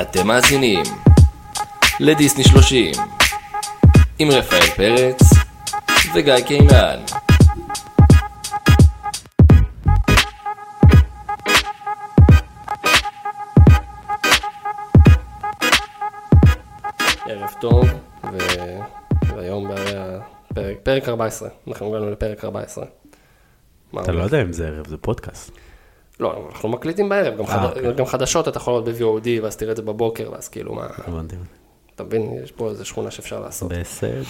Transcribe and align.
אתם 0.00 0.26
מאזינים 0.26 0.82
לדיסני 2.00 2.44
30 2.44 2.92
עם 4.18 4.30
רפאל 4.30 4.66
פרץ 4.76 5.20
וגיא 6.14 6.40
קינן. 6.46 7.00
ערב 17.26 17.54
טוב. 17.60 17.84
והיום 19.22 19.68
בפרק, 20.50 20.76
פרק 20.82 21.08
14, 21.08 21.48
אנחנו 21.68 21.96
הגענו 21.96 22.10
לפרק 22.10 22.44
14. 22.44 22.84
מה 23.92 24.02
אתה 24.02 24.12
לא? 24.12 24.22
יודע 24.22 24.42
אם 24.42 24.52
זה 24.52 24.66
ערב, 24.66 24.86
זה 24.86 24.96
פודקאסט. 24.96 25.50
לא, 26.20 26.48
אנחנו 26.52 26.68
מקליטים 26.68 27.08
בערב, 27.08 27.34
גם, 27.34 27.44
אה, 27.44 27.46
חד... 27.46 27.64
אוקיי. 27.64 27.92
גם 27.92 28.06
חדשות 28.06 28.48
אתה 28.48 28.56
יכול 28.56 28.72
לראות 28.72 28.84
ב-VOD, 28.88 29.42
ואז 29.42 29.56
תראה 29.56 29.70
את 29.72 29.76
זה 29.76 29.82
בבוקר, 29.82 30.30
ואז 30.32 30.48
כאילו 30.48 30.74
מה, 30.74 30.86
הבנתי. 31.06 31.36
אתה 31.94 32.04
מבין, 32.04 32.38
יש 32.44 32.52
פה 32.52 32.70
איזה 32.70 32.84
שכונה 32.84 33.10
שאפשר 33.10 33.40
לעשות. 33.40 33.72
בסדר. 33.72 34.22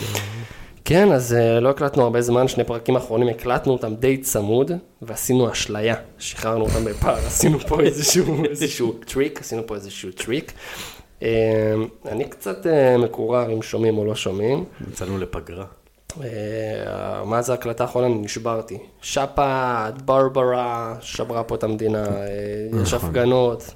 כן, 0.84 1.12
אז 1.12 1.34
אה, 1.34 1.60
לא 1.60 1.68
הקלטנו 1.68 2.02
הרבה 2.02 2.22
זמן, 2.22 2.48
שני 2.48 2.64
פרקים 2.64 2.96
אחרונים 2.96 3.28
הקלטנו 3.28 3.72
אותם 3.72 3.94
די 3.94 4.16
צמוד, 4.16 4.72
ועשינו 5.02 5.52
אשליה, 5.52 5.94
שחררנו 6.18 6.64
אותם 6.64 6.84
בפער, 6.84 7.16
עשינו 7.26 7.58
פה 7.60 7.80
איזשהו, 7.80 8.44
איזשהו 8.44 8.92
טריק, 8.92 9.40
עשינו 9.40 9.66
פה 9.66 9.74
איזשהו 9.74 10.12
טריק. 10.12 10.52
אה, 11.22 11.74
אני 12.08 12.24
קצת 12.24 12.66
אה, 12.66 12.98
מקורר 12.98 13.52
אם 13.52 13.62
שומעים 13.62 13.98
או 13.98 14.04
לא 14.04 14.14
שומעים. 14.14 14.64
יצאנו 14.90 15.18
לפגרה. 15.18 15.64
אה, 16.22 17.24
מאז 17.24 17.50
ההקלטה 17.50 17.84
האחרונה 17.84 18.08
נשברתי. 18.08 18.78
שפעת, 19.02 20.02
ברברה, 20.02 20.94
שברה 21.00 21.42
פה 21.44 21.54
את 21.54 21.62
המדינה, 21.64 22.04
אה, 22.06 22.22
יש 22.82 22.94
נכון. 22.94 23.08
הפגנות. 23.08 23.74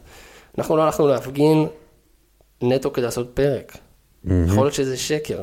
אנחנו 0.58 0.76
לא 0.76 0.82
הלכנו 0.82 1.06
להפגין 1.08 1.66
נטו 2.62 2.92
כדי 2.92 3.04
לעשות 3.04 3.30
פרק. 3.34 3.76
יכול 4.46 4.64
להיות 4.64 4.74
שזה 4.74 4.96
שקר, 4.96 5.42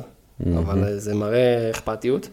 אבל 0.57 0.83
אה, 0.83 0.97
זה 0.97 1.16
מראה 1.16 1.69
אכפתיות. 1.71 2.29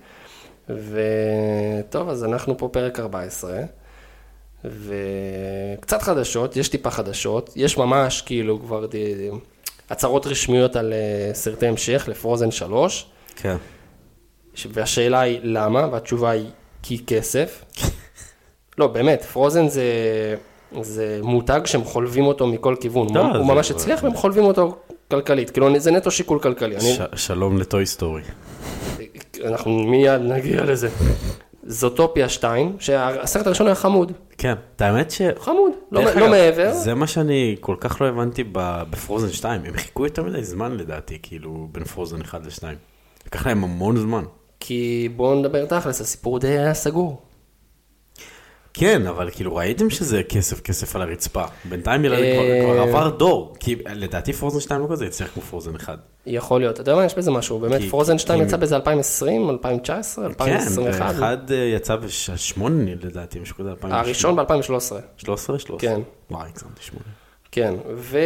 וטוב, 0.68 2.08
אז 2.08 2.24
אנחנו 2.24 2.58
פה 2.58 2.68
פרק 2.72 3.00
14, 3.00 3.60
וקצת 4.64 6.02
חדשות, 6.02 6.56
יש 6.56 6.68
טיפה 6.68 6.90
חדשות, 6.90 7.52
יש 7.56 7.78
ממש 7.78 8.22
כאילו 8.22 8.60
כבר 8.60 8.86
די- 8.86 9.30
הצהרות 9.90 10.26
רשמיות 10.26 10.76
על 10.76 10.92
אה, 10.92 11.34
סרטי 11.34 11.66
המשך 11.66 12.04
לפרוזן 12.08 12.50
3. 12.50 13.06
כן. 13.36 13.56
והשאלה 14.72 15.20
היא 15.20 15.40
למה, 15.42 15.88
והתשובה 15.92 16.30
היא 16.30 16.50
כי 16.82 17.04
כסף. 17.06 17.64
לא, 18.78 18.86
באמת, 18.86 19.22
Frozen 19.22 19.68
זה, 19.68 19.84
זה 20.80 21.20
מותג 21.22 21.60
שהם 21.64 21.84
חולבים 21.84 22.24
אותו 22.26 22.46
מכל 22.46 22.74
כיוון. 22.80 23.06
לא, 23.14 23.20
הוא, 23.20 23.28
הוא 23.28 23.46
זה- 23.46 23.52
ממש 23.54 23.70
הצליח 23.70 24.02
והם 24.04 24.14
חולבים 24.14 24.44
אותו 24.44 24.76
כלכלית. 25.10 25.50
כאילו, 25.50 25.78
זה 25.80 25.90
נטו 25.90 26.10
שיקול 26.10 26.38
כלכלי. 26.38 26.76
אני, 26.76 26.92
ש- 26.92 27.26
שלום 27.26 27.58
ל 27.58 27.65
Toy 27.65 27.86
Story. 27.86 28.22
אנחנו 29.44 29.70
מיד 29.78 30.20
נגיע 30.20 30.64
לזה. 30.64 30.88
זוטופיה 31.66 32.28
2, 32.28 32.76
שהסרט 32.78 33.46
הראשון 33.46 33.66
היה 33.66 33.74
חמוד. 33.74 34.12
כן. 34.38 34.54
את 34.76 34.82
האמת 34.82 35.10
ש... 35.10 35.22
חמוד, 35.38 35.72
לא, 35.92 36.02
לא 36.04 36.12
אגב, 36.12 36.26
מעבר. 36.30 36.72
זה 36.74 36.94
מה 36.94 37.06
שאני 37.06 37.56
כל 37.60 37.76
כך 37.80 38.00
לא 38.00 38.06
הבנתי 38.06 38.44
ב 38.52 38.63
Frozen 38.63 39.28
2. 39.32 39.60
הם 39.64 39.76
חיכו 39.76 40.04
יותר 40.04 40.22
מדי 40.22 40.44
זמן 40.44 40.76
לדעתי, 40.76 41.18
כאילו, 41.22 41.68
בין 41.72 41.84
Frozen 41.84 42.20
1 42.20 42.40
ל-2. 42.46 42.62
לקח 43.26 43.46
להם 43.46 43.64
המון 43.64 43.96
זמן. 43.96 44.24
כי 44.64 45.08
בואו 45.16 45.34
נדבר 45.34 45.64
תכלס, 45.66 46.00
הסיפור 46.00 46.38
די 46.38 46.48
היה 46.48 46.74
סגור. 46.74 47.22
כן, 48.74 49.06
אבל 49.06 49.30
כאילו 49.32 49.56
ראיתם 49.56 49.90
שזה 49.90 50.22
כסף 50.22 50.60
כסף 50.60 50.96
על 50.96 51.02
הרצפה. 51.02 51.44
בינתיים 51.64 52.04
ילד 52.04 52.16
כבר- 52.16 52.24
אה. 52.42 52.60
כבר 52.64 52.98
עבר 52.98 53.08
דור. 53.10 53.54
כי 53.60 53.76
לדעתי 53.94 54.32
פרוזן 54.32 54.60
2 54.60 54.80
לא 54.80 54.86
כזה 54.90 55.06
הצליח 55.06 55.30
כמו 55.34 55.42
פרוזן 55.42 55.76
1. 55.76 55.98
יכול 56.26 56.60
להיות, 56.60 56.74
אתה 56.74 56.90
יודע 56.90 56.94
מה, 56.94 57.04
יש 57.04 57.14
בזה 57.14 57.30
משהו, 57.30 57.58
באמת, 57.58 57.80
פרוזן 57.90 58.18
2 58.18 58.38
כי- 58.40 58.44
יצא 58.46 58.56
באיזה 58.56 58.76
2020, 58.76 59.50
2019, 59.50 60.24
כן, 60.24 60.30
2021. 60.30 61.10
אחד 61.14 61.50
אה, 61.50 61.56
יצא 61.56 61.96
בשמונה 61.96 62.90
לדעתי, 63.02 63.38
משהו 63.40 63.56
כזה. 63.56 63.70
2008. 63.70 64.00
הראשון 64.00 64.36
ב-2013, 64.36 64.94
13? 65.16 65.58
13? 65.58 65.78
כן. 65.78 66.00
וואי, 66.30 66.48
הגזמתי 66.48 66.82
שמונה. 66.82 67.04
כן, 67.52 67.74
ו... 67.96 68.18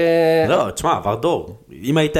לא, 0.48 0.70
תשמע, 0.70 0.96
עבר 0.96 1.14
דור. 1.14 1.56
אם 1.82 1.96
היית 1.96 2.16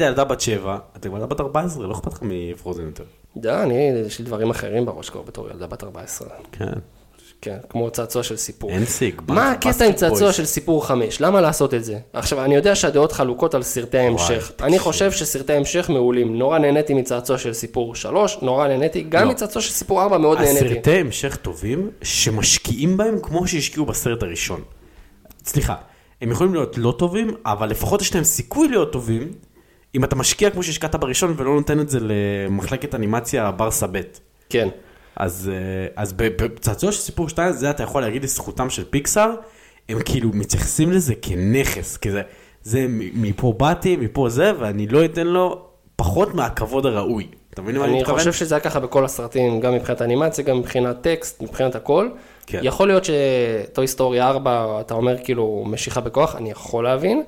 ילדה 0.00 0.24
בת 0.24 0.40
7, 0.40 0.78
אתה 0.96 1.08
כבר 1.08 1.16
ילדה 1.18 1.26
בת 1.26 1.40
14, 1.40 1.86
לא 1.86 1.92
אכפת 1.92 2.12
לך 2.12 2.18
מפרוזן 2.22 2.82
יותר. 2.84 3.04
יודע, 3.36 3.62
אני, 3.62 3.74
יש 4.06 4.18
לי 4.18 4.24
דברים 4.24 4.50
אחרים 4.50 4.86
בראש 4.86 5.10
כבר 5.10 5.22
בתור 5.22 5.48
ילדה 5.50 5.66
בת 5.66 5.84
14. 5.84 6.28
כן. 6.52 6.72
כן, 7.40 7.56
כמו 7.68 7.90
צעצוע 7.90 8.22
של 8.22 8.36
סיפור. 8.36 8.70
אין 8.70 8.84
סיג. 8.84 9.22
מה 9.28 9.50
הקטע 9.50 9.84
עם 9.84 9.92
צעצוע 9.92 10.32
של 10.32 10.44
סיפור 10.44 10.86
5? 10.86 11.20
למה 11.20 11.40
לעשות 11.40 11.74
את 11.74 11.84
זה? 11.84 11.98
עכשיו, 12.12 12.44
אני 12.44 12.54
יודע 12.54 12.74
שהדעות 12.74 13.12
חלוקות 13.12 13.54
על 13.54 13.62
סרטי 13.62 13.98
ההמשך. 13.98 14.52
אני 14.62 14.78
חושב 14.78 15.12
שסרטי 15.12 15.52
ההמשך 15.52 15.90
מעולים. 15.90 16.38
נורא 16.38 16.58
נהניתי 16.58 16.94
מצעצוע 16.94 17.38
של 17.38 17.52
סיפור 17.52 17.94
3, 17.94 18.38
נורא 18.42 18.68
נהניתי, 18.68 19.02
גם 19.08 19.24
לא. 19.24 19.30
מצעצוע 19.30 19.62
של 19.62 19.72
סיפור 19.72 20.02
4 20.02 20.18
מאוד 20.18 20.38
נהניתי. 20.38 20.66
הסרטי 20.66 20.90
המשך 20.90 21.36
טובים, 21.36 21.90
שמשקיעים 22.02 22.96
בהם 22.96 23.18
כמו 23.22 23.46
שהשקיעו 23.46 23.86
בסרט 23.86 24.22
הראשון. 24.22 24.60
סליחה, 25.44 25.74
הם 26.20 26.30
יכולים 26.30 26.54
להיות 26.54 26.78
לא 26.78 26.94
טובים, 26.98 27.34
אבל 27.46 27.68
לפחות 27.70 28.02
יש 28.02 28.14
להם 28.14 28.24
סיכוי 28.24 28.68
להיות 28.68 28.92
טובים, 28.92 29.32
אם 29.94 30.04
אתה 30.04 30.16
משקיע 30.16 30.50
כמו 30.50 30.62
שהשקעת 30.62 30.94
בראשון 30.94 31.34
ולא 31.36 31.54
נותן 31.54 31.80
את 31.80 31.88
זה 31.88 31.98
למחלקת 32.02 32.94
אנימציה 32.94 33.50
ברסה 33.50 33.86
ב'. 33.86 34.00
כן. 34.48 34.68
אז, 35.16 35.50
אה, 35.52 36.02
אז 36.02 36.12
בצעצוע 36.12 36.92
של 36.92 36.98
סיפור 37.00 37.28
2, 37.28 37.52
זה 37.52 37.70
אתה 37.70 37.82
יכול 37.82 38.02
להגיד 38.02 38.24
לזכותם 38.24 38.70
של 38.70 38.84
פיקסאר, 38.90 39.30
הם 39.88 39.98
כאילו 40.04 40.30
מתייחסים 40.34 40.92
לזה 40.92 41.14
כנכס, 41.22 41.96
כזה, 41.96 42.22
זה 42.62 42.86
מפה 43.14 43.54
באתי, 43.56 43.96
מפה 43.96 44.28
זה, 44.28 44.52
ואני 44.58 44.86
לא 44.86 45.04
אתן 45.04 45.26
לו 45.26 45.64
פחות 45.96 46.34
מהכבוד 46.34 46.86
הראוי. 46.86 47.26
אתה 47.54 47.62
מבין 47.62 47.76
מה 47.76 47.84
אני 47.84 47.92
אני 47.92 48.00
מתכוון? 48.00 48.18
חושב 48.18 48.32
שזה 48.32 48.54
היה 48.54 48.64
ככה 48.64 48.80
בכל 48.80 49.04
הסרטים, 49.04 49.60
גם 49.60 49.74
מבחינת 49.74 50.02
אנימציה, 50.02 50.44
גם 50.44 50.58
מבחינת 50.58 51.02
טקסט, 51.02 51.42
מבחינת 51.42 51.74
הכל. 51.74 52.08
כן. 52.46 52.60
יכול 52.62 52.88
להיות 52.88 53.02
ש 53.04 53.37
Toy 53.37 53.86
Story 53.86 54.20
4, 54.20 54.80
אתה 54.80 54.94
אומר 54.94 55.16
כאילו 55.24 55.64
משיכה 55.66 56.00
בכוח, 56.00 56.36
אני 56.36 56.50
יכול 56.50 56.84
להבין, 56.84 57.22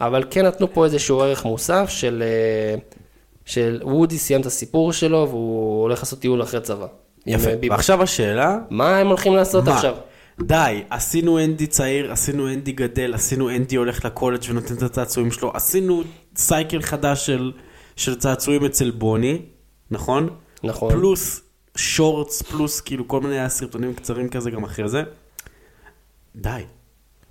אבל 0.00 0.24
כן 0.30 0.46
נתנו 0.46 0.72
פה 0.72 0.84
איזשהו 0.84 1.20
ערך 1.20 1.44
מוסף 1.44 1.86
של, 1.88 2.22
אה, 2.26 2.78
של 3.44 3.80
וודי 3.84 4.18
סיים 4.18 4.40
את 4.40 4.46
הסיפור 4.46 4.92
שלו 4.92 5.26
והוא 5.28 5.82
הולך 5.82 5.98
לעשות 5.98 6.18
טיול 6.18 6.42
אחרי 6.42 6.60
צבא. 6.60 6.86
יפה. 7.26 7.50
ועכשיו 7.70 8.02
השאלה, 8.02 8.58
מה 8.70 8.98
הם 8.98 9.06
הולכים 9.06 9.34
לעשות 9.34 9.64
מה? 9.64 9.74
עכשיו? 9.74 9.94
די, 10.42 10.82
עשינו 10.90 11.44
אנדי 11.44 11.66
צעיר, 11.66 12.12
עשינו 12.12 12.48
אנדי 12.48 12.72
גדל, 12.72 13.14
עשינו 13.14 13.50
אנדי 13.50 13.76
הולך 13.76 14.04
לקולג' 14.04 14.40
ונותן 14.48 14.74
את 14.74 14.82
הצעצועים 14.82 15.30
שלו, 15.30 15.50
עשינו 15.54 16.02
cycle 16.36 16.82
חדש 16.82 17.26
של, 17.26 17.52
של 17.96 18.14
צעצועים 18.14 18.64
אצל 18.64 18.90
בוני, 18.90 19.42
נכון? 19.90 20.28
נכון. 20.64 20.92
פלוס 20.92 21.40
שורטס, 21.76 22.42
פלוס 22.42 22.80
כאילו 22.80 23.08
כל 23.08 23.20
מיני 23.20 23.50
סרטונים 23.50 23.94
קצרים 23.94 24.28
כזה 24.28 24.50
גם 24.50 24.64
אחרי 24.64 24.88
זה. 24.88 25.02
די, 26.36 26.62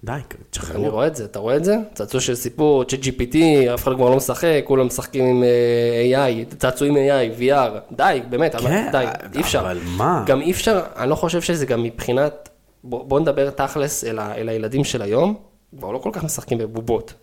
די, 0.06 0.12
אני 0.12 0.22
תשחררו. 0.50 0.90
רואה 0.90 1.08
את 1.08 1.16
זה, 1.16 1.26
אתה 1.26 1.40
רואה 1.40 1.56
את 1.56 1.64
זה? 1.64 1.78
צעצוע 1.94 2.22
של 2.22 2.36
סיפור, 2.36 2.84
צ'אט 2.84 3.00
GPT, 3.00 3.38
אף 3.74 3.84
אחד 3.84 3.96
כבר 3.96 4.10
לא 4.10 4.16
משחק, 4.16 4.62
כולם 4.64 4.86
משחקים 4.86 5.26
עם 5.26 5.44
אה, 5.44 6.28
AI, 6.28 6.56
צעצועים 6.56 6.96
AI, 6.96 7.40
VR, 7.40 7.96
די, 7.96 8.22
באמת, 8.30 8.56
אבל 8.56 8.68
כן, 8.68 8.90
די, 8.92 9.06
אי 9.36 9.42
אפשר. 9.42 9.60
אבל 9.60 9.80
מה? 9.98 10.24
גם 10.28 10.42
אי 10.42 10.52
אפשר, 10.52 10.82
אני 10.98 11.10
לא 11.10 11.16
חושב 11.16 11.42
שזה 11.42 11.66
גם 11.66 11.84
מבחינת, 11.84 12.50
בוא, 12.84 13.06
בוא 13.06 13.20
נדבר 13.20 13.50
תכלס 13.50 14.04
אל, 14.04 14.20
ה, 14.20 14.36
אל 14.36 14.50
הילדים 14.50 14.84
של 14.84 15.02
היום, 15.02 15.36
כבר 15.78 15.92
לא 15.92 15.98
כל 15.98 16.10
כך 16.14 16.24
משחקים 16.24 16.58
בבובות. 16.58 17.14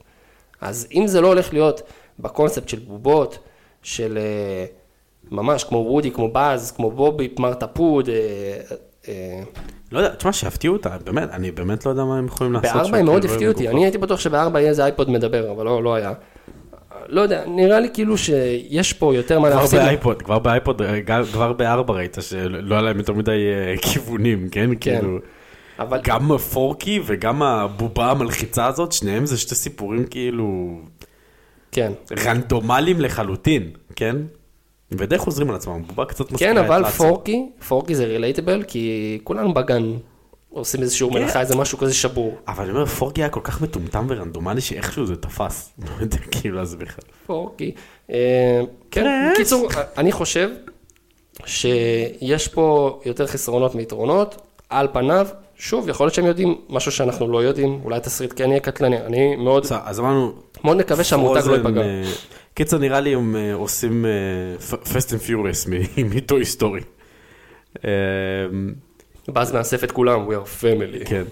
אז 0.60 0.87
אם 0.94 1.06
זה 1.06 1.21
לא 1.21 1.28
הולך 1.28 1.53
להיות 1.53 1.82
בקונספט 2.19 2.69
של 2.69 2.78
בובות, 2.78 3.38
של 3.82 4.19
אה, 4.19 4.65
ממש 5.31 5.65
כמו 5.65 5.78
וודי, 5.78 6.10
כמו 6.10 6.32
באז, 6.32 6.72
כמו 6.72 6.91
בובי, 6.91 7.34
תפוד, 7.58 8.08
אה, 8.09 8.15
אה, 8.15 8.76
לא 9.92 9.98
יודע, 9.98 10.14
תשמע, 10.14 10.32
שיפתיעו 10.32 10.74
אותי, 10.75 10.97
באמת, 11.04 11.28
אני 11.32 11.50
באמת 11.50 11.86
לא 11.86 11.91
יודע 11.91 12.04
מה 12.04 12.18
הם 12.18 12.27
יכולים 12.27 12.53
לעשות. 12.53 12.72
בארבע 12.74 12.98
הם 12.98 13.04
מאוד 13.04 13.22
כאילו, 13.22 13.34
הפתיעו 13.34 13.53
אותי. 13.53 13.68
אני 13.68 13.84
הייתי 13.84 13.98
בטוח 13.98 14.21
שבארבע 14.21 14.60
יהיה 14.60 14.71
איזה 14.71 14.84
iPod 14.84 15.10
מדבר, 15.10 15.50
אבל 15.50 15.65
לא, 15.65 15.82
לא 15.82 15.94
היה. 15.94 16.12
לא 17.09 17.21
יודע, 17.21 17.44
נראה 17.47 17.80
לי 17.80 17.88
כאילו 17.94 18.18
שיש 18.18 18.92
פה 18.92 19.15
יותר 19.15 19.41
מה 19.41 19.50
כבר 19.50 19.60
להפסיד. 19.60 19.78
ב 19.78 19.86
iPod, 19.86 20.22
כבר 20.22 20.38
ב 20.39 20.46
iPod, 20.46 20.83
אה, 20.82 21.00
כבר 21.32 21.53
בארבע 21.53 21.94
ראית 21.94 22.16
שלא 22.21 22.74
היה 22.74 22.82
להם 22.82 22.98
יותר 22.98 23.12
מדי 23.12 23.30
אה, 23.30 23.74
כיוונים, 23.82 24.48
כן? 24.48 24.71
כן. 24.80 24.98
כאילו, 24.98 25.18
אבל 25.78 26.00
גם 26.04 26.32
הפורקי 26.32 27.00
וגם 27.06 27.42
הבובה 27.42 28.10
המלחיצה 28.10 28.66
הזאת, 28.66 28.92
שניהם 28.92 29.27
זה 29.27 29.38
שתי 29.38 29.54
סיפורים 29.54 30.06
כאילו 30.06 30.78
כן. 31.72 31.92
רנדומליים 32.24 33.00
לחלוטין, 33.00 33.71
כן? 33.97 34.16
ודי 34.98 35.18
חוזרים 35.18 35.50
על 35.50 35.56
עצמם, 35.56 35.83
בובה 35.86 36.04
קצת 36.04 36.28
כן, 36.28 36.34
מזכירה 36.34 36.53
את 36.53 36.56
אבל. 36.56 36.84
פורקי, 36.84 37.47
פורקי 37.68 37.94
זה 37.94 38.04
רילייטבל, 38.04 38.62
כי 38.62 39.18
כולנו 39.24 39.54
בגן 39.54 39.97
עושים 40.50 40.83
איזשהו 40.83 41.10
כן. 41.10 41.18
מלאכה, 41.18 41.41
איזה 41.41 41.56
משהו 41.56 41.78
כזה 41.78 41.94
שבור. 41.94 42.36
אבל 42.48 42.65
אני 42.65 42.72
אומר, 42.72 42.86
פורקי 42.86 43.22
היה 43.22 43.28
כל 43.28 43.41
כך 43.44 43.62
מטומטם 43.62 44.06
ורנדומלי 44.09 44.60
שאיכשהו 44.60 45.06
זה 45.06 45.16
תפס. 45.16 45.72
לא 45.86 45.91
יודע 46.00 46.18
כאילו 46.30 46.56
להסביר 46.56 46.86
לך. 46.89 46.98
פורקי. 47.27 47.72
אה, 48.10 48.60
כן. 48.91 49.30
בקיצור, 49.34 49.68
אני 49.98 50.12
חושב 50.12 50.50
שיש 51.47 52.48
פה 52.48 53.00
יותר 53.04 53.27
חסרונות 53.27 53.74
מיתרונות. 53.74 54.42
על 54.71 54.89
פניו, 54.92 55.27
שוב, 55.56 55.89
יכול 55.89 56.06
להיות 56.06 56.15
שהם 56.15 56.27
יודעים 56.27 56.54
משהו 56.68 56.92
שאנחנו 56.92 57.28
לא 57.28 57.42
יודעים, 57.44 57.80
אולי 57.84 57.97
התסריט 57.97 58.33
כן 58.36 58.50
יהיה 58.50 58.60
קטלני, 58.60 59.00
אני 59.00 59.36
מאוד, 59.36 59.66
אז 59.84 60.00
אמרנו, 60.00 60.33
מאוד 60.65 60.77
מקווה 60.77 61.04
שהמותג 61.04 61.47
לא 61.47 61.54
ייפגע. 61.54 61.83
קיצר, 62.54 62.78
נראה 62.78 63.01
לי 63.01 63.15
הם 63.15 63.37
אה, 63.37 63.54
עושים 63.54 64.04
Fast 64.92 65.12
and 65.12 65.21
Furious 65.22 65.66
מ 65.98 66.10
Toy 66.10 66.44
Story. 66.44 66.80
ואז 69.34 69.54
נאסף 69.54 69.84
את 69.84 69.93
כולם, 69.93 70.28
we 70.28 70.33
are 70.33 70.63
family. 70.63 71.09
כן, 71.09 71.22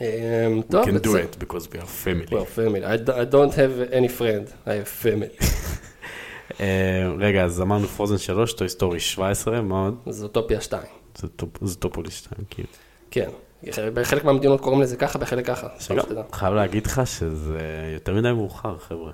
אמ, 0.00 0.62
טוב, 0.70 0.84
can 0.84 1.02
do 1.04 1.08
it 1.08 1.42
because 1.42 1.66
we 1.66 1.76
are 1.80 2.04
family. 2.04 2.30
We 2.30 2.34
are 2.34 2.58
family. 2.58 2.84
I 2.84 3.32
don't 3.32 3.52
have 3.54 3.92
any 3.92 4.08
friend, 4.20 4.46
I 4.66 4.70
have 4.70 5.04
family. 5.04 5.44
אה, 6.60 7.08
רגע, 7.18 7.44
אז 7.44 7.60
אמרנו 7.60 7.86
Frozen 7.86 8.18
3, 8.18 8.52
Toy 8.52 8.68
Story 8.68 9.00
17, 9.00 9.62
מה 9.62 9.84
עוד? 9.84 9.98
זוטופיה 10.08 10.60
2. 10.60 10.82
זוטופ- 11.18 11.58
זוטרופוליס 11.64 12.10
2, 12.10 12.44
כאילו. 12.50 12.68
כן. 13.10 13.30
בחלק 13.94 14.24
מהמדינות 14.24 14.60
קוראים 14.60 14.82
לזה 14.82 14.96
ככה, 14.96 15.18
בחלק 15.18 15.46
ככה. 15.46 15.68
חייב 16.32 16.54
להגיד 16.54 16.86
לך 16.86 17.00
שזה 17.06 17.58
יותר 17.94 18.14
מדי 18.14 18.32
מאוחר, 18.32 18.78
חבר'ה. 18.78 19.12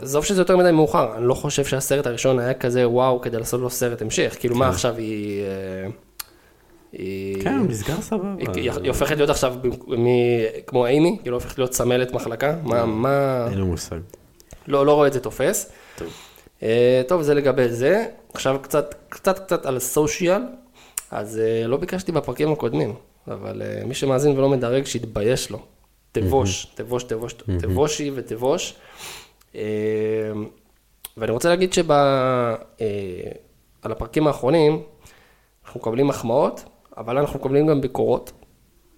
עזוב 0.00 0.24
שזה 0.24 0.40
יותר 0.40 0.56
מדי 0.56 0.70
מאוחר, 0.70 1.16
אני 1.16 1.26
לא 1.28 1.34
חושב 1.34 1.64
שהסרט 1.64 2.06
הראשון 2.06 2.38
היה 2.38 2.54
כזה 2.54 2.88
וואו 2.88 3.20
כדי 3.20 3.38
לעשות 3.38 3.60
לו 3.60 3.70
סרט 3.70 4.02
המשך. 4.02 4.36
כאילו 4.40 4.56
מה 4.56 4.68
עכשיו 4.68 4.96
היא... 4.96 5.42
אה, 5.42 5.88
היא... 6.92 7.42
כן, 7.42 7.58
נסגר 7.68 8.00
סבבה. 8.00 8.28
היא, 8.54 8.70
הופכת 8.88 9.16
להיות 9.16 9.30
עכשיו 9.30 9.54
מ- 9.64 10.60
כמו 10.66 10.86
אימי, 10.86 11.18
כאילו 11.22 11.36
הופכת 11.36 11.58
להיות 11.58 11.74
סמלת 11.74 12.12
מחלקה, 12.12 12.56
מה, 12.62 12.86
מה, 12.86 13.46
אין 13.50 13.58
לי 13.58 13.64
מושג. 13.64 13.96
לא, 14.66 14.86
לא 14.86 14.94
רואה 14.94 15.08
את 15.08 15.12
זה 15.12 15.20
תופס. 15.20 15.72
טוב. 15.96 16.08
אה, 16.62 17.02
טוב, 17.08 17.22
זה 17.22 17.34
לגבי 17.34 17.68
זה. 17.68 18.04
עכשיו 18.34 18.56
קצת, 18.62 18.94
קצת, 19.08 19.38
קצת 19.38 19.66
על 19.66 19.78
סושיאל, 19.78 20.42
אז 21.10 21.38
אה, 21.38 21.66
לא 21.66 21.76
ביקשתי 21.76 22.12
בפרקים 22.12 22.52
הקודמים, 22.52 22.94
אבל 23.28 23.62
מי 23.86 23.94
שמאזין 23.94 24.38
ולא 24.38 24.48
מדרג, 24.48 24.84
שיתבייש 24.86 25.50
לו. 25.50 25.58
תבוש, 26.12 26.66
תבוש, 26.74 27.04
תבוש, 27.04 27.34
תבושי 27.60 28.10
ותבוש. 28.14 28.74
אה, 29.54 29.60
ואני 31.16 31.32
רוצה 31.32 31.48
להגיד 31.48 31.72
שעל 31.72 31.92
הפרקים 33.84 34.26
האחרונים, 34.26 34.82
אנחנו 35.64 35.80
מקבלים 35.80 36.06
מחמאות, 36.06 36.64
אבל 36.96 37.18
אנחנו 37.18 37.38
מקבלים 37.38 37.66
גם 37.66 37.80
ביקורות. 37.80 38.32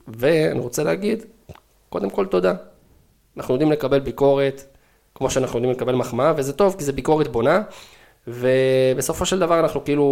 ואני 0.08 0.58
רוצה 0.58 0.84
להגיד, 0.84 1.24
קודם 1.88 2.10
כל 2.10 2.26
תודה. 2.26 2.54
אנחנו 3.36 3.54
יודעים 3.54 3.72
לקבל 3.72 4.00
ביקורת, 4.00 4.64
כמו 5.14 5.30
שאנחנו 5.30 5.58
יודעים 5.58 5.74
לקבל 5.74 5.94
מחמאה, 5.94 6.32
וזה 6.36 6.52
טוב, 6.52 6.74
כי 6.78 6.84
זה 6.84 6.92
ביקורת 6.92 7.28
בונה. 7.28 7.62
ובסופו 8.26 9.26
של 9.26 9.38
דבר 9.38 9.60
אנחנו 9.60 9.84
כאילו 9.84 10.04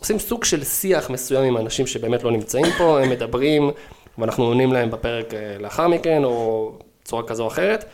עושים 0.00 0.18
סוג 0.18 0.44
של 0.44 0.64
שיח 0.64 1.10
מסוים 1.10 1.44
עם 1.44 1.56
אנשים 1.56 1.86
שבאמת 1.86 2.22
לא 2.22 2.30
נמצאים 2.30 2.66
פה, 2.78 3.00
הם 3.00 3.10
מדברים, 3.10 3.70
ואנחנו 4.18 4.44
עונים 4.44 4.72
להם 4.72 4.90
בפרק 4.90 5.34
אה, 5.34 5.56
לאחר 5.60 5.88
מכן, 5.88 6.24
או 6.24 6.72
בצורה 7.02 7.22
כזו 7.22 7.42
או 7.42 7.48
אחרת. 7.48 7.84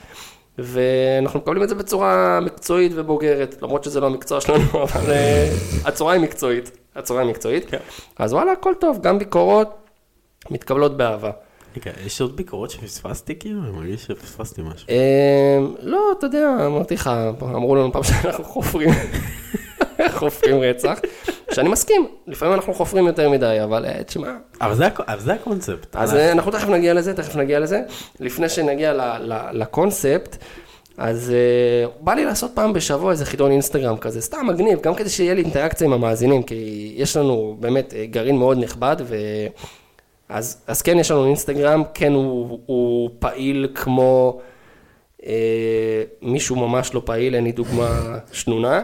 ואנחנו 0.63 1.41
מקבלים 1.41 1.63
את 1.63 1.69
זה 1.69 1.75
בצורה 1.75 2.41
מקצועית 2.41 2.93
ובוגרת, 2.95 3.63
למרות 3.63 3.85
שזה 3.85 4.01
לא 4.01 4.07
המקצוע 4.07 4.41
שלנו, 4.41 4.65
אבל 4.83 5.11
אה, 5.11 5.53
הצורה 5.85 6.13
היא 6.13 6.23
מקצועית, 6.23 6.71
הצורה 6.97 7.23
היא 7.23 7.31
מקצועית. 7.31 7.71
כן. 7.71 7.79
אז 8.19 8.33
וואלה, 8.33 8.53
הכל 8.53 8.75
טוב, 8.81 8.99
גם 9.03 9.19
ביקורות 9.19 9.89
מתקבלות 10.51 10.97
באהבה. 10.97 11.31
רגע, 11.77 11.93
יש 12.07 12.21
עוד 12.21 12.37
ביקורות 12.37 12.71
שפספסתי 12.71 13.39
כאילו? 13.39 13.63
אני 13.63 13.71
מרגיש 13.71 14.05
שפספסתי 14.05 14.63
משהו. 14.63 14.89
אמ, 14.89 15.75
לא, 15.83 16.13
אתה 16.19 16.27
יודע, 16.27 16.57
אמרתי 16.67 16.95
לך, 16.95 17.11
אמרו 17.43 17.77
לנו 17.77 17.93
פעם 17.93 18.03
שאנחנו 18.03 18.45
חופרים, 18.45 18.91
חופרים 20.21 20.61
רצח, 20.61 21.01
שאני 21.53 21.69
מסכים, 21.69 22.09
לפעמים 22.27 22.55
אנחנו 22.55 22.75
חופרים 22.75 23.07
יותר 23.07 23.31
מדי, 23.31 23.59
אבל 23.65 23.85
אה, 23.87 24.05
תשמע, 24.05 24.33
אבל 24.61 24.75
זה 24.75 24.89
אבל 25.09 25.21
זה 25.21 25.33
הקונספט. 25.33 25.97
אז 25.97 26.15
אה, 26.15 26.33
אנחנו 26.33 26.51
תכף 26.53 26.69
נגיע 26.69 26.95
לזה, 26.95 27.15
תכף 27.15 27.37
נגיע 27.37 27.61
לזה. 27.61 27.81
לפני 28.21 28.49
שנגיע 28.49 28.93
ל- 28.93 29.33
ל- 29.33 29.51
לקונספט, 29.53 30.37
אז 30.99 31.31
אה, 31.35 31.89
בא 32.01 32.15
לי 32.15 32.25
לעשות 32.25 32.51
פעם 32.55 32.73
בשבוע 32.73 33.11
איזה 33.11 33.25
חידון 33.27 33.51
אינסטגרם 33.51 33.97
כזה, 33.97 34.21
סתם 34.21 34.47
מגניב, 34.47 34.81
גם 34.81 34.95
כדי 34.95 35.09
שיהיה 35.09 35.35
לי 35.35 35.43
אינטראקציה 35.43 35.87
עם 35.87 35.93
המאזינים, 35.93 36.43
כי 36.43 36.93
יש 36.97 37.17
לנו 37.17 37.57
באמת 37.61 37.95
גרעין 38.11 38.37
מאוד 38.39 38.59
נכבד, 38.59 38.97
ו... 39.05 39.17
אז, 40.29 40.63
אז 40.67 40.83
כן, 40.83 40.99
יש 40.99 41.11
לנו 41.11 41.27
אינסטגרם, 41.27 41.83
כן 41.95 42.13
הוא, 42.13 42.59
הוא 42.67 43.11
פעיל 43.19 43.69
כמו 43.75 44.41
אה, 45.27 45.33
מישהו 46.23 46.57
ממש 46.57 46.95
לא 46.95 47.03
פעיל, 47.05 47.35
אין 47.35 47.45
לי 47.45 47.53
דוגמה 47.53 48.19
שנונה. 48.33 48.83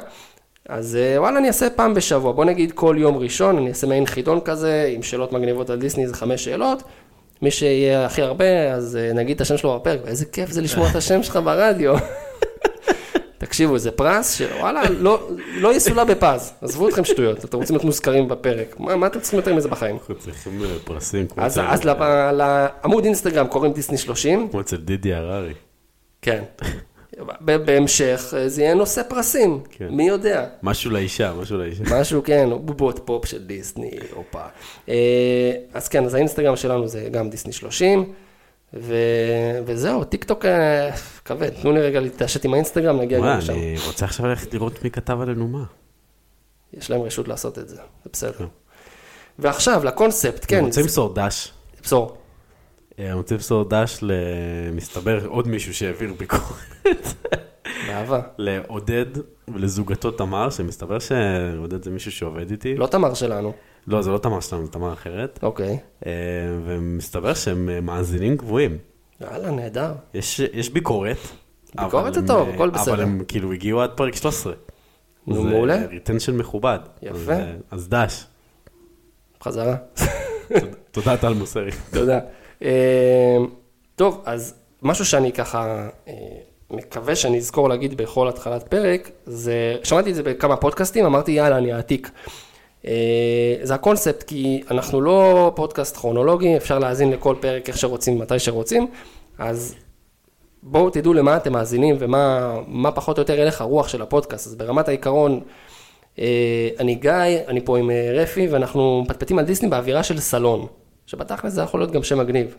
אז 0.68 0.96
אה, 0.96 1.20
וואלה, 1.20 1.38
אני 1.38 1.48
אעשה 1.48 1.70
פעם 1.70 1.94
בשבוע, 1.94 2.32
בוא 2.32 2.44
נגיד 2.44 2.72
כל 2.72 2.96
יום 2.98 3.16
ראשון, 3.16 3.56
אני 3.56 3.68
אעשה 3.68 3.86
מעין 3.86 4.06
חידון 4.06 4.40
כזה, 4.44 4.92
עם 4.94 5.02
שאלות 5.02 5.32
מגניבות 5.32 5.70
על 5.70 5.78
דיסני, 5.78 6.06
זה 6.08 6.14
חמש 6.14 6.44
שאלות. 6.44 6.82
מי 7.42 7.50
שיהיה 7.50 8.06
הכי 8.06 8.22
הרבה, 8.22 8.72
אז 8.72 8.96
אה, 8.96 9.12
נגיד 9.12 9.34
את 9.34 9.40
השם 9.40 9.56
שלו 9.56 9.78
בפרק, 9.80 10.00
ואיזה 10.04 10.24
כיף 10.26 10.50
זה 10.50 10.60
לשמוע 10.62 10.90
את 10.90 10.96
השם 10.96 11.22
שלך 11.22 11.38
ברדיו. 11.44 11.94
תקשיבו, 13.38 13.78
זה 13.78 13.90
פרס 13.90 14.38
שוואלה, 14.38 14.82
לא, 14.90 15.28
לא 15.56 15.74
יסולא 15.74 16.04
בפז, 16.04 16.52
עזבו 16.62 16.88
אתכם 16.88 17.04
שטויות, 17.04 17.44
אתם 17.44 17.58
רוצים 17.58 17.74
להיות 17.76 17.84
מוזכרים 17.84 18.28
בפרק, 18.28 18.80
מה, 18.80 18.96
מה 18.96 19.06
אתם 19.06 19.20
צריכים 19.20 19.38
יותר 19.40 19.54
מזה 19.54 19.68
בחיים? 19.68 19.96
אנחנו 19.96 20.14
צריכים 20.14 20.62
אה, 20.64 20.68
פרסים 20.84 21.26
כמו 21.26 21.42
אז, 21.44 21.52
אצל- 21.58 21.66
אז 21.66 21.84
לעמוד 22.36 23.04
אינסטגרם 23.04 23.46
קוראים 23.46 23.72
דיסני 23.72 23.98
30, 23.98 24.48
כמו 24.50 24.60
אצל 24.60 24.76
דידי 24.76 25.14
הררי. 25.14 25.52
כן. 26.22 26.42
בהמשך 27.40 28.34
אה, 28.36 28.48
זה 28.48 28.62
יהיה 28.62 28.74
נושא 28.74 29.02
פרסים, 29.08 29.60
כן. 29.70 29.88
מי 29.88 30.08
יודע. 30.08 30.46
משהו 30.62 30.90
לאישה, 30.90 31.32
משהו 31.40 31.58
לאישה. 31.58 31.84
משהו 32.00 32.22
כן, 32.24 32.48
בובות 32.60 33.00
פופ 33.04 33.26
של 33.26 33.46
דיסני, 33.46 33.90
הופה. 34.14 34.42
אה, 34.88 35.52
אז 35.74 35.88
כן, 35.88 36.04
אז 36.04 36.14
האינסטגרם 36.14 36.56
שלנו 36.56 36.88
זה 36.88 37.08
גם 37.12 37.30
דיסני 37.30 37.52
30, 37.52 38.12
ו... 38.74 38.94
וזהו, 39.66 40.04
טיק 40.04 40.24
טוק 40.24 40.44
אה, 40.44 40.90
כבד, 41.24 41.48
תנו 41.48 41.72
לי 41.72 41.80
רגע 41.80 42.00
להתעשת 42.00 42.44
עם 42.44 42.54
האינסטגרם, 42.54 43.00
נגיע 43.00 43.18
גם 43.18 43.38
לשם. 43.38 43.52
אני 43.52 43.76
רוצה 43.86 44.04
עכשיו 44.04 44.26
ללכת 44.26 44.54
לראות 44.54 44.84
מי 44.84 44.90
כתב 44.90 45.20
עלינו 45.20 45.48
מה. 45.48 45.64
יש 46.72 46.90
להם 46.90 47.02
רשות 47.02 47.28
לעשות 47.28 47.58
את 47.58 47.68
זה, 47.68 47.76
זה 47.76 48.10
בסדר. 48.12 48.46
ועכשיו, 49.38 49.84
לקונספט, 49.84 50.44
כן, 50.48 50.56
אני 50.56 50.66
רוצה 50.66 50.80
למסור 50.80 51.14
דש. 51.14 51.52
אה, 52.98 53.04
אני 53.06 53.12
רוצה 53.12 53.34
למסור 53.34 53.64
דש 53.64 53.98
למסתבר 54.02 55.26
עוד 55.26 55.48
מישהו 55.48 55.74
שהעביר 55.74 56.12
ביקורת. 56.18 56.75
באהבה. 57.86 58.20
לעודד 58.38 59.06
ולזוגתו 59.48 60.10
תמר, 60.10 60.50
שמסתבר 60.50 60.98
שעודד 60.98 61.82
זה 61.82 61.90
מישהו 61.90 62.12
שעובד 62.12 62.50
איתי. 62.50 62.76
לא 62.76 62.86
תמר 62.86 63.14
שלנו, 63.14 63.52
לא, 63.86 64.02
זה 64.02 64.10
לא 64.10 64.18
תמר 64.18 64.40
שלנו, 64.40 64.66
זה 64.66 64.72
תמר 64.72 64.92
אחרת. 64.92 65.38
אוקיי. 65.42 65.78
אה, 66.06 66.12
ומסתבר 66.64 67.34
שהם 67.34 67.68
אה, 67.68 67.80
מאזינים 67.80 68.36
קבועים. 68.36 68.78
יאללה, 69.20 69.50
נהדר. 69.50 69.92
יש, 70.14 70.40
יש 70.40 70.70
ביקורת. 70.70 71.16
ביקורת 71.74 72.14
זה 72.14 72.26
טוב, 72.26 72.48
אה, 72.48 72.54
הכל 72.54 72.70
בסדר. 72.70 72.94
אבל 72.94 73.02
הם 73.02 73.22
כאילו 73.28 73.52
הגיעו 73.52 73.80
עד 73.80 73.90
פרק 73.90 74.14
13. 74.14 74.52
נו, 75.26 75.42
מעולה. 75.44 75.78
זה 75.78 75.86
retention 75.86 76.36
מכובד. 76.36 76.78
יפה. 77.02 77.14
אז, 77.16 77.30
אה, 77.30 77.52
אז 77.70 77.88
דש. 77.88 78.24
חזרה. 79.42 79.76
תודה 80.90 81.16
טל 81.16 81.32
מוסרי. 81.32 81.70
תודה. 81.92 82.20
אה, 82.62 83.36
טוב, 83.96 84.22
אז 84.24 84.54
משהו 84.82 85.04
שאני 85.04 85.32
ככה 85.32 85.88
אה, 86.08 86.12
מקווה 86.70 87.16
שאני 87.16 87.38
אזכור 87.38 87.68
להגיד 87.68 87.96
בכל 87.96 88.28
התחלת 88.28 88.68
פרק, 88.68 89.10
זה, 89.26 89.76
שמעתי 89.82 90.10
את 90.10 90.14
זה 90.14 90.22
בכמה 90.22 90.56
פודקאסטים, 90.56 91.04
אמרתי 91.04 91.32
יאללה, 91.32 91.58
אני 91.58 91.74
אעתיק. 91.74 92.10
אה, 92.86 93.56
זה 93.62 93.74
הקונספט, 93.74 94.22
כי 94.22 94.62
אנחנו 94.70 95.00
לא 95.00 95.52
פודקאסט 95.56 95.96
כרונולוגי, 95.96 96.56
אפשר 96.56 96.78
להאזין 96.78 97.10
לכל 97.10 97.36
פרק 97.40 97.68
איך 97.68 97.78
שרוצים, 97.78 98.18
מתי 98.18 98.38
שרוצים, 98.38 98.86
אז 99.38 99.74
בואו 100.62 100.90
תדעו 100.90 101.14
למה 101.14 101.36
אתם 101.36 101.52
מאזינים 101.52 101.96
ומה 101.98 102.54
מה 102.66 102.92
פחות 102.92 103.18
או 103.18 103.20
יותר 103.20 103.40
הלך 103.40 103.60
הרוח 103.60 103.88
של 103.88 104.02
הפודקאסט. 104.02 104.46
אז 104.46 104.54
ברמת 104.54 104.88
העיקרון, 104.88 105.40
אה, 106.18 106.68
אני 106.78 106.94
גיא, 106.94 107.12
אני 107.48 107.64
פה 107.64 107.78
עם 107.78 107.90
אה, 107.90 108.10
רפי, 108.14 108.48
ואנחנו 108.48 109.02
מפטפטים 109.02 109.38
על 109.38 109.44
דיסני 109.44 109.68
באווירה 109.68 110.02
של 110.02 110.20
סלון, 110.20 110.66
שבתכל'ס 111.06 111.52
זה 111.52 111.62
יכול 111.62 111.80
להיות 111.80 111.92
גם 111.92 112.02
שם 112.02 112.18
מגניב. 112.18 112.54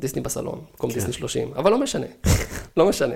דיסני 0.00 0.22
בסלון, 0.22 0.60
במקום 0.72 0.90
דיסני 0.90 1.12
30, 1.12 1.52
אבל 1.56 1.70
לא 1.70 1.78
משנה, 1.78 2.06
לא 2.76 2.88
משנה. 2.88 3.14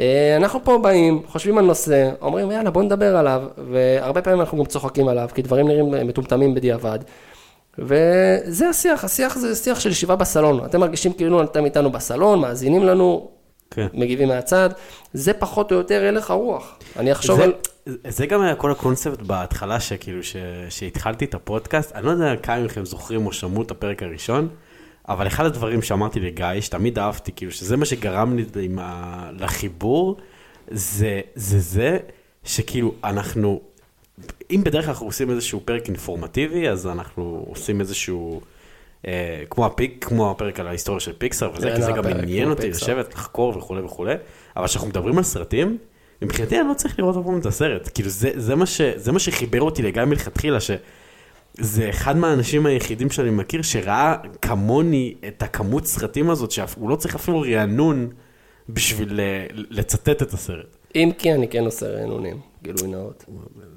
אה, 0.00 0.36
אנחנו 0.36 0.64
פה 0.64 0.78
באים, 0.78 1.22
חושבים 1.26 1.58
על 1.58 1.64
נושא, 1.64 2.10
אומרים 2.20 2.50
יאללה 2.50 2.70
בוא 2.70 2.82
נדבר 2.82 3.16
עליו, 3.16 3.42
והרבה 3.70 4.22
פעמים 4.22 4.40
אנחנו 4.40 4.58
גם 4.58 4.64
צוחקים 4.64 5.08
עליו, 5.08 5.28
כי 5.34 5.42
דברים 5.42 5.68
נראים 5.68 6.08
מטומטמים 6.08 6.54
בדיעבד. 6.54 6.98
וזה 7.78 8.68
השיח, 8.68 9.04
השיח 9.04 9.38
זה 9.38 9.54
שיח 9.54 9.80
של 9.80 9.90
ישיבה 9.90 10.16
בסלון, 10.16 10.64
אתם 10.64 10.80
מרגישים 10.80 11.12
כאילו 11.12 11.42
אתם 11.42 11.64
איתנו 11.64 11.90
בסלון, 11.92 12.40
מאזינים 12.40 12.84
לנו, 12.84 13.30
כן. 13.70 13.86
מגיבים 13.94 14.28
מהצד, 14.28 14.70
זה 15.12 15.32
פחות 15.32 15.72
או 15.72 15.76
יותר 15.76 16.04
הלך 16.04 16.30
הרוח. 16.30 16.78
אני 16.96 17.12
אחשוב 17.12 17.36
זה, 17.36 17.44
על... 17.44 17.52
זה 18.08 18.26
גם 18.26 18.42
היה 18.42 18.54
כל 18.54 18.70
הקונספט 18.70 19.22
בהתחלה 19.22 19.80
שכאילו 19.80 20.22
ש, 20.22 20.36
שהתחלתי 20.68 21.24
את 21.24 21.34
הפודקאסט, 21.34 21.92
אני 21.94 22.06
לא 22.06 22.10
יודע 22.10 22.36
כמה 22.42 22.60
מכם 22.60 22.84
זוכרים 22.84 23.26
או 23.26 23.32
שמעו 23.32 23.62
את 23.62 23.70
הפרק 23.70 24.02
הראשון, 24.02 24.48
אבל 25.08 25.26
אחד 25.26 25.44
הדברים 25.44 25.82
שאמרתי 25.82 26.20
לגיא, 26.20 26.60
שתמיד 26.60 26.98
אהבתי, 26.98 27.32
כאילו 27.36 27.52
שזה 27.52 27.76
מה 27.76 27.84
שגרם 27.84 28.36
לי 28.36 28.44
ה, 28.78 29.30
לחיבור, 29.38 30.16
זה, 30.70 31.20
זה 31.34 31.60
זה 31.60 31.98
שכאילו 32.44 32.94
אנחנו, 33.04 33.60
אם 34.50 34.60
בדרך 34.64 34.84
כלל 34.84 34.92
אנחנו 34.92 35.06
עושים 35.06 35.30
איזשהו 35.30 35.60
פרק 35.64 35.88
אינפורמטיבי, 35.88 36.68
אז 36.68 36.86
אנחנו 36.86 37.44
עושים 37.48 37.80
איזשהו 37.80 38.40
אה, 39.06 39.42
כמו 39.50 39.66
הפיק, 39.66 40.04
כמו 40.08 40.30
הפרק 40.30 40.60
על 40.60 40.68
ההיסטוריה 40.68 41.00
של 41.00 41.12
פיקסאר 41.18 41.50
וזה, 41.50 41.60
זה 41.60 41.76
כי 41.76 41.82
זה 41.82 41.86
היה 41.86 41.96
גם 41.96 42.06
עניין 42.06 42.50
אותי. 42.50 42.70
לשבת, 42.70 43.14
לחקור 43.14 43.58
וכולי 43.58 43.82
וכולי, 43.82 44.14
אבל 44.56 44.66
כשאנחנו 44.66 44.88
מדברים 44.88 45.18
על 45.18 45.24
סרטים, 45.24 45.78
מבחינתי 46.22 46.60
אני 46.60 46.68
לא 46.68 46.74
צריך 46.74 46.98
לראות 46.98 47.16
עוד 47.16 47.24
פעם 47.24 47.38
את 47.38 47.46
הסרט, 47.46 47.90
כאילו 47.94 48.08
זה, 48.08 48.30
זה, 48.34 48.54
מה 48.54 48.66
ש, 48.66 48.80
זה 48.80 49.12
מה 49.12 49.18
שחיבר 49.18 49.60
אותי 49.60 49.82
לגיא 49.82 50.04
מלכתחילה, 50.04 50.58
שזה 51.60 51.90
אחד 51.90 52.16
מהאנשים 52.16 52.66
היחידים 52.66 53.10
שאני 53.10 53.30
מכיר 53.30 53.62
שראה 53.62 54.16
כמוני 54.42 55.14
את 55.28 55.42
הכמות 55.42 55.86
סרטים 55.86 56.30
הזאת, 56.30 56.50
שהוא 56.50 56.90
לא 56.90 56.96
צריך 56.96 57.14
אפילו 57.14 57.40
רענון 57.40 58.08
בשביל 58.68 59.20
אה, 59.20 59.46
לצטט 59.52 60.22
את 60.22 60.32
הסרט. 60.32 60.76
אם 60.94 61.10
כי 61.18 61.32
אני 61.32 61.48
כן 61.48 61.64
עושה 61.64 61.86
רענונים, 61.86 62.40
גילוי 62.62 62.88
נאות. 62.88 63.24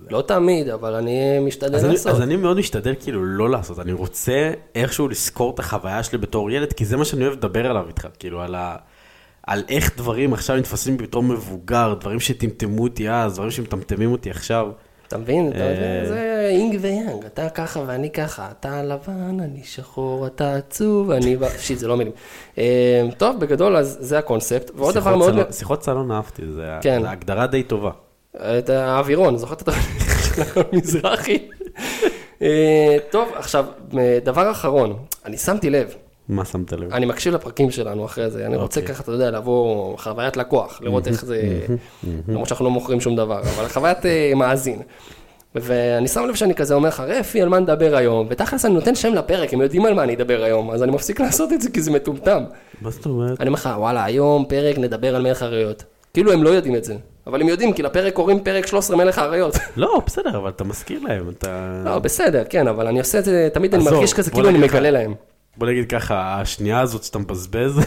לא 0.09 0.21
תמיד, 0.21 0.69
אבל 0.69 0.93
אני 0.93 1.39
משתדל 1.39 1.75
אז 1.75 1.85
אני, 1.85 1.93
לעשות. 1.93 2.11
אז 2.11 2.21
אני 2.21 2.35
מאוד 2.35 2.57
משתדל 2.57 2.93
כאילו 2.99 3.25
לא 3.25 3.49
לעשות, 3.49 3.79
אני 3.79 3.93
רוצה 3.93 4.51
איכשהו 4.75 5.07
לזכור 5.07 5.53
את 5.53 5.59
החוויה 5.59 6.03
שלי 6.03 6.17
בתור 6.17 6.51
ילד, 6.51 6.73
כי 6.73 6.85
זה 6.85 6.97
מה 6.97 7.05
שאני 7.05 7.23
אוהב 7.23 7.33
לדבר 7.33 7.69
עליו 7.69 7.87
איתך, 7.87 8.07
כאילו 8.19 8.41
על, 8.41 8.55
ה, 8.55 8.75
על 9.47 9.63
איך 9.69 9.97
דברים 9.97 10.33
עכשיו 10.33 10.57
נתפסים 10.57 10.97
בתור 10.97 11.23
מבוגר, 11.23 11.93
דברים 11.99 12.19
שטמטמו 12.19 12.83
אותי 12.83 13.09
אז, 13.09 13.33
דברים 13.33 13.51
שמטמטמים 13.51 14.11
אותי 14.11 14.29
עכשיו. 14.29 14.71
אתה 15.09 15.17
מבין? 15.17 15.51
אה, 15.55 16.05
זה 16.07 16.47
יין 16.51 16.77
ויאנג, 16.81 17.25
אתה 17.25 17.49
ככה 17.49 17.83
ואני 17.85 18.09
ככה, 18.09 18.47
אתה 18.59 18.83
לבן, 18.83 19.39
אני 19.39 19.63
שחור, 19.63 20.27
אתה 20.27 20.55
עצוב, 20.55 21.11
אני... 21.11 21.37
shit, 21.59 21.77
זה 21.79 21.87
לא 21.87 21.97
מילים. 21.97 22.13
אה, 22.57 23.03
טוב, 23.17 23.39
בגדול, 23.39 23.77
אז 23.77 23.97
זה 24.01 24.17
הקונספט. 24.17 24.71
ועוד 24.75 24.95
דבר 24.95 25.15
מאוד... 25.15 25.51
שיחות 25.51 25.83
סלון 25.83 26.11
אהבתי, 26.11 26.41
זה 26.51 26.77
כן. 26.81 27.05
הגדרה 27.05 27.47
די 27.47 27.63
טובה. 27.63 27.91
את 28.35 28.69
האווירון, 28.69 29.37
זוכרת 29.37 29.61
את 29.61 29.67
התוכנית 29.67 30.01
של 30.35 30.41
הכל 30.41 30.61
מזרחי? 30.73 31.47
אה, 32.41 32.97
טוב, 33.09 33.29
עכשיו, 33.35 33.65
דבר 34.23 34.51
אחרון, 34.51 34.97
אני 35.25 35.37
שמתי 35.37 35.69
לב, 35.69 35.95
מה 36.29 36.45
שמת 36.45 36.73
לב? 36.73 36.93
אני 36.93 37.05
מקשיב 37.05 37.33
לפרקים 37.33 37.71
שלנו 37.71 38.05
אחרי 38.05 38.29
זה, 38.29 38.45
אני 38.45 38.55
רוצה 38.55 38.79
אוקיי. 38.79 38.95
ככה, 38.95 39.03
אתה 39.03 39.11
יודע, 39.11 39.31
לבוא 39.31 39.97
חוויית 39.97 40.37
לקוח, 40.37 40.81
לראות 40.81 41.07
איך 41.07 41.25
זה, 41.25 41.59
למרות 42.27 42.47
שאנחנו 42.47 42.65
לא 42.65 42.71
מוכרים 42.71 43.01
שום 43.01 43.15
דבר, 43.15 43.39
אבל 43.39 43.67
חוויית 43.67 44.05
אה, 44.05 44.31
מאזין. 44.35 44.81
ואני 45.55 46.07
שם 46.07 46.25
לב 46.25 46.35
שאני 46.35 46.55
כזה 46.55 46.73
אומר 46.73 46.89
לך, 46.89 46.99
רפי, 46.99 47.41
על 47.41 47.49
מה 47.49 47.59
נדבר 47.59 47.95
היום? 47.95 48.27
ותכלס 48.29 48.65
אני 48.65 48.73
נותן 48.73 48.95
שם 48.95 49.13
לפרק, 49.13 49.53
הם 49.53 49.61
יודעים 49.61 49.85
על 49.85 49.93
מה 49.93 50.03
אני 50.03 50.15
אדבר 50.15 50.43
היום, 50.43 50.71
אז 50.71 50.83
אני 50.83 50.91
מפסיק 50.91 51.19
לעשות 51.21 51.53
את 51.53 51.61
זה 51.61 51.69
כי 51.69 51.81
זה 51.81 51.91
מטומטם. 51.91 52.43
מה 52.81 52.89
זאת 52.89 53.05
אומרת? 53.05 53.41
אני 53.41 53.47
אומר 53.47 53.59
לך, 53.59 53.69
וואלה, 53.77 54.03
היום 54.03 54.45
פרק 54.49 54.77
נדבר 54.77 55.15
על 55.15 55.21
מלך 55.21 55.41
האריות. 55.41 55.83
כאילו 56.13 56.31
הם 56.31 56.43
לא 56.43 56.49
יודעים 56.49 56.75
את 56.75 56.83
זה, 56.83 56.95
אבל 57.27 57.41
הם 57.41 57.47
יודעים, 57.47 57.73
כי 57.73 57.83
לפרק 57.83 58.13
קוראים 58.13 58.39
פרק 58.39 58.67
13 58.67 58.97
מלך 58.97 59.17
האריות. 59.17 59.57
לא, 59.77 60.01
בסדר, 60.05 60.37
אבל 60.37 60.49
אתה 60.49 60.63
מזכיר 60.63 60.99
להם, 61.03 61.29
אתה... 61.29 61.81
לא, 61.85 61.99
בסדר, 61.99 62.43
כן, 62.49 62.67
אבל 62.67 62.87
אני 62.87 62.99
עושה 62.99 63.19
את 63.19 63.25
זה, 63.25 63.49
תמיד 63.53 63.75
אני 63.75 63.83
מרגיש 63.83 64.13
כזה, 64.13 64.31
כאילו 64.31 64.49
אני 64.49 64.57
מגלה 64.57 64.91
להם. 64.91 65.13
בוא 65.59 65.67
נגיד 65.67 65.89
ככה, 65.89 66.41
השנייה 66.41 66.79
הזאת 66.79 67.03
שאתה 67.03 67.19
מבזבז, 67.19 67.79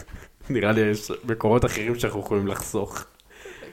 נראה 0.50 0.72
לי 0.72 0.80
יש 0.80 1.10
מקורות 1.24 1.64
אחרים 1.64 1.98
שאנחנו 1.98 2.20
יכולים 2.20 2.46
לחסוך. 2.46 3.04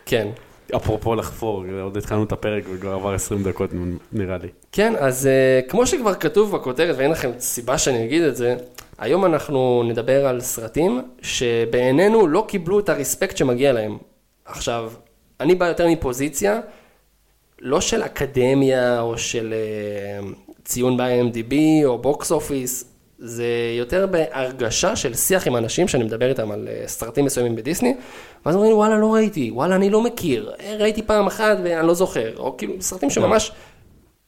כן. 0.05 0.27
אפרופו 0.75 1.15
לחפור, 1.15 1.63
עוד 1.81 1.97
התחלנו 1.97 2.23
את 2.23 2.31
הפרק 2.31 2.63
וכבר 2.73 2.93
עבר 2.93 3.13
20 3.13 3.43
דקות 3.43 3.69
נראה 4.11 4.37
לי. 4.37 4.47
כן, 4.71 4.93
אז 4.99 5.29
uh, 5.29 5.69
כמו 5.69 5.87
שכבר 5.87 6.13
כתוב 6.13 6.51
בכותרת, 6.55 6.95
ואין 6.97 7.11
לכם 7.11 7.31
סיבה 7.39 7.77
שאני 7.77 8.05
אגיד 8.05 8.21
את 8.21 8.35
זה, 8.35 8.55
היום 8.97 9.25
אנחנו 9.25 9.83
נדבר 9.83 10.27
על 10.27 10.41
סרטים 10.41 11.01
שבעינינו 11.21 12.27
לא 12.27 12.45
קיבלו 12.47 12.79
את 12.79 12.89
הרספקט 12.89 13.37
שמגיע 13.37 13.73
להם. 13.73 13.97
עכשיו, 14.45 14.91
אני 15.39 15.55
בא 15.55 15.65
יותר 15.65 15.87
מפוזיציה, 15.87 16.59
לא 17.59 17.81
של 17.81 18.03
אקדמיה 18.03 19.01
או 19.01 19.17
של 19.17 19.53
אה, 20.23 20.25
ציון 20.65 20.97
ב-IMDb 20.97 21.53
או 21.85 21.97
box 21.97 22.31
office, 22.31 22.94
זה 23.19 23.45
יותר 23.77 24.07
בהרגשה 24.07 24.95
של 24.95 25.13
שיח 25.13 25.47
עם 25.47 25.55
אנשים 25.55 25.87
שאני 25.87 26.03
מדבר 26.03 26.29
איתם 26.29 26.51
על 26.51 26.67
אה, 26.67 26.87
סרטים 26.87 27.25
מסוימים 27.25 27.55
בדיסני, 27.55 27.95
ואז 28.45 28.55
אומרים 28.55 28.71
לי, 28.71 28.77
וואלה, 28.77 28.97
לא 28.97 29.13
ראיתי, 29.13 29.51
וואלה, 29.51 29.75
אני 29.75 29.89
לא 29.89 30.01
מכיר, 30.01 30.51
אה, 30.59 30.75
ראיתי 30.79 31.01
פעם 31.01 31.27
אחת 31.27 31.57
ואני 31.63 31.87
לא 31.87 31.93
זוכר, 31.93 32.37
או 32.37 32.57
כאילו 32.57 32.73
סרטים 32.79 33.09
שממש 33.09 33.51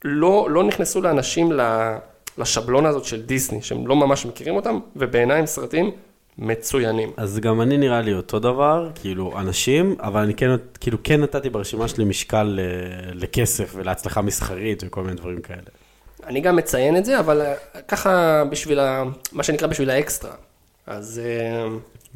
לא, 0.05 0.47
לא 0.49 0.63
נכנסו 0.63 1.01
לאנשים 1.01 1.51
ל- 1.51 1.97
לשבלון 2.37 2.85
הזאת 2.85 3.05
של 3.05 3.21
דיסני, 3.21 3.61
שהם 3.61 3.87
לא 3.87 3.95
ממש 3.95 4.25
מכירים 4.25 4.55
אותם, 4.55 4.79
ובעיניי 4.95 5.39
הם 5.39 5.45
סרטים 5.45 5.91
מצוינים. 6.37 7.11
אז 7.17 7.39
גם 7.39 7.61
אני 7.61 7.77
נראה 7.77 8.01
לי 8.01 8.13
אותו 8.13 8.39
דבר, 8.39 8.89
כאילו 8.95 9.39
אנשים, 9.39 9.95
אבל 9.99 10.21
אני 10.21 10.33
כן, 10.33 10.49
כאילו 10.79 10.97
כן 11.03 11.21
נתתי 11.21 11.49
ברשימה 11.49 11.87
שלי 11.87 12.05
משקל 12.05 12.59
אה, 12.59 13.11
לכסף 13.13 13.73
ולהצלחה 13.75 14.21
מסחרית 14.21 14.83
וכל 14.85 15.03
מיני 15.03 15.15
דברים 15.15 15.41
כאלה. 15.41 15.61
אני 16.27 16.41
גם 16.41 16.55
מציין 16.55 16.97
את 16.97 17.05
זה, 17.05 17.19
אבל 17.19 17.41
אה, 17.41 17.53
ככה 17.87 18.43
בשביל, 18.49 18.79
ה, 18.79 19.03
מה 19.31 19.43
שנקרא 19.43 19.67
בשביל 19.67 19.89
האקסטרה. 19.89 20.31
אז 20.87 21.21
אה, 21.25 21.67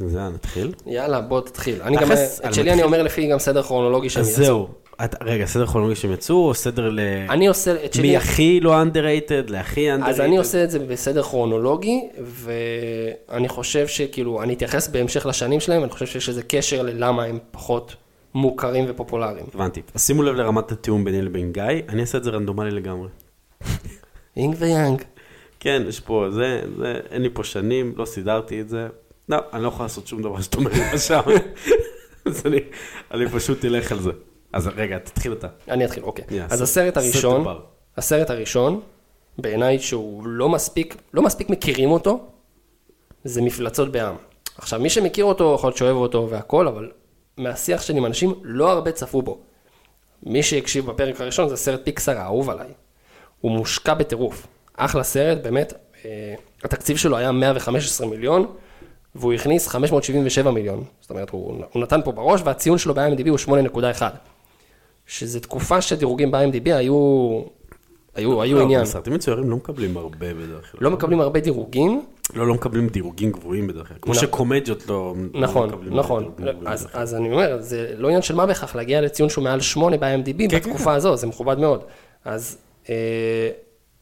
זה, 0.07 0.19
נתחיל? 0.29 0.73
יאללה, 0.85 1.21
בוא 1.21 1.41
תתחיל. 1.41 1.81
אני 1.81 1.95
גם, 1.95 2.05
תכלס, 2.05 2.41
את 2.45 2.53
שלי. 2.53 2.73
אני 2.73 2.83
אומר 2.83 3.03
לפי 3.03 3.27
גם 3.27 3.39
סדר 3.39 3.63
כרונולוגי 3.63 4.09
שהם 4.09 4.21
אז 4.21 4.29
יצאו. 4.29 4.43
זהו, 4.43 4.67
את, 5.05 5.15
רגע, 5.21 5.45
סדר 5.45 5.65
כרונולוגי 5.65 5.95
שהם 5.95 6.13
יצאו, 6.13 6.47
או 6.47 6.53
סדר 6.53 6.89
ל... 6.89 6.99
אני 7.29 7.47
עושה 7.47 7.85
את 7.85 7.93
שלי, 7.93 8.13
מהכי 8.13 8.59
לא 8.59 8.81
underrated 8.81 9.51
להכי 9.51 9.93
underrated? 9.95 10.09
אז 10.09 10.19
אני 10.19 10.37
עושה 10.37 10.63
את 10.63 10.71
זה 10.71 10.79
בסדר 10.79 11.23
כרונולוגי, 11.23 12.01
ואני 12.17 13.49
חושב 13.49 13.87
שכאילו, 13.87 14.43
אני 14.43 14.53
אתייחס 14.53 14.87
בהמשך 14.87 15.25
לשנים 15.25 15.59
שלהם, 15.59 15.83
אני 15.83 15.91
חושב 15.91 16.05
שיש 16.05 16.29
איזה 16.29 16.43
קשר 16.43 16.81
ללמה 16.81 17.23
הם 17.23 17.39
פחות 17.51 17.95
מוכרים 18.33 18.85
ופופולריים. 18.87 19.45
הבנתי. 19.53 19.81
אז 19.95 20.05
שימו 20.05 20.23
לב 20.23 20.35
לרמת 20.35 20.71
התיאום 20.71 21.03
ביני 21.03 21.21
לבין 21.21 21.51
גיא, 21.51 21.63
אני 21.89 22.01
אעשה 22.01 22.17
את 22.17 22.23
זה 22.23 22.29
רנדומלי 22.29 22.71
לגמרי. 22.71 23.07
אינג 24.37 24.55
ויאנג. 24.59 25.03
כן, 25.59 25.83
יש 25.87 25.99
פה, 25.99 26.27
זה, 26.31 26.61
זה, 26.77 26.99
אין 27.11 27.21
לי 27.21 27.29
פה 27.33 27.43
שנים, 27.43 27.93
לא 27.97 28.05
סידרתי 28.05 28.61
את 28.61 28.69
זה. 28.69 28.87
לא, 29.29 29.37
אני 29.53 29.63
לא 29.63 29.67
יכול 29.67 29.85
לעשות 29.85 30.07
שום 30.07 30.21
דבר 30.21 30.41
שאתה 30.41 30.57
אומר 30.57 30.71
לי 30.91 30.99
שם. 30.99 31.21
אז 32.25 32.43
אני, 32.45 32.59
אני 33.11 33.29
פשוט 33.29 33.65
אלך 33.65 33.91
על 33.91 33.99
זה. 33.99 34.11
אז 34.53 34.67
רגע, 34.75 34.97
תתחיל 34.99 35.33
אתה. 35.33 35.47
אני 35.69 35.85
אתחיל, 35.85 36.03
אוקיי. 36.03 36.25
יאללה, 36.31 36.47
אז 36.49 36.61
הסרט 36.61 36.97
הראשון. 36.97 37.45
הסרט 37.97 38.29
הראשון, 38.29 38.81
בעיניי 39.37 39.79
שהוא 39.79 40.27
לא 40.27 40.49
מספיק, 40.49 40.95
לא 41.13 41.21
מספיק 41.21 41.49
מכירים 41.49 41.91
אותו, 41.91 42.25
זה 43.23 43.41
מפלצות 43.41 43.91
בעם. 43.91 44.15
עכשיו, 44.57 44.79
מי 44.79 44.89
שמכיר 44.89 45.25
אותו, 45.25 45.55
יכול 45.55 45.67
להיות 45.67 45.77
שאוהב 45.77 45.95
אותו 45.95 46.27
והכל, 46.29 46.67
אבל 46.67 46.91
מהשיח 47.37 47.81
שלי 47.81 47.97
עם 47.97 48.05
אנשים, 48.05 48.33
לא 48.43 48.71
הרבה 48.71 48.91
צפו 48.91 49.21
בו. 49.21 49.39
מי 50.23 50.43
שהקשיב 50.43 50.85
בפרק 50.85 51.21
הראשון, 51.21 51.49
זה 51.49 51.55
סרט 51.55 51.81
פיקסר 51.83 52.17
האהוב 52.17 52.49
עליי. 52.49 52.67
הוא 53.41 53.51
מושקע 53.51 53.93
בטירוף. 53.93 54.47
אחלה 54.77 55.03
סרט, 55.03 55.37
באמת. 55.43 55.73
אה, 56.05 56.33
התקציב 56.63 56.97
שלו 56.97 57.17
היה 57.17 57.31
115 57.31 58.07
מיליון, 58.07 58.45
והוא 59.15 59.33
הכניס 59.33 59.67
577 59.67 60.51
מיליון. 60.51 60.83
זאת 61.01 61.09
אומרת, 61.09 61.29
הוא, 61.29 61.63
הוא 61.71 61.81
נתן 61.81 61.99
פה 62.03 62.11
בראש, 62.11 62.41
והציון 62.43 62.77
שלו 62.77 62.93
ב-IMDb 62.93 63.29
הוא 63.29 63.37
8.1. 63.37 64.01
שזו 65.07 65.39
תקופה 65.39 65.81
שדירוגים 65.81 66.31
ב-IMDb 66.31 66.65
היו, 66.65 67.41
היו, 68.15 68.41
היו 68.41 68.57
לא, 68.57 68.63
עניין. 68.63 68.79
אבל 68.79 68.89
סרטים 68.89 69.13
מצוירים 69.13 69.49
לא 69.49 69.55
מקבלים 69.55 69.97
הרבה 69.97 70.33
בדרך 70.33 70.71
כלל. 70.71 70.81
לא 70.83 70.91
מקבלים 70.91 71.21
הרבה 71.21 71.39
דירוגים, 71.39 72.05
לא, 72.33 72.47
לא 72.47 72.53
מקבלים 72.53 72.87
דירוגים 72.87 73.31
גבוהים 73.31 73.67
בדרך 73.67 73.87
כלל. 73.87 73.97
כמו 74.01 74.13
נכון. 74.13 74.27
שקומדיות 74.27 74.87
לא 74.87 75.13
לא 75.33 75.41
נכון, 75.41 75.69
מקבלים 75.69 75.97
נכון. 75.97 76.23
דירוגים 76.23 76.45
גבוהים 76.45 76.67
אז, 76.67 76.81
בדרך 76.81 76.93
כלל. 76.93 77.01
אז 77.01 77.15
אני 77.15 77.31
אומר, 77.31 77.57
זה 77.59 77.93
לא 77.97 78.07
עניין 78.07 78.21
של 78.21 78.35
מה 78.35 78.45
בכך 78.45 78.75
להגיע 78.75 79.01
לציון 79.01 79.29
שהוא 79.29 79.43
מעל 79.43 79.61
8 79.61 79.97
ב-IMDb 79.97 80.49
כן, 80.49 80.57
בתקופה 80.57 80.93
הזו, 80.93 81.15
זה 81.15 81.27
מכובד 81.27 81.59
מאוד. 81.59 81.83
אז 82.25 82.57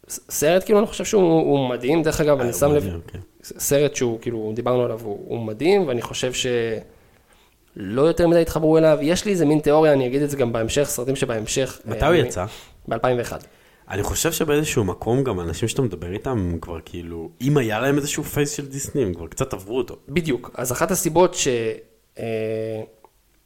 סרט 0.10 0.64
כאילו 0.66 0.80
אני 0.80 0.88
חושב 0.88 1.06
שהוא 1.06 1.42
הוא 1.42 1.70
מדהים, 1.70 2.04
דרך 2.04 2.22
אגב, 2.22 2.40
אני 2.40 2.48
אה, 2.48 2.54
שם 2.54 2.76
לב, 2.76 3.00
כן. 3.08 3.20
סרט 3.44 3.96
שהוא 3.96 4.20
כאילו, 4.22 4.52
דיברנו 4.56 4.84
עליו, 4.84 5.00
הוא, 5.04 5.40
מדהים, 5.40 5.88
ואני 5.88 6.02
חושב 6.02 6.32
שלא 6.34 8.02
יותר 8.02 8.28
מדי 8.28 8.42
התחברו 8.42 8.78
אליו. 8.78 8.98
יש 9.02 9.26
לי 9.26 9.32
איזה 9.32 9.46
מין 9.46 9.60
תיאוריה, 9.60 9.94
אני 9.94 10.08
אגיד 10.08 10.22
את 10.22 10.30
זה 10.30 10.38
גם 10.38 10.54
בהמשך, 10.54 10.84
סרטים 10.84 11.16
שבהמשך. 11.16 11.80
מתי 11.86 12.06
הוא 12.06 12.14
יצא? 12.14 12.46
ב-2001. 12.88 13.34
אני 13.90 14.04
חושב 14.04 14.32
שבאיזשהו 14.32 14.84
מקום 14.84 15.24
גם 15.24 15.40
אנשים 15.40 15.68
שאתה 15.68 15.82
מדבר 15.82 16.12
איתם, 16.12 16.58
כבר 16.62 16.80
כאילו, 16.86 17.30
אם 17.42 17.58
היה 17.58 17.80
להם 17.80 17.98
איזשהו 17.98 18.24
פייס 18.24 18.52
של 18.52 18.68
דיסני, 18.68 19.04
הם 19.04 19.14
כבר 19.14 19.28
קצת 19.28 19.54
עברו 19.54 19.78
אותו. 19.78 19.96
בדיוק. 20.10 20.52
אז 20.54 20.72
אחת 20.72 20.92
הסיבות 20.92 21.34
ש... 21.34 21.48
אה, 22.20 22.82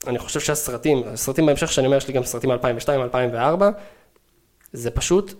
אני 0.07 0.19
חושב 0.19 0.39
שהסרטים, 0.39 1.03
הסרטים 1.05 1.45
בהמשך 1.45 1.71
שאני 1.71 1.87
אומר, 1.87 1.97
יש 1.97 2.07
לי 2.07 2.13
גם 2.13 2.23
סרטים 2.23 2.49
מ-2002, 2.49 2.89
2004, 2.89 3.69
זה 4.73 4.91
פשוט 4.91 5.33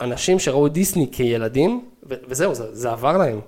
אנשים 0.00 0.38
שראו 0.38 0.68
דיסני 0.68 1.08
כילדים, 1.12 1.84
ו- 2.08 2.14
וזהו, 2.28 2.54
זה, 2.54 2.74
זה 2.74 2.90
עבר 2.90 3.16
להם. 3.16 3.40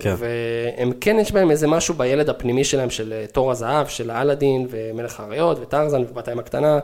כן. 0.00 0.14
והם 0.18 0.92
כן, 1.00 1.16
יש 1.20 1.32
בהם 1.32 1.50
איזה 1.50 1.66
משהו 1.66 1.94
בילד 1.94 2.28
הפנימי 2.28 2.64
שלהם, 2.64 2.90
של 2.90 3.12
אה, 3.12 3.26
תור 3.32 3.50
הזהב, 3.50 3.86
של 3.86 4.10
אלאדין, 4.10 4.66
ומלך 4.70 5.20
האריות, 5.20 5.58
וטרזן, 5.60 6.02
ובת 6.02 6.28
הים 6.28 6.38
הקטנה, 6.38 6.78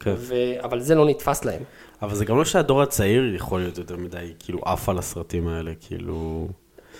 כן. 0.00 0.14
ו... 0.16 0.34
אבל 0.62 0.80
זה 0.80 0.94
לא 0.94 1.06
נתפס 1.06 1.44
להם. 1.44 1.62
אבל 2.02 2.14
זה 2.14 2.24
גם 2.24 2.38
לא 2.38 2.44
שהדור 2.44 2.82
הצעיר 2.82 3.34
יכול 3.34 3.60
להיות 3.60 3.78
יותר 3.78 3.96
מדי, 3.96 4.32
כאילו, 4.38 4.58
עף 4.64 4.88
על 4.88 4.98
הסרטים 4.98 5.48
האלה, 5.48 5.72
כאילו... 5.80 6.48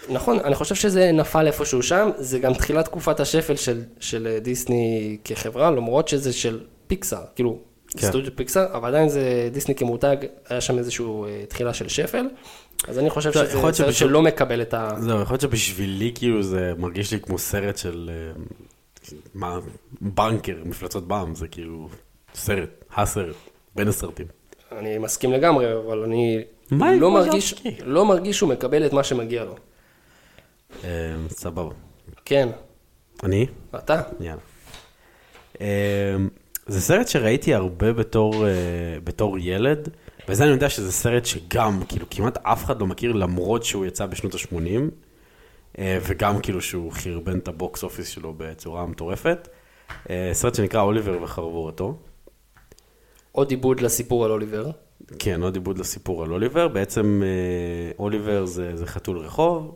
נכון, 0.09 0.39
אני 0.41 0.55
חושב 0.55 0.75
שזה 0.75 1.13
נפל 1.13 1.47
איפשהו 1.47 1.83
שם, 1.83 2.11
זה 2.17 2.39
גם 2.39 2.55
תחילת 2.55 2.85
תקופת 2.85 3.21
השפל 3.21 3.57
של, 3.57 3.83
של 4.01 4.39
דיסני 4.43 5.19
כחברה, 5.25 5.71
למרות 5.71 6.09
שזה 6.09 6.33
של 6.33 6.61
פיקסאר, 6.87 7.23
כאילו, 7.35 7.59
כן. 7.97 8.09
סטודיו 8.09 8.37
פיקסאר, 8.37 8.77
אבל 8.77 8.89
עדיין 8.89 9.09
זה 9.09 9.49
דיסני 9.53 9.75
כמותג, 9.75 10.17
היה 10.49 10.61
שם 10.61 10.79
איזושהי 10.79 11.05
אה, 11.07 11.45
תחילה 11.49 11.75
של 11.75 11.89
שפל, 11.89 12.27
אז 12.89 12.99
אני 12.99 13.11
חושב 13.11 13.33
טוב, 13.33 13.45
שזה 13.45 13.53
סרט 13.61 13.75
שבשביל- 13.75 13.93
שלא 13.93 14.23
מקבל 14.23 14.63
את 14.63 14.75
ה... 14.75 14.91
זהו, 15.01 15.21
יכול 15.23 15.35
להיות 15.35 15.41
שבשבילי 15.41 16.13
כאילו 16.15 16.43
זה 16.43 16.73
מרגיש 16.79 17.13
לי 17.13 17.21
כמו 17.21 17.39
סרט 17.39 17.77
של 17.79 18.11
אה, 18.13 18.43
מה, 19.35 19.59
בנקר, 20.01 20.57
מפלצות 20.65 21.09
בעם, 21.09 21.35
זה 21.35 21.49
כאילו 21.49 21.89
סרט, 22.35 22.85
הסרט, 22.97 23.37
בין 23.75 23.89
הסרטים. 23.89 24.27
אני 24.73 24.99
מסכים 24.99 25.33
לגמרי, 25.33 25.67
אבל 25.87 26.03
אני 26.03 26.43
לא 26.73 27.11
מרגיש? 27.11 27.55
לא 27.85 28.05
מרגיש 28.05 28.37
שהוא 28.37 28.49
מקבל 28.49 28.87
את 28.87 28.93
מה 28.93 29.05
שמגיע 29.05 29.45
לו. 29.45 29.55
אה, 30.85 30.89
סבבה. 31.29 31.75
כן, 32.25 32.49
אני? 33.25 33.47
אתה. 33.75 34.03
יאללה. 34.21 34.41
אה, 36.69 36.73
זה 36.73 36.81
סרט 36.81 37.09
שראיתי 37.09 37.55
הרבה 37.55 37.93
בתור, 37.93 38.47
אה, 38.47 38.51
בתור 39.05 39.39
ילד, 39.39 39.89
וזה 40.29 40.45
אני 40.45 40.53
יודע 40.53 40.69
שזה 40.69 40.93
סרט 40.93 41.25
שגם, 41.25 41.81
כאילו, 41.89 42.07
כמעט 42.11 42.39
אף 42.43 42.65
אחד 42.65 42.81
לא 42.81 42.87
מכיר, 42.87 43.13
למרות 43.13 43.65
שהוא 43.65 43.87
יצא 43.87 44.07
בשנות 44.07 44.35
ה-80, 44.35 44.81
וגם 45.79 46.41
כאילו 46.41 46.61
שהוא 46.61 46.93
חרבן 46.93 47.39
את 47.39 47.49
הבוקס 47.49 47.83
אופיס 47.83 48.09
שלו 48.09 48.35
בצורה 48.37 48.87
מטורפת. 48.87 49.49
אה, 50.11 50.31
סרט 50.33 50.55
שנקרא 50.55 50.81
אוליבר 50.83 51.23
וחרבורתו. 51.23 51.97
עוד 53.33 53.51
עיבוד 53.51 53.81
לסיפור 53.81 54.25
על 54.25 54.31
אוליבר. 54.31 54.71
כן, 55.19 55.43
עוד 55.43 55.55
עיבוד 55.55 55.79
לסיפור 55.79 56.25
על 56.25 56.33
אוליבר. 56.33 56.69
בעצם 56.69 57.23
אה, 57.25 57.93
אוליבר 57.99 58.45
זה, 58.45 58.77
זה 58.77 58.87
חתול 58.87 59.19
רחוב. 59.19 59.75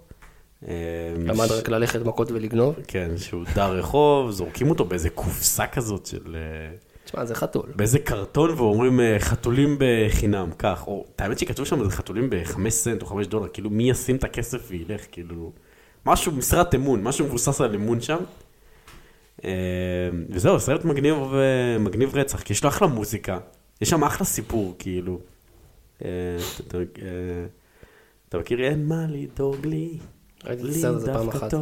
אה, 0.68 0.74
למד 1.16 1.50
רק 1.50 1.68
ללכת 1.68 2.04
מכות 2.04 2.30
ולגנוב. 2.30 2.74
כן, 2.88 3.10
שהוא 3.16 3.44
דר 3.54 3.72
רחוב, 3.72 4.30
זורקים 4.30 4.70
אותו 4.70 4.84
באיזה 4.84 5.10
קופסה 5.10 5.66
כזאת 5.66 6.06
של... 6.06 6.36
אה, 6.36 6.76
תשמע, 7.04 7.24
זה 7.24 7.34
חתול. 7.34 7.72
באיזה 7.76 7.98
קרטון 7.98 8.50
ואומרים 8.50 9.00
אה, 9.00 9.16
חתולים 9.18 9.76
בחינם, 9.78 10.50
כך. 10.58 10.86
או, 10.86 11.04
את 11.16 11.20
האמת 11.20 11.38
שכתוב 11.38 11.66
שם 11.66 11.90
חתולים 11.90 12.30
ב-5 12.30 12.68
סנט 12.68 13.02
או 13.02 13.06
5 13.06 13.26
דולר, 13.26 13.48
כאילו 13.48 13.70
מי 13.70 13.90
ישים 13.90 14.16
את 14.16 14.24
הכסף 14.24 14.66
וילך, 14.68 15.00
כאילו... 15.12 15.52
משהו, 16.06 16.32
משרת 16.32 16.74
אמון, 16.74 17.02
משהו 17.02 17.26
מבוסס 17.26 17.60
על 17.60 17.74
אמון 17.74 18.00
שם. 18.00 18.18
וזהו, 20.30 20.60
סרט 20.60 20.84
מגניב, 20.84 21.16
מגניב 21.80 22.16
רצח, 22.16 22.42
כי 22.42 22.52
יש 22.52 22.64
לו 22.64 22.68
אחלה 22.68 22.88
מוזיקה, 22.88 23.38
יש 23.80 23.90
שם 23.90 24.04
אחלה 24.04 24.26
סיפור, 24.26 24.74
כאילו. 24.78 25.20
אתה 28.28 28.38
מכיר 28.38 28.60
אין 28.64 28.86
מה 28.86 29.06
לדאוג 29.08 29.66
לי, 29.66 29.98
ראיתי 30.46 30.62
את 30.62 30.68
הסרט 30.68 30.94
הזה 30.94 31.12
פעם 31.12 31.28
אחת. 31.28 31.54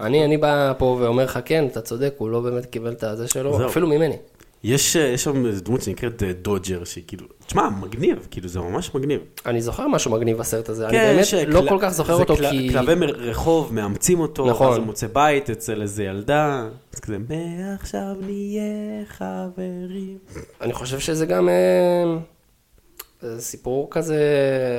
אני, 0.00 0.24
אני 0.24 0.36
בא 0.36 0.72
פה 0.78 0.98
ואומר 1.00 1.24
לך, 1.24 1.38
כן, 1.44 1.66
אתה 1.66 1.80
צודק, 1.80 2.14
הוא 2.18 2.30
לא 2.30 2.40
באמת 2.40 2.66
קיבל 2.66 2.92
את 2.92 3.02
הזה 3.04 3.28
שלו. 3.28 3.66
אפילו 3.66 3.86
ממני. 3.86 4.16
יש, 4.64 4.96
אה, 4.96 5.02
יש 5.02 5.24
שם 5.24 5.46
איזו 5.46 5.64
דמות 5.64 5.82
שנקראת 5.82 6.22
אה, 6.22 6.32
דודג'ר, 6.32 6.84
שהיא 6.84 7.04
כאילו, 7.06 7.26
תשמע, 7.46 7.68
מגניב, 7.80 8.26
כאילו 8.30 8.48
זה 8.48 8.60
ממש 8.60 8.94
מגניב. 8.94 9.20
אני 9.46 9.60
זוכר 9.62 9.88
משהו 9.88 10.10
מגניב 10.10 10.38
בסרט 10.38 10.68
הזה, 10.68 10.88
אני 10.88 10.92
כן, 10.98 11.16
באמת 11.16 11.48
לא 11.54 11.62
כל- 11.68 11.78
כך 11.80 11.88
זוכר 11.88 12.16
זה 12.16 12.22
אותו, 12.22 12.36
כל- 12.36 12.50
כי... 12.50 12.68
כלבי 12.72 12.94
מ- 12.94 13.02
רחוב 13.02 13.74
מאמצים 13.74 14.20
אותו, 14.20 14.46
נכון. 14.50 14.72
אז 14.72 14.76
הוא 14.78 14.86
מוצא 14.86 15.06
בית 15.06 15.50
אצל 15.50 15.82
איזה 15.82 16.04
ילדה, 16.04 16.68
אז 16.94 17.00
כזה, 17.00 17.16
מעכשיו 17.18 18.16
נהיה 18.20 18.64
חברים. 19.06 20.18
אני 20.60 20.72
חושב 20.72 20.98
שזה 20.98 21.26
גם 21.26 21.48
אה, 21.48 22.16
זה 23.22 23.40
סיפור 23.40 23.88
כזה 23.90 24.18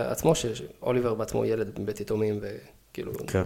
עצמו, 0.08 0.34
שאוליבר 0.36 1.14
בעצמו 1.14 1.46
ילד 1.46 1.80
מבית 1.80 2.00
יתומים, 2.02 2.40
וכאילו, 2.96 3.12
כן. 3.28 3.44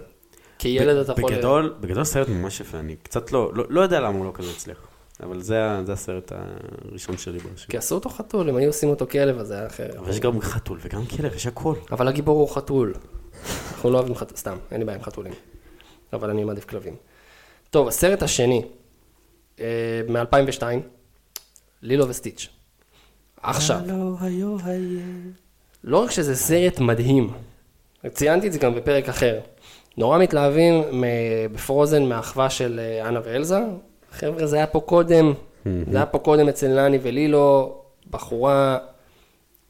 כילד 0.58 0.96
אתה 0.96 1.12
יכול... 1.12 1.34
בגדול, 1.34 1.74
בגדול 1.80 2.04
סרט 2.04 2.28
ממש 2.28 2.60
יפה, 2.60 2.78
אני 2.78 2.96
קצת 2.96 3.32
לא, 3.32 3.50
לא, 3.54 3.64
לא 3.68 3.80
יודע 3.80 4.00
למה 4.00 4.18
הוא 4.18 4.24
לא 4.26 4.30
כזה 4.34 4.50
הצליח, 4.50 4.78
אבל 5.22 5.42
זה, 5.42 5.60
זה 5.86 5.92
הסרט 5.92 6.32
הראשון 6.88 7.16
שלי 7.18 7.38
ברשימה. 7.38 7.70
כי 7.70 7.76
עשו 7.76 7.94
אותו 7.94 8.08
חתול, 8.10 8.48
אם 8.48 8.56
היו 8.56 8.66
עושים 8.68 8.88
אותו 8.88 9.06
כלב, 9.06 9.38
אז 9.38 9.46
זה 9.46 9.54
היה 9.54 9.66
אחר. 9.66 9.98
אבל 9.98 10.10
יש 10.10 10.20
גם 10.20 10.40
חתול 10.40 10.78
וגם 10.82 11.06
כלב, 11.06 11.34
יש 11.34 11.46
הכל. 11.46 11.74
אבל 11.92 12.08
הגיבור 12.08 12.40
הוא 12.40 12.54
חתול. 12.54 12.94
אנחנו 13.72 13.90
לא 13.90 13.98
אוהבים 13.98 14.14
חתול, 14.14 14.36
סתם, 14.36 14.56
אין 14.70 14.80
לי 14.80 14.84
בעיה 14.84 14.98
עם 14.98 15.04
חתולים. 15.04 15.32
אבל 16.12 16.30
אני 16.30 16.44
מעדיף 16.44 16.64
כלבים. 16.64 16.96
טוב, 17.70 17.88
הסרט 17.88 18.22
השני, 18.22 18.62
מ-2002, 20.08 20.62
לילו 21.82 22.08
וסטיץ'. 22.08 22.48
עכשיו. 23.42 23.80
לא 25.84 25.98
רק 25.98 26.10
שזה 26.10 26.36
סרט 26.36 26.80
מדהים, 26.80 27.32
ציינתי 28.08 28.46
את 28.46 28.52
זה 28.52 28.58
גם 28.58 28.74
בפרק 28.74 29.08
אחר. 29.08 29.38
נורא 29.96 30.18
מתלהבים 30.18 30.82
מ- 30.92 31.04
בפרוזן 31.52 32.02
מהאחווה 32.02 32.50
של 32.50 32.80
אה, 32.82 33.08
אנה 33.08 33.20
ואלזה. 33.24 33.58
חבר'ה, 34.12 34.46
זה 34.46 34.56
היה 34.56 34.66
פה 34.66 34.80
קודם, 34.80 35.32
זה 35.90 35.96
היה 35.96 36.06
פה 36.06 36.18
קודם 36.18 36.48
אצל 36.48 36.68
נני 36.68 36.98
ולילו, 37.02 37.74
בחורה, 38.10 38.78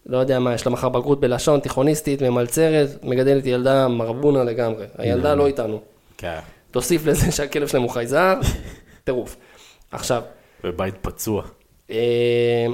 לא 0.07 0.19
יודע 0.19 0.39
מה, 0.39 0.55
יש 0.55 0.67
לה 0.67 0.73
מחר 0.73 0.89
בגרות 0.89 1.21
בלשון, 1.21 1.61
תיכוניסטית, 1.61 2.23
ממלצרת, 2.23 2.89
מגדלת 3.05 3.47
ילדה 3.47 3.89
מרבונה 3.89 4.45
לגמרי. 4.45 4.87
הילדה 4.99 5.35
לא 5.35 5.47
איתנו. 5.47 5.81
כן, 6.19 6.39
תוסיף 6.71 7.07
לזה 7.07 7.33
שהכלב 7.33 7.67
שלהם 7.69 7.83
הוא 7.83 7.91
חייזר, 7.91 8.35
טירוף. 9.05 9.37
עכשיו, 9.93 10.23
בבית 10.65 10.95
פצוע. 11.03 11.43
אה, 11.91 12.67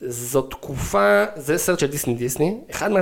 זו 0.00 0.42
תקופה, 0.42 1.24
זה 1.36 1.58
סרט 1.58 1.78
של 1.78 1.86
דיסני 1.86 2.14
דיסני, 2.14 2.58
אחד 2.70 2.90
מה, 2.92 3.00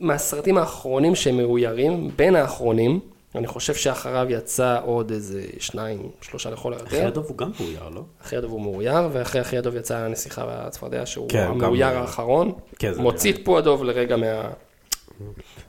מהסרטים 0.00 0.58
האחרונים 0.58 1.14
שמאוירים, 1.14 2.10
בין 2.16 2.36
האחרונים, 2.36 3.00
אני 3.34 3.46
חושב 3.46 3.74
שאחריו 3.74 4.26
יצא 4.30 4.78
עוד 4.84 5.10
איזה 5.10 5.42
שניים, 5.58 6.10
שלושה 6.20 6.50
לכל 6.50 6.74
אחרי 6.74 6.98
היותר. 6.98 7.06
הדוב 7.06 7.26
הוא 7.28 7.38
גם 7.38 7.50
מאויר, 7.60 7.88
לא? 7.88 8.02
אחרי 8.22 8.38
הדוב 8.38 8.52
הוא 8.52 8.60
מאויר, 8.60 9.08
ואחרי 9.12 9.40
אחרי 9.40 9.58
הדוב 9.58 9.76
יצא 9.76 9.96
הנסיכה 9.96 10.44
והצפרדע, 10.46 11.06
שהוא 11.06 11.28
כן, 11.28 11.44
גם 11.44 11.50
המאויר 11.50 11.86
מאויר. 11.86 12.00
האחרון. 12.00 12.52
כן, 12.78 12.92
מוציא 12.96 13.32
את 13.32 13.38
פו 13.44 13.58
הדוב 13.58 13.84
לרגע 13.84 14.16
מה, 14.16 14.50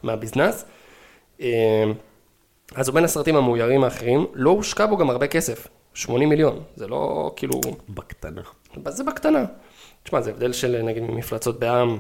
מהביזנס. 0.04 0.66
אה, 1.42 1.84
אז 2.76 2.88
הוא 2.88 2.94
בין 2.94 3.04
הסרטים 3.04 3.36
המאוירים 3.36 3.84
האחרים, 3.84 4.26
לא 4.34 4.50
הושקע 4.50 4.86
בו 4.86 4.98
גם 4.98 5.10
הרבה 5.10 5.28
כסף, 5.28 5.68
80 5.94 6.30
מיליון, 6.30 6.64
זה 6.76 6.88
לא 6.88 7.32
כאילו... 7.36 7.62
בקטנה. 7.90 8.42
זה 8.88 9.04
בקטנה. 9.04 9.46
תשמע, 10.04 10.22
זה 10.22 10.30
הבדל 10.32 10.54
של 10.54 10.82
נגיד 10.84 11.04
מפלצות 11.04 11.60
בעם, 11.60 11.98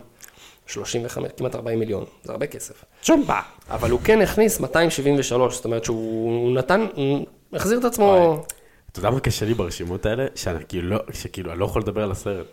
35, 0.68 1.32
כמעט 1.38 1.56
40 1.56 1.80
מיליון, 1.80 2.06
זה 2.24 2.32
הרבה 2.32 2.48
כסף. 2.48 2.84
צ'ומבה. 3.02 3.40
אבל 3.70 3.92
הוא 3.92 4.00
כן 4.04 4.22
הכניס 4.22 4.60
273, 4.60 5.56
זאת 5.56 5.66
אומרת 5.66 5.84
שהוא 5.86 6.56
נתן, 6.56 6.88
הוא 6.96 7.26
החזיר 7.54 7.80
את 7.80 7.86
עצמו, 7.86 8.44
אתה 8.92 9.00
יודע 9.00 9.10
מה 9.10 9.20
קשה 9.20 9.46
לי 9.46 9.54
ברשימות 9.54 10.06
האלה? 10.06 10.26
שאני 10.36 10.60
כאילו 10.68 10.90
לא, 10.90 10.98
שכאילו 11.14 11.52
אני 11.52 11.60
לא 11.60 11.66
יכול 11.66 11.82
לדבר 11.82 12.04
על 12.04 12.12
הסרט. 12.12 12.46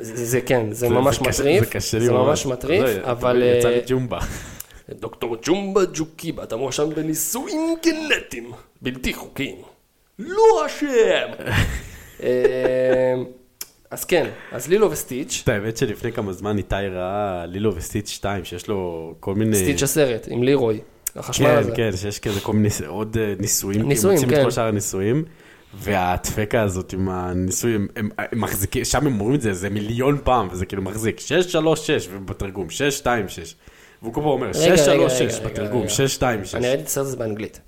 זה, 0.00 0.24
זה 0.26 0.40
כן, 0.40 0.66
זה 0.72 0.74
זה- 0.74 0.88
ממש 0.88 1.16
זה 1.16 1.22
מטריף, 1.28 1.64
זה 1.64 1.70
קשה 1.70 1.98
לי 1.98 2.04
זה 2.06 2.12
ממש. 2.12 2.46
מטריף, 2.46 2.84
אבל 3.04 3.42
יצא 3.58 3.68
לי 3.68 3.74
אה, 3.76 3.80
ג'ומבה. 3.86 4.18
דוקטור 4.90 5.36
ג'ומבה 5.42 5.80
ג'וקיבה, 5.94 6.42
אתה 6.42 6.56
מואשם 6.56 6.90
בניסויים 6.94 7.74
גנטיים 7.84 8.52
בלתי 8.82 9.14
חוקיים. 9.14 9.56
לא 10.18 10.66
אשם. 10.66 11.28
אז 13.90 14.04
כן, 14.04 14.26
אז 14.52 14.68
לילו 14.68 14.90
וסטיץ', 14.90 15.40
את 15.44 15.48
האמת 15.48 15.76
שלפני 15.76 16.12
כמה 16.12 16.32
זמן 16.32 16.58
איתי 16.58 16.74
ראה 16.90 17.46
לילו 17.46 17.76
וסטיץ' 17.76 18.08
2, 18.08 18.44
שיש 18.44 18.68
לו 18.68 19.14
כל 19.20 19.34
מיני... 19.34 19.56
סטיץ' 19.56 19.82
הסרט 19.82 20.26
עם 20.30 20.42
לירוי, 20.42 20.80
החשמל 21.16 21.46
כן, 21.46 21.56
הזה. 21.56 21.72
כן, 21.76 21.90
שיש 21.96 22.18
כזה 22.18 22.40
כל 22.40 22.52
מיני 22.52 22.68
עוד 22.86 23.16
אה, 23.20 23.34
ניסויים. 23.38 23.80
כי 23.80 23.86
ניסויים, 23.86 24.16
הם 24.16 24.22
מוצאים 24.22 24.36
כן. 24.36 24.40
את 24.40 24.44
כל 24.44 24.50
שאר 24.50 24.66
הניסויים. 24.66 25.24
והטפקה 25.74 26.62
הזאת 26.62 26.92
עם 26.92 27.08
הניסויים, 27.08 27.88
הם, 27.96 28.08
הם 28.18 28.40
מחזיקים, 28.40 28.84
שם 28.84 29.06
הם 29.06 29.20
אומרים 29.20 29.34
את 29.34 29.40
זה 29.40 29.48
איזה 29.48 29.70
מיליון 29.70 30.18
פעם, 30.24 30.48
וזה 30.50 30.66
כאילו 30.66 30.82
מחזיק 30.82 31.20
636 31.20 32.08
ובתרגום 32.12 32.70
626. 32.70 33.54
והוא 34.02 34.14
כל 34.14 34.20
פעם 34.20 34.30
אומר 34.30 34.46
רגע, 34.46 34.58
רגע, 34.58 34.76
636 34.76 35.34
רגע, 35.34 35.48
בתרגום, 35.48 35.80
רגע. 35.80 35.88
626. 35.88 36.54
אני 36.54 36.68
ראיתי 36.68 36.82
את 36.82 36.86
הסרט 36.86 37.06
הזה 37.06 37.16
באנגלית. 37.16 37.60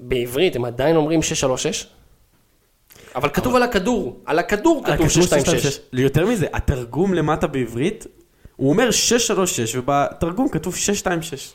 בעברית 0.00 0.56
הם 0.56 0.64
עדיין 0.64 0.96
אומרים 0.96 1.22
636? 1.22 1.86
אבל 3.14 3.28
כתוב 3.28 3.56
על 3.56 3.62
הכדור, 3.62 4.20
על 4.26 4.38
הכדור 4.38 4.82
כתוב 4.84 4.94
הכדור 4.94 5.08
626. 5.08 5.80
יותר 5.92 6.26
מזה, 6.26 6.46
התרגום 6.52 7.14
למטה 7.14 7.46
בעברית, 7.46 8.06
הוא 8.56 8.70
אומר 8.70 8.90
636 8.90 9.76
ובתרגום 9.76 10.48
כתוב 10.48 10.76
626. 10.76 11.52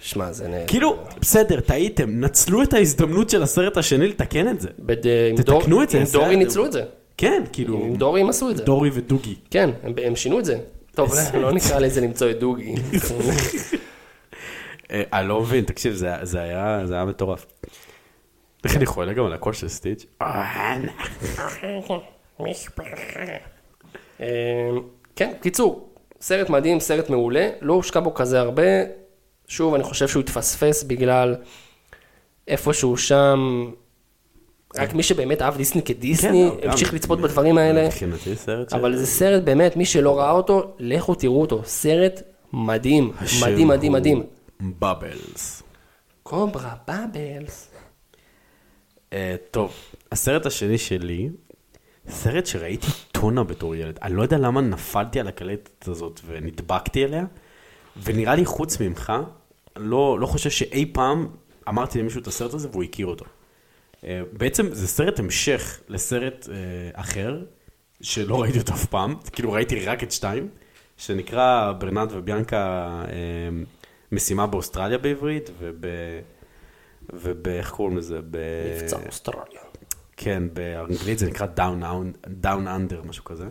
שמע, 0.00 0.32
זה 0.32 0.48
נ... 0.48 0.66
כאילו, 0.66 0.96
בסדר, 1.20 1.60
טעיתם, 1.60 2.20
נצלו 2.20 2.62
את 2.62 2.74
ההזדמנות 2.74 3.30
של 3.30 3.42
הסרט 3.42 3.76
השני 3.76 4.08
לתקן 4.08 4.48
את 4.48 4.60
זה. 4.60 4.68
בד... 4.78 5.06
עם 5.30 5.36
תתקנו 5.36 5.82
את 5.82 5.90
זה, 5.90 5.98
עם 5.98 6.04
דורי 6.12 6.36
ניצלו 6.36 6.66
את 6.66 6.72
זה. 6.72 6.82
כן, 7.16 7.42
כאילו, 7.52 7.78
עם 7.78 7.96
דורי 7.96 8.20
הם 8.20 8.28
עשו 8.28 8.50
את 8.50 8.56
זה. 8.56 8.64
דורי 8.64 8.90
ודוגי. 8.92 9.34
כן, 9.50 9.70
הם, 9.82 10.16
שינו 10.16 10.38
את 10.38 10.44
זה. 10.44 10.58
טוב, 10.94 11.14
לא 11.40 11.52
נקרא 11.52 11.78
לזה 11.78 12.00
למצוא 12.00 12.30
את 12.30 12.38
דוגי. 12.38 12.74
אה, 14.90 15.02
אני 15.12 15.28
לא 15.28 15.40
מבין, 15.40 15.64
תקשיב, 15.64 15.94
זה 16.22 16.40
היה 16.40 17.04
מטורף. 17.06 17.46
איך 18.64 18.76
אני 18.76 18.86
חולה 18.86 19.12
גם 19.12 19.24
על 19.24 19.32
הקול 19.32 19.52
של 19.52 19.68
סטיץ'? 19.68 20.06
אמ, 24.20 24.24
כן, 25.16 25.32
קיצור, 25.40 25.88
סרט 26.20 26.50
מדהים, 26.50 26.80
סרט 26.80 27.10
מעולה, 27.10 27.48
לא 27.60 27.72
הושקע 27.72 28.00
בו 28.00 28.14
כזה 28.14 28.40
הרבה. 28.40 28.62
שוב, 29.48 29.74
אני 29.74 29.82
חושב 29.82 30.08
שהוא 30.08 30.20
התפספס 30.20 30.82
בגלל 30.82 31.36
איפשהו 32.48 32.96
שם, 32.96 33.70
רק 34.76 34.94
מי 34.94 35.02
שבאמת 35.02 35.42
אהב 35.42 35.56
דיסני 35.56 35.82
כדיסני, 35.82 36.50
כן, 36.62 36.70
המשיך 36.70 36.94
לצפות 36.94 37.20
בדברים 37.20 37.58
האלה. 37.58 37.86
מבחינתי 37.86 38.36
סרט 38.36 38.70
ש... 38.70 38.72
אבל 38.72 38.96
זה 38.96 39.06
סרט 39.06 39.42
באמת, 39.42 39.76
מי 39.76 39.84
שלא 39.84 40.18
ראה 40.18 40.30
אותו, 40.30 40.74
לכו 40.78 41.14
תראו 41.14 41.40
אותו. 41.40 41.62
סרט 41.64 42.22
מדהים, 42.52 43.12
מדהים, 43.42 43.68
מדהים, 43.68 43.92
מדהים. 43.92 44.22
בבלס. 44.60 45.62
קוברה 46.22 46.74
בבלס. 46.88 47.73
אה, 49.14 49.36
טוב, 49.50 49.74
הסרט 50.12 50.46
השני 50.46 50.78
שלי, 50.78 51.30
סרט 52.08 52.46
שראיתי 52.46 52.86
טונה 53.12 53.44
בתור 53.44 53.74
ילד. 53.76 53.98
אני 54.02 54.14
לא 54.14 54.22
יודע 54.22 54.38
למה 54.38 54.60
נפלתי 54.60 55.20
על 55.20 55.28
הקלטת 55.28 55.88
הזאת 55.88 56.20
ונדבקתי 56.26 57.04
אליה, 57.04 57.24
ונראה 58.02 58.34
לי 58.34 58.44
חוץ 58.44 58.80
ממך, 58.80 59.12
לא, 59.76 60.18
לא 60.20 60.26
חושב 60.26 60.50
שאי 60.50 60.90
פעם 60.92 61.28
אמרתי 61.68 61.98
למישהו 61.98 62.20
את 62.20 62.26
הסרט 62.26 62.54
הזה 62.54 62.68
והוא 62.72 62.82
הכיר 62.82 63.06
אותו. 63.06 63.24
אה, 64.04 64.22
בעצם 64.32 64.74
זה 64.74 64.88
סרט 64.88 65.18
המשך 65.18 65.80
לסרט 65.88 66.48
אה, 66.48 66.54
אחר, 66.92 67.42
שלא 68.00 68.42
ראיתי 68.42 68.58
אותו 68.58 68.72
אף 68.72 68.84
פעם, 68.84 69.14
כאילו 69.32 69.52
ראיתי 69.52 69.86
רק 69.86 70.02
את 70.02 70.12
שתיים, 70.12 70.48
שנקרא 70.96 71.72
ברנרד 71.72 72.12
וביאנקה 72.12 73.02
משימה 74.12 74.46
באוסטרליה 74.46 74.98
בעברית, 74.98 75.50
וב... 75.58 75.86
וב... 77.12 77.48
איך 77.48 77.70
קוראים 77.70 77.96
לזה? 77.96 78.18
ב... 78.30 78.38
מבצע 78.76 78.96
אוסטרליה. 79.06 79.60
כן, 80.16 80.42
באנגלית 80.52 81.18
זה 81.18 81.26
נקרא 81.26 81.46
Down, 81.46 82.12
Down 82.26 82.68
Under, 82.68 83.02
משהו 83.04 83.24
כזה. 83.24 83.44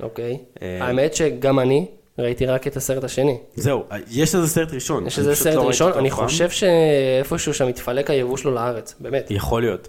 אוקיי. 0.00 0.38
אה, 0.62 0.84
האמת 0.84 1.14
שגם 1.14 1.58
אני 1.58 1.86
ראיתי 2.18 2.46
רק 2.46 2.66
את 2.66 2.76
הסרט 2.76 3.04
השני. 3.04 3.38
זהו, 3.54 3.84
יש 4.10 4.34
לזה 4.34 4.48
סרט 4.48 4.72
ראשון. 4.72 5.06
יש 5.06 5.18
איזה 5.18 5.34
סרט 5.34 5.54
לא 5.54 5.68
ראשון, 5.68 5.92
אני. 5.92 6.10
חושב 6.10 6.50
שאיפשהו 6.50 7.54
שם 7.54 7.66
התפלק 7.66 8.10
היבוא 8.10 8.36
שלו 8.36 8.50
לארץ, 8.50 8.94
באמת. 9.00 9.26
יכול 9.30 9.62
להיות. 9.62 9.88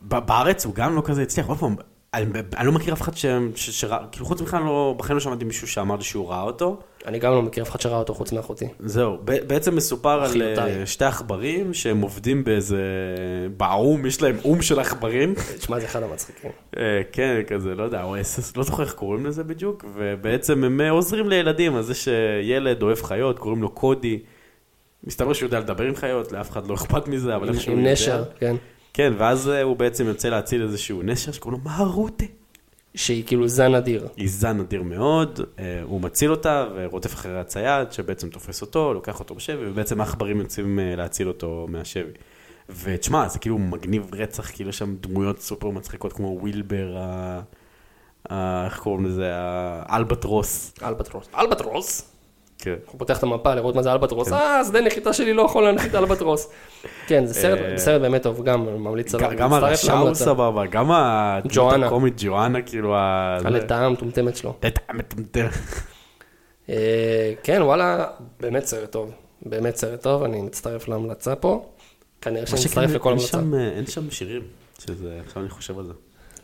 בארץ 0.00 0.64
הוא 0.64 0.74
גם 0.74 0.96
לא 0.96 1.02
כזה 1.04 1.22
הצליח, 1.22 1.48
עוד 1.48 1.58
פעם, 1.58 1.76
אני, 2.14 2.26
לא 2.64 2.72
מכיר 2.72 2.94
אף 2.94 3.02
אחד. 3.02 3.12
שראה, 3.54 3.98
כאילו 4.12 4.26
חוץ 4.26 4.40
ממך 4.40 4.56
לא, 4.64 4.94
בחיים 4.98 5.16
לא 5.16 5.20
שמעתי 5.20 5.44
מישהו 5.44 5.68
שאמר 5.68 5.96
לי 5.96 6.02
שהוא 6.02 6.28
ראה 6.28 6.42
אותו. 6.42 6.80
אני 7.06 7.18
גם 7.18 7.32
לא 7.32 7.42
מכיר 7.42 7.62
אף 7.62 7.70
אחד 7.70 7.80
שראה 7.80 7.98
אותו 7.98 8.14
חוץ 8.14 8.32
מאחותי. 8.32 8.68
זהו, 8.80 9.18
ב- 9.24 9.46
בעצם 9.46 9.76
מסופר 9.76 10.24
על. 10.24 10.42
אה, 10.42 10.86
שתי 10.86 11.04
עכברים 11.04 11.74
שהם 11.74 12.00
עובדים 12.00 12.44
באיזה... 12.44 12.82
באו"ם, 13.56 14.06
יש 14.06 14.22
להם 14.22 14.36
או"ם 14.44 14.62
של 14.62 14.80
עכברים. 14.80 15.34
תשמע, 15.58 15.80
זה 15.80 15.86
אחד 15.86 16.02
המצחיקים. 16.02 16.50
אה, 16.76 17.02
כן, 17.12 17.40
כזה, 17.46 17.74
לא 17.74 17.82
יודע, 17.82 18.04
לא 18.56 18.62
זוכר 18.62 18.82
איך 18.82 18.92
קוראים 18.92 19.26
לזה 19.26 19.44
בדיוק, 19.44 19.84
ובעצם 19.94 20.64
הם 20.64 20.80
אה, 20.80 20.90
עוזרים 20.90 21.28
לילדים, 21.28 21.76
אז 21.76 21.90
יש 21.90 22.08
ילד 22.42 22.82
אוהב 22.82 23.02
חיות, 23.02 23.38
קוראים 23.38 23.62
לו 23.62 23.68
קודי. 23.68 24.18
מסתבר 25.04 25.32
שהוא 25.32 25.46
יודע 25.46 25.60
לדבר 25.60 25.84
עם 25.84 25.96
חיות, 25.96 26.32
לאף 26.32 26.50
אחד 26.50 26.66
לא 26.66 26.74
אכפת 26.74 27.08
מזה, 27.08 27.36
אבל 27.36 27.48
איכשהו 27.48 27.72
הוא 27.72 27.78
עם 27.78 27.84
יודע. 27.84 27.92
נשר, 27.92 28.24
כן. 28.38 28.56
כן, 28.92 29.12
ואז 29.18 29.48
אה, 29.48 29.62
הוא 29.62 29.76
בעצם 29.76 30.06
יוצא 30.06 30.28
להציל 30.28 30.62
איזשהו 30.62 31.02
נשר 31.02 31.32
שקוראים 31.32 31.60
לו 31.60 31.70
מהרוטה. 31.70 32.24
שהיא 32.94 33.24
כאילו 33.26 33.48
זן 33.48 33.74
אדיר. 33.74 34.08
היא 34.16 34.30
זן 34.30 34.58
נדיר 34.58 34.82
מאוד, 34.82 35.40
אה, 35.58 35.82
הוא 35.82 36.00
מציל 36.00 36.30
אותה 36.30 36.66
ורודף 36.74 37.14
אחרי 37.14 37.40
הצייד 37.40 37.92
שבעצם 37.92 38.28
תופס 38.28 38.62
אותו, 38.62 38.94
לוקח 38.94 39.20
אותו 39.20 39.34
בשבי, 39.34 39.70
ובעצם 39.70 40.00
העכברים 40.00 40.40
יוצאים 40.40 40.78
אה, 40.78 40.96
להציל 40.96 41.28
אותו 41.28 41.66
מהשבי. 41.68 42.12
ותשמע, 42.68 43.28
זה 43.28 43.38
כאילו 43.38 43.58
מגניב 43.58 44.14
רצח, 44.14 44.50
כאילו 44.50 44.70
יש 44.70 44.78
שם 44.78 44.96
דמויות 45.00 45.40
סופר 45.40 45.70
מצחיקות 45.70 46.12
כמו 46.12 46.38
ווילבר, 46.40 46.96
ה... 46.98 47.40
ה... 48.30 48.64
איך 48.64 48.78
קוראים 48.78 49.06
לזה? 49.06 49.30
האלבטרוס. 49.34 50.74
אלבטרוס. 50.82 51.28
אלבטרוס? 51.38 52.09
כן. 52.60 52.74
הוא 52.90 52.98
פותח 52.98 53.18
את 53.18 53.22
המפה 53.22 53.54
לראות 53.54 53.74
מה 53.74 53.82
זה 53.82 53.92
אלבטרוס. 53.92 54.32
אה, 54.32 54.64
שדה 54.64 54.80
נחיתה 54.80 55.12
שלי 55.12 55.32
לא 55.32 55.42
יכול 55.42 55.64
להנחית 55.64 55.94
אלבטרוס. 55.94 56.48
כן, 57.06 57.26
זה 57.26 57.34
סרט- 57.34 57.58
אה, 57.58 57.78
סרט 57.78 58.00
באמת 58.00 58.22
טוב, 58.22 58.42
גם 58.44 58.66
ממליץ 58.84 59.14
עליו. 59.14 59.30
גם 59.36 59.52
הרשע 59.52 59.92
הוא. 59.98 60.14
סבבה, 60.14 60.66
גם 60.66 60.90
הדמות 60.92 61.52
ג'ואנה. 61.56 61.86
הקומית 61.86 62.14
ג'ואנה, 62.16 62.62
כאילו 62.62 62.94
ה... 62.96 63.36
הלטאה 63.44 63.86
המטומטמת 63.86 64.36
שלו. 64.36 64.54
לטאה 64.62 64.94
מטומטם. 64.94 65.46
אה, 66.68 67.32
כן, 67.42 67.62
וואלה, 67.62 68.06
באמת 68.40 68.64
סרט 68.66 68.92
טוב. 68.92 69.10
באמת 69.46 69.76
סרט 69.76 70.02
טוב, 70.02 70.22
אני 70.22 70.42
מצטרף 70.42 70.88
להמלצה 70.88 71.36
פה. 71.36 71.66
כנראה 72.20 72.46
שאני 72.46 72.60
מצטרף 72.64 72.90
לכל 72.90 73.12
המלצה. 73.12 73.38
אה, 73.54 73.68
אין 73.76 73.86
שם 73.86 74.10
שירים, 74.10 74.42
שזה, 74.78 75.18
עכשיו 75.26 75.42
אני 75.42 75.50
חושב 75.50 75.78
על 75.78 75.84
זה. 75.84 75.92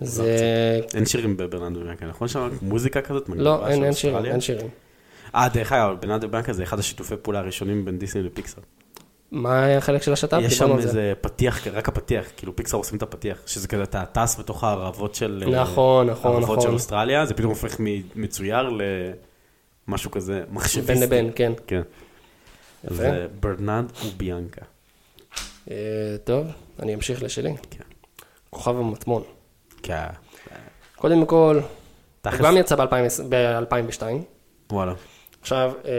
זה... 0.01 0.81
אין 0.95 1.07
שירים 1.07 1.37
בברננדו 1.37 1.81
ביאנקה, 1.81 2.07
נכון? 2.07 2.29
שם 2.29 2.49
מוזיקה 2.63 3.01
כזאת 3.01 3.29
לא, 3.37 3.67
אין 3.69 3.93
שירים? 3.93 4.25
אין 4.25 4.41
שירים. 4.41 4.67
אה, 5.35 5.49
דרך 5.49 5.73
אגב, 5.73 5.97
ברננדו 6.01 6.29
ביאנקה 6.29 6.53
זה 6.53 6.63
אחד 6.63 6.79
השיתופי 6.79 7.15
פעולה 7.23 7.39
הראשונים 7.39 7.85
בין 7.85 7.99
דיסני 7.99 8.23
לפיקסאר. 8.23 8.63
מה 9.31 9.65
היה 9.65 9.79
החלק 9.79 10.03
של 10.03 10.13
השת"פ? 10.13 10.39
יש 10.43 10.59
שם. 10.59 10.79
איזה 10.79 11.13
פתיח, 11.21 11.67
רק 11.67 11.89
הפתיח, 11.89 12.25
כאילו 12.37 12.57
פיקסאר 12.57 12.79
עושים 12.79 12.99
את 12.99 13.03
הפתיח, 13.03 13.39
שזה 13.47 13.69
כזה, 13.69 13.83
אתה 13.83 14.05
טס 14.13 14.37
בתוך 14.39 14.65
הערבות 14.65 15.15
של... 15.15 15.45
אה, 15.47 15.63
נכון, 15.63 16.07
נכון, 16.11 16.33
הערבות 16.33 16.61
של 16.61 16.67
נכון. 16.67 16.75
אוסטרליה, 16.75 17.27
זה 17.27 17.35
פתאום 17.35 17.51
הופך 17.51 17.77
מצויר 18.15 18.79
למשהו 19.89 20.11
כזה 20.11 20.45
מחשביסטי. 20.51 20.93
בין 20.93 21.03
לבין, 21.03 21.31
כן. 21.35 21.53
כן. 21.67 21.83
זה 22.85 23.27
ברנד 23.41 23.93
וביאנקה. 24.07 24.63
אה, 25.71 25.77
טוב, 26.25 26.47
אני 26.83 26.95
אמשיך 26.95 27.23
לשלי. 27.23 27.55
כן. 27.71 27.85
כוכב 28.51 28.77
המטמון. 28.77 29.23
כן. 29.83 30.07
קודם 30.97 31.27
כל, 31.27 31.61
הוא 32.25 32.33
גם 32.45 32.57
יצא 32.57 32.77
ב-2002. 32.77 34.03
וואלה. 34.73 34.93
עכשיו, 35.47 35.73
אה, 35.85 35.93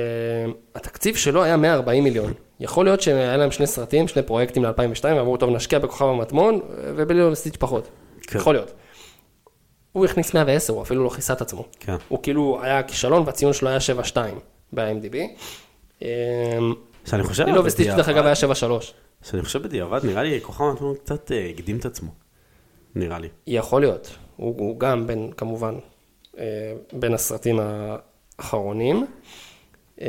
התקציב 0.76 1.16
שלו 1.16 1.44
היה 1.44 1.58
140 1.58 2.04
מיליון. 2.04 2.34
יכול 2.60 2.86
להיות 2.86 3.02
שהיה 3.02 3.38
להם 3.38 3.52
שני 3.52 3.68
סרטים, 3.68 4.08
שני 4.08 4.24
פרויקטים 4.24 4.66
ל-2002, 4.66 5.04
ואמרו, 5.04 5.38
טוב, 5.38 5.50
נשקיע 5.50 5.80
בכוכב 5.80 6.06
המטמון, 6.06 6.56
אה, 6.56 6.60
ובלי 6.96 7.36
סטיץ' 7.36 7.56
פחות. 7.56 7.90
כן. 8.22 8.40
יכול 8.40 8.56
להיות. 8.56 8.74
הוא 9.92 10.06
הכניס 10.06 10.34
110, 10.34 10.74
הוא 10.74 10.82
אפילו 10.82 11.04
לא 11.04 11.10
כיסה 11.10 11.34
את 11.34 11.42
עצמו. 11.42 11.66
כן. 11.80 11.96
הוא 12.08 12.20
כאילו 12.24 12.60
היה 12.64 12.84
כישלון, 12.84 13.24
והציון 13.26 13.54
שלו 13.54 13.70
היה 13.70 13.78
7.2 13.80 14.18
ב-IMDb. 14.74 15.16
אה, 16.04 16.08
שאני 17.06 17.24
חושב... 17.24 17.46
לילו 17.46 17.66
וסטיץ' 17.66 17.88
דרך 17.88 18.10
אגב 18.10 18.26
היה 18.26 18.34
7.3. 18.34 18.84
שאני 19.30 19.42
חושב 19.42 19.64
בדיעבד, 19.64 20.00
נראה 20.06 20.24
לי 20.24 20.40
כוכב 20.42 20.64
המטמון 20.64 20.96
קצת 20.96 21.32
אה, 21.32 21.50
הקדים 21.50 21.78
את 21.78 21.86
עצמו. 21.86 22.10
נראה 22.96 23.20
לי. 23.20 23.28
יכול 23.48 23.82
להיות. 23.82 24.16
הוא, 24.36 24.56
הוא 24.58 24.80
גם 24.80 25.08
בין, 25.08 25.32
כמובן, 25.38 25.76
אה, 26.38 26.74
בין 26.94 27.14
הסרטים 27.14 27.60
האחרונים. 28.40 29.06
אה, 30.02 30.08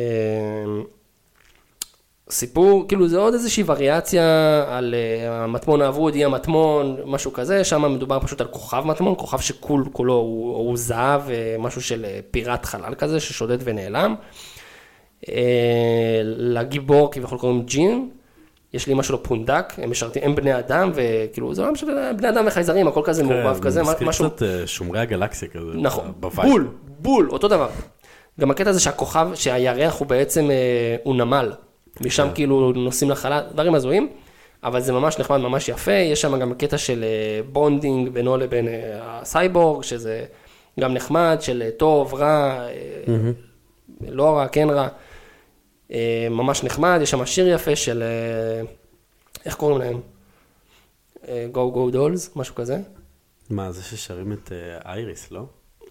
סיפור, 2.30 2.88
כאילו 2.88 3.08
זה 3.08 3.18
עוד 3.18 3.34
איזושהי 3.34 3.64
וריאציה 3.66 4.24
על 4.68 4.94
אה, 4.94 5.44
המטמון 5.44 5.82
האבוד, 5.82 6.14
אי 6.14 6.24
המטמון, 6.24 6.96
משהו 7.06 7.32
כזה, 7.32 7.64
שם 7.64 7.94
מדובר 7.94 8.20
פשוט 8.20 8.40
על 8.40 8.46
כוכב 8.46 8.82
מטמון, 8.86 9.14
כוכב 9.18 9.38
שכול 9.38 9.84
כולו 9.92 10.14
הוא, 10.14 10.56
הוא 10.56 10.76
זהב, 10.76 11.30
אה, 11.30 11.56
משהו 11.58 11.82
של 11.82 12.04
אה, 12.04 12.20
פיראט 12.30 12.64
חלל 12.64 12.94
כזה, 12.94 13.20
ששודד 13.20 13.58
ונעלם. 13.60 14.14
לגיבור 16.24 17.12
כביכול 17.12 17.38
קוראים 17.38 17.62
ג'ין, 17.62 18.10
יש 18.72 18.86
לי 18.86 18.92
אמא 18.92 19.02
שלו 19.02 19.22
פונדק, 19.22 19.72
הם 19.78 19.90
משרתים, 19.90 20.22
הם 20.24 20.34
בני 20.34 20.58
אדם, 20.58 20.90
וכאילו 20.94 21.54
זה 21.54 21.62
עולם 21.62 21.76
של 21.76 21.86
בני 22.16 22.28
אדם 22.28 22.44
וחייזרים, 22.46 22.88
הכל 22.88 23.02
כזה 23.04 23.22
מעורבב 23.22 23.60
כזה, 23.60 23.80
כן, 23.80 23.90
מזכיר 23.90 24.08
משהו, 24.08 24.30
קצת 24.30 24.42
אה, 24.42 24.66
שומרי 24.66 25.00
הגלקסיה 25.00 25.48
כזה. 25.48 25.70
נכון. 25.74 26.12
בול, 26.20 26.68
בול, 26.98 27.30
אותו 27.30 27.48
דבר. 27.48 27.68
גם 28.40 28.50
הקטע 28.50 28.70
הזה 28.70 28.80
שהכוכב, 28.80 29.30
שהירח 29.34 29.98
הוא 29.98 30.06
בעצם, 30.08 30.50
אה, 30.50 30.96
הוא 31.02 31.16
נמל, 31.16 31.52
משם 32.00 32.28
כן. 32.28 32.34
כאילו 32.34 32.72
נוסעים 32.72 33.10
לחלל, 33.10 33.42
דברים 33.52 33.74
הזויים, 33.74 34.08
אבל 34.64 34.80
זה 34.80 34.92
ממש 34.92 35.18
נחמד, 35.18 35.36
ממש 35.36 35.68
יפה, 35.68 35.92
יש 35.92 36.20
שם 36.20 36.38
גם 36.38 36.54
קטע 36.54 36.78
של 36.78 37.04
אה, 37.04 37.42
bonding 37.52 38.08
בינו 38.08 38.36
לבין 38.36 38.68
אה, 38.68 38.98
הסייבורג, 39.02 39.82
שזה 39.82 40.24
גם 40.80 40.94
נחמד, 40.94 41.38
של 41.40 41.70
טוב, 41.76 42.14
רע, 42.14 42.66
לא 44.08 44.36
רע, 44.36 44.48
כן 44.48 44.68
רע, 44.70 44.88
ממש 46.30 46.64
נחמד, 46.64 46.98
יש 47.02 47.10
שם 47.10 47.26
שיר 47.26 47.48
יפה 47.48 47.76
של, 47.76 48.02
איך 49.44 49.54
קוראים 49.54 49.78
להם? 49.78 50.00
Go 51.52 51.74
Go 51.74 51.94
Dolls, 51.94 52.30
משהו 52.36 52.54
כזה, 52.54 52.78
מה, 53.50 53.72
זה 53.72 53.82
ששרים 53.82 54.32
את 54.32 54.52
אייריס, 54.84 55.30
לא? 55.30 55.42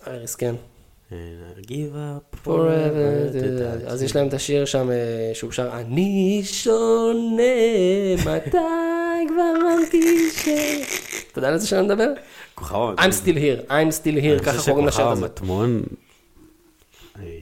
אייריס, 0.08 0.36
כן. 0.36 0.56
אה, 1.12 1.18
Give 1.62 1.94
up 1.94 2.48
forever, 2.48 2.48
forever. 2.48 3.88
אז 3.88 4.04
יש 4.04 4.16
להם 4.16 4.28
את 4.28 4.34
השיר 4.34 4.66
שם 4.66 4.92
אה, 4.92 5.32
שהוא 5.34 5.52
שר, 5.52 5.70
אני 5.74 6.42
שונה, 6.44 7.44
מתי 8.18 8.58
כבר 9.28 9.54
אמרתי 9.62 10.30
ש... 10.32 10.48
אתה 11.32 11.40
יודע 11.40 11.48
על 11.48 11.54
איזה 11.54 11.68
שיר 11.68 11.80
אני 11.80 11.88
מדבר? 11.88 12.10
כוכב 12.56 12.76
המטמון. 12.76 12.96
I'm 12.98 13.14
still 13.14 13.38
here, 13.38 13.70
I'm 13.70 14.02
still 14.02 14.24
here, 14.24 14.44
ככה 14.46 14.72
קוראים 14.72 14.88
לשיר 14.88 15.08
הזה. 15.08 15.26
המטמון, 15.26 15.82
אה, 15.84 16.07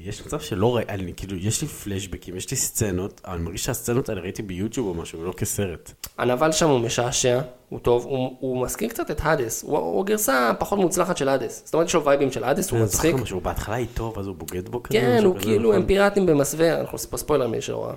יש 0.06 0.26
מצב 0.26 0.40
שלא 0.40 0.76
ראיתי, 0.76 0.92
אני 0.92 1.14
כאילו, 1.18 1.38
יש 1.38 1.62
לי 1.62 1.68
פלשבקים, 1.68 2.36
יש 2.36 2.52
לי 2.52 2.58
סצנות, 2.58 3.22
אבל 3.26 3.36
אני 3.36 3.44
מרגיש 3.44 3.64
שהסצנות 3.66 4.10
האלה 4.10 4.22
ראיתי 4.22 4.42
ביוטיוב 4.42 4.88
או 4.88 4.94
משהו, 4.94 5.20
ולא 5.20 5.32
כסרט. 5.32 5.92
הנבל 6.18 6.52
שם 6.52 6.70
הוא 6.70 6.80
משעשע, 6.80 7.42
הוא 7.70 7.80
טוב, 7.80 8.06
הוא, 8.06 8.38
הוא 8.40 8.62
מזכיר 8.62 8.90
קצת 8.90 9.12
את 9.12 9.20
האדס, 9.24 9.64
הוא, 9.64 9.78
הוא 9.78 10.02
הגרסה 10.02 10.50
הפחות 10.50 10.80
מוצלחת 10.80 11.18
של 11.18 11.30
האדס. 11.30 11.62
זאת 11.66 11.74
אומרת, 11.74 11.88
יש 11.88 11.96
לו 11.96 12.06
וייבים 12.06 12.32
של 12.32 12.44
האדס, 12.44 12.72
הוא 12.72 12.78
אני 12.78 12.86
מצחיק. 12.86 13.16
משהו, 13.16 13.42
בהתחלה 13.42 13.78
איתו, 13.78 14.14
ואז 14.16 14.28
הוא 14.28 14.36
בוגד 14.36 14.70
בו 14.70 14.84
כזה. 14.84 15.00
כן, 15.00 15.24
הוא 15.24 15.40
כאילו, 15.40 15.70
נכון? 15.70 15.82
הם 15.82 15.88
פיראטים 15.88 16.26
במסווה, 16.26 16.80
אנחנו 16.80 16.96
עושים 16.96 17.10
פה 17.10 17.18
ספוילר 17.18 17.48
מי 17.48 17.62
שלא 17.62 17.86
ראה. 17.86 17.94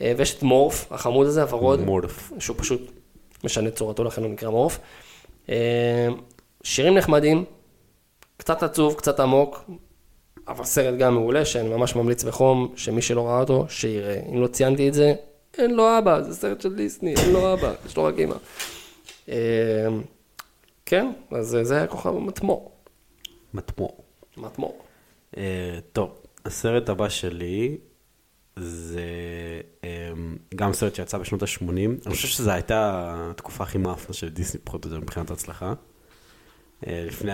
אה, 0.00 0.12
ויש 0.16 0.34
את 0.34 0.42
מורף, 0.42 0.92
החמוד 0.92 1.26
הזה, 1.26 1.42
הוורוד. 1.42 1.80
מורף. 1.80 2.32
שהוא 2.38 2.56
פשוט 2.58 2.92
משנה 3.44 3.70
צורתו, 3.70 4.04
לכן 4.04 4.22
הוא 4.22 4.30
נקרא 4.30 4.50
מורף. 4.50 4.78
אה, 5.48 6.08
שירים 6.62 6.94
נחמדים, 6.94 7.44
קצת 8.36 8.62
עצוב, 8.62 8.94
קצת 8.94 9.20
עמוק, 9.20 9.64
אבל 10.48 10.64
סרט 10.64 10.98
גם 10.98 11.14
מעולה, 11.14 11.44
שאני 11.44 11.68
ממש 11.68 11.96
ממליץ 11.96 12.24
בחום, 12.24 12.72
שמי 12.76 13.02
שלא 13.02 13.26
ראה 13.26 13.40
אותו, 13.40 13.66
שיראה. 13.68 14.20
אם 14.32 14.42
לא 14.42 14.46
ציינתי 14.46 14.88
את 14.88 14.94
זה, 14.94 15.14
אין 15.58 15.74
לו 15.74 15.98
אבא, 15.98 16.22
זה 16.22 16.34
סרט 16.34 16.60
של 16.60 16.74
דיסני, 16.74 17.14
אין 17.16 17.32
לו 17.32 17.52
אבא, 17.52 17.72
יש 17.86 17.96
לו 17.96 18.04
רק 18.04 18.18
אימא. 18.18 18.34
אה, 19.28 19.88
כן, 20.86 21.12
אז 21.30 21.58
זה 21.62 21.76
היה 21.76 21.86
כוכב 21.86 22.16
המטמור. 22.16 22.72
מטמור. 23.54 24.04
מטמור. 24.36 24.82
אה, 25.36 25.78
טוב, 25.92 26.10
הסרט 26.44 26.88
הבא 26.88 27.08
שלי 27.08 27.76
זה 28.56 29.00
אה, 29.84 30.10
גם 30.54 30.72
סרט 30.72 30.94
שיצא 30.94 31.18
בשנות 31.18 31.42
ה-80. 31.42 32.06
אני 32.06 32.14
חושב 32.14 32.28
שזו 32.28 32.50
הייתה 32.50 33.12
התקופה 33.30 33.64
הכי 33.64 33.78
מאפנה 33.78 34.14
של 34.14 34.28
דיסני, 34.28 34.60
פחות 34.64 34.84
או 34.84 34.90
יותר 34.90 35.00
מבחינת 35.00 35.30
ההצלחה. 35.30 35.74
אה, 36.86 37.04
לפני 37.06 37.32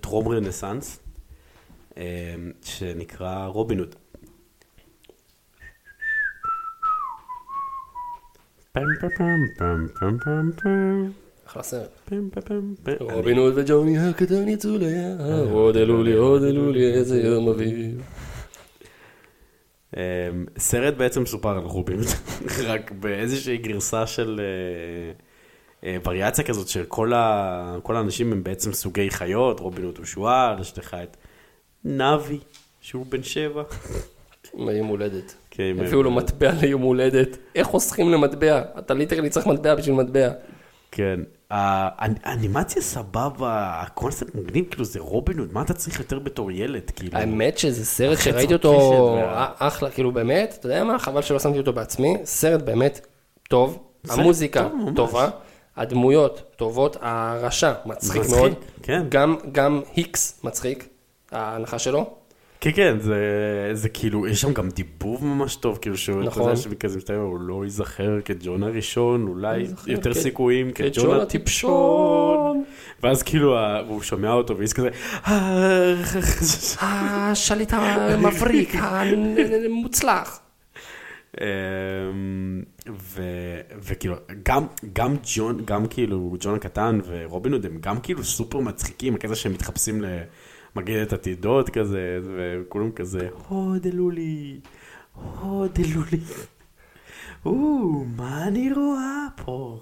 טרום 0.00 0.28
רנסאנס, 0.28 0.98
שנקרא 2.62 3.46
רובין 3.46 3.78
הוד. 3.78 3.94
אחלה 11.46 11.62
סרט. 11.62 12.10
רובין 13.00 13.38
הוד 13.38 13.52
וג'וני 13.56 13.98
הקטן 13.98 14.48
יצאו 14.48 14.78
ליער, 14.78 15.50
עוד 15.50 15.76
אלו 15.76 16.02
לי, 16.02 16.12
עוד 16.12 16.42
אלו 16.42 16.70
לי, 16.70 16.94
איזה 16.94 17.20
יום 17.20 17.48
אביב. 17.48 18.02
אמ, 19.96 20.00
סרט 20.58 20.94
בעצם 20.94 21.22
מסופר 21.22 21.48
על 21.56 21.64
רובין, 21.64 22.00
רק 22.68 22.90
באיזושהי 22.90 23.56
גרסה 23.56 24.06
של 24.06 24.40
אה, 24.40 25.12
אה, 25.88 25.96
וריאציה 26.04 26.44
כזאת 26.44 26.68
של. 26.68 26.84
כל 26.84 27.12
האנשים 27.96 28.32
הם 28.32 28.44
בעצם 28.44 28.72
סוגי 28.72 29.10
חיות, 29.10 29.60
רובין 29.60 29.84
הוד 29.84 29.98
הוא 29.98 30.06
שועל, 30.06 30.60
יש 30.60 30.78
לך 30.78 30.96
ארנבי, 31.02 32.38
שהוא 32.80 33.06
בן 33.08 33.22
שבע. 33.22 33.62
מיום 34.54 34.86
הולדת. 34.86 35.34
כן, 35.50 35.76
הביאו 35.78 36.02
לו 36.02 36.10
מטבע 36.10 36.50
ליום 36.62 36.82
הולדת. 36.82 37.36
איך 37.54 37.66
חוסכים 37.66 38.10
למטבע? 38.12 38.62
אתה 38.78 38.94
literally 38.94 39.30
צריך 39.30 39.46
מטבע 39.46 39.74
בשביל 39.74 39.94
מטבע. 39.94 40.28
כן. 40.90 41.20
האנ- 41.50 42.20
האנימציה 42.24 42.82
סבבה, 42.82 43.80
הקונספט 43.82 44.34
מגניב, 44.34 44.64
כאילו 44.70 44.84
זה 44.84 45.00
רובין 45.00 45.38
הוד, 45.38 45.52
מה 45.52 45.62
אתה 45.62 45.74
צריך 45.74 45.98
יותר 45.98 46.18
בתור 46.18 46.50
ילד, 46.50 46.90
כאילו? 46.96 47.18
האמת 47.18 47.58
שזה 47.58 47.84
סרט 47.84 48.18
שראיתי 48.18 48.52
אותו 48.52 49.18
אחלה, 49.58 49.90
כאילו 49.90 50.12
באמת, 50.12 50.56
אתה 50.60 50.66
יודע 50.66 50.84
מה? 50.84 50.98
חבל 50.98 51.22
שלא 51.22 51.38
שמתי 51.38 51.58
אותו 51.58 51.72
בעצמי. 51.72 52.16
סרט 52.24 52.62
באמת 52.62 53.06
טוב, 53.48 53.78
המוזיקה. 54.08 54.68
טובה, 54.96 55.28
הדמויות 55.76 56.42
טובות, 56.56 56.96
הרשע 57.00 57.72
מצחיק 57.86 58.22
מאוד. 58.30 58.52
כן. 58.82 59.02
גם 59.52 59.80
היקס 59.94 60.40
מצחיק, 60.44 60.88
ההנחה 61.32 61.78
שלו. 61.78 62.10
כן, 62.60 62.70
כן, 62.74 62.96
זה, 63.00 63.16
זה 63.72 63.88
כאילו, 63.88 64.26
יש 64.26 64.40
שם 64.40 64.52
גם 64.52 64.68
דיבוב 64.68 65.24
ממש 65.24 65.56
טוב, 65.56 65.78
כאילו 65.82 65.96
שהוא, 65.96 66.20
אתה 66.20 66.26
נכון. 66.26 66.42
יודע 66.42 66.56
שכזה 66.56 66.96
מסתיים, 66.96 67.20
הוא 67.20 67.40
לא 67.40 67.64
ייזכר 67.64 68.20
כג'ון 68.24 68.62
הראשון, 68.62 69.26
אולי 69.28 69.58
ייזכר 69.58 69.90
יותר 69.90 70.14
כ- 70.14 70.16
סיכויים 70.16 70.72
כג'ון 70.72 71.20
הטיפשון. 71.20 72.64
ואז 73.02 73.22
כאילו, 73.22 73.56
הוא 73.88 74.02
שומע 74.02 74.32
אותו, 74.32 74.56
והיא 74.58 74.68
כזה, 74.68 74.88
"אה, 75.26 75.94
השליט 76.82 77.72
המבריק, 77.72 78.74
המוצלח. 79.66 80.40
אמ, 81.40 81.46
ו- 82.98 83.22
וכאילו, 83.82 84.14
גם, 84.42 84.66
גם 84.92 85.16
ג'ון, 85.34 85.60
גם 85.64 85.86
כאילו, 85.86 86.36
ג'ון 86.40 86.54
הקטן 86.54 87.00
ורובין 87.06 87.52
הוד 87.52 87.66
הם 87.66 87.78
גם 87.80 88.00
כאילו 88.00 88.24
סופר 88.24 88.58
מצחיקים, 88.60 89.14
הקטע 89.14 89.34
שהם 89.34 89.52
מתחפשים 89.52 90.04
למגדת 90.76 91.12
עתידות 91.12 91.70
כזה, 91.70 92.18
וכולם 92.36 92.92
כזה, 92.92 93.28
הודלו 93.48 94.10
לי, 94.10 94.60
הודלו 95.40 96.00
לי. 96.12 96.18
או, 97.46 97.52
מה 98.16 98.44
אני 98.48 98.72
רואה 98.72 99.26
פה? 99.44 99.80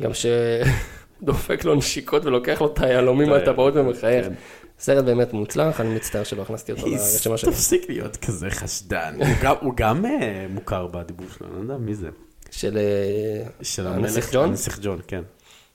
גם 0.00 0.10
שדופק 0.14 1.64
לו 1.64 1.74
נשיקות 1.74 2.24
ולוקח 2.24 2.60
לו 2.60 2.66
את 2.72 2.80
היהלומים 2.80 3.28
מהטבעות 3.28 3.74
ומחייך. 3.76 4.26
כן. 4.26 4.32
סרט 4.78 5.04
באמת 5.04 5.32
מוצלח, 5.32 5.80
אני 5.80 5.94
מצטער 5.94 6.24
שלא 6.24 6.42
הכנסתי 6.42 6.72
אותו 6.72 6.86
לרשימה 6.86 7.36
שלי. 7.38 7.50
תפסיק 7.50 7.88
להיות 7.88 8.16
כזה 8.16 8.50
חשדן. 8.50 9.14
הוא 9.60 9.72
גם- 9.76 10.06
אה, 10.06 10.46
מוכר 10.50 10.86
בדיבור 10.86 11.26
שלו, 11.38 11.46
אני 11.46 11.56
לא 11.56 11.60
יודע 11.60 11.76
מי 11.76 11.94
זה. 11.94 12.08
של 12.50 12.78
אה, 12.78 13.92
הנסיך 13.94 14.32
ג'ון? 14.32 14.48
הנסיך 14.48 14.78
ג'ון, 14.82 14.98
כן. 15.06 15.22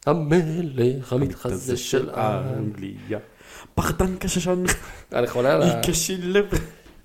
המלך 0.06 1.13
המתחזה 1.13 1.78
של. 1.78 2.10
אנגליה. 2.10 3.19
פחדן 3.75 4.15
קששן, 4.17 4.63
אני 5.13 5.27
חולה 5.27 5.53
על 5.53 5.61
ה... 5.61 5.81
קשי 5.88 6.17
לב. 6.17 6.45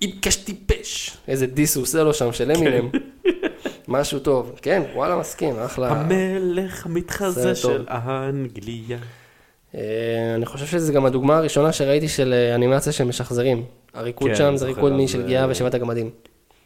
איבקש 0.01 0.35
טיפש. 0.35 1.17
איזה 1.27 1.47
דיס 1.47 1.75
הוא 1.75 1.83
עושה 1.83 2.03
לו 2.03 2.13
שם 2.13 2.33
של 2.33 2.51
אמינם. 2.51 2.89
משהו 3.87 4.19
טוב. 4.19 4.59
כן, 4.61 4.83
וואלה 4.95 5.17
מסכים, 5.17 5.59
אחלה. 5.59 5.89
המלך 5.91 6.85
המתחזה. 6.85 7.55
של 7.55 7.85
אנגליה. 7.89 8.97
אה, 9.75 10.35
אני 10.35 10.45
חושב 10.45 10.65
שזו 10.65 10.93
גם 10.93 11.05
הדוגמה 11.05 11.37
הראשונה 11.37 11.71
שראיתי 11.71 12.07
של 12.07 12.33
אה, 12.33 12.55
אנימציה 12.55 12.93
של 12.93 13.03
משחזרים. 13.03 13.65
הריקוד 13.93 14.27
כן, 14.29 14.35
שם 14.35 14.57
זה 14.57 14.65
ריקוד 14.65 14.91
משל 14.91 15.21
אה, 15.21 15.27
גיאה 15.27 15.45
ושבעת 15.49 15.73
הגמדים. 15.73 16.09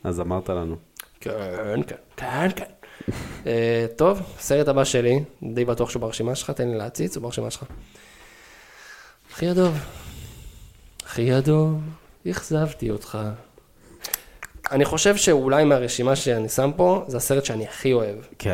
אז 0.04 0.20
אמרת 0.20 0.50
לנו. 0.50 0.76
כן, 1.20 1.32
כן, 1.88 1.96
כן, 2.16 2.50
כן. 2.56 2.66
אה, 3.48 3.86
טוב, 3.96 4.22
סרט 4.40 4.68
הבא 4.68 4.84
שלי, 4.84 5.20
די 5.44 5.66
בטוח 5.66 5.90
שהוא 5.90 6.02
ברשימה 6.02 6.36
שלך, 6.36 6.52
תן 6.52 6.68
לי 6.68 6.78
להציץ, 6.78 7.16
הוא 7.16 7.24
ברשימה 7.24 7.52
שלך. 7.52 7.64
אחי 9.36 9.48
הדוב, 9.50 9.78
אחי 11.08 11.32
הדוב, 11.32 11.80
אכזבתי 12.32 12.90
אותך. 12.92 13.18
אני 14.72 14.86
חושב 14.86 15.16
שאולי 15.16 15.64
מהרשימה 15.64 16.16
שאני 16.16 16.50
שם 16.50 16.72
פה, 16.76 17.04
זה 17.08 17.18
הסרט 17.18 17.46
שאני 17.46 17.68
הכי 17.68 17.94
אוהב. 17.94 18.16
כן. 18.40 18.52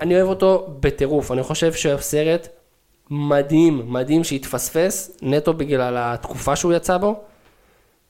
אני 0.00 0.16
אוהב 0.16 0.28
אותו 0.28 0.76
בטירוף, 0.80 1.32
אני 1.32 1.42
חושב 1.42 1.72
שהסרט 1.72 2.48
מדהים, 3.10 3.92
מדהים 3.92 4.24
שהתפספס, 4.24 5.10
נטו 5.22 5.52
בגלל 5.54 5.94
התקופה 5.98 6.56
שהוא 6.56 6.72
יצא 6.72 6.96
בו. 6.98 7.20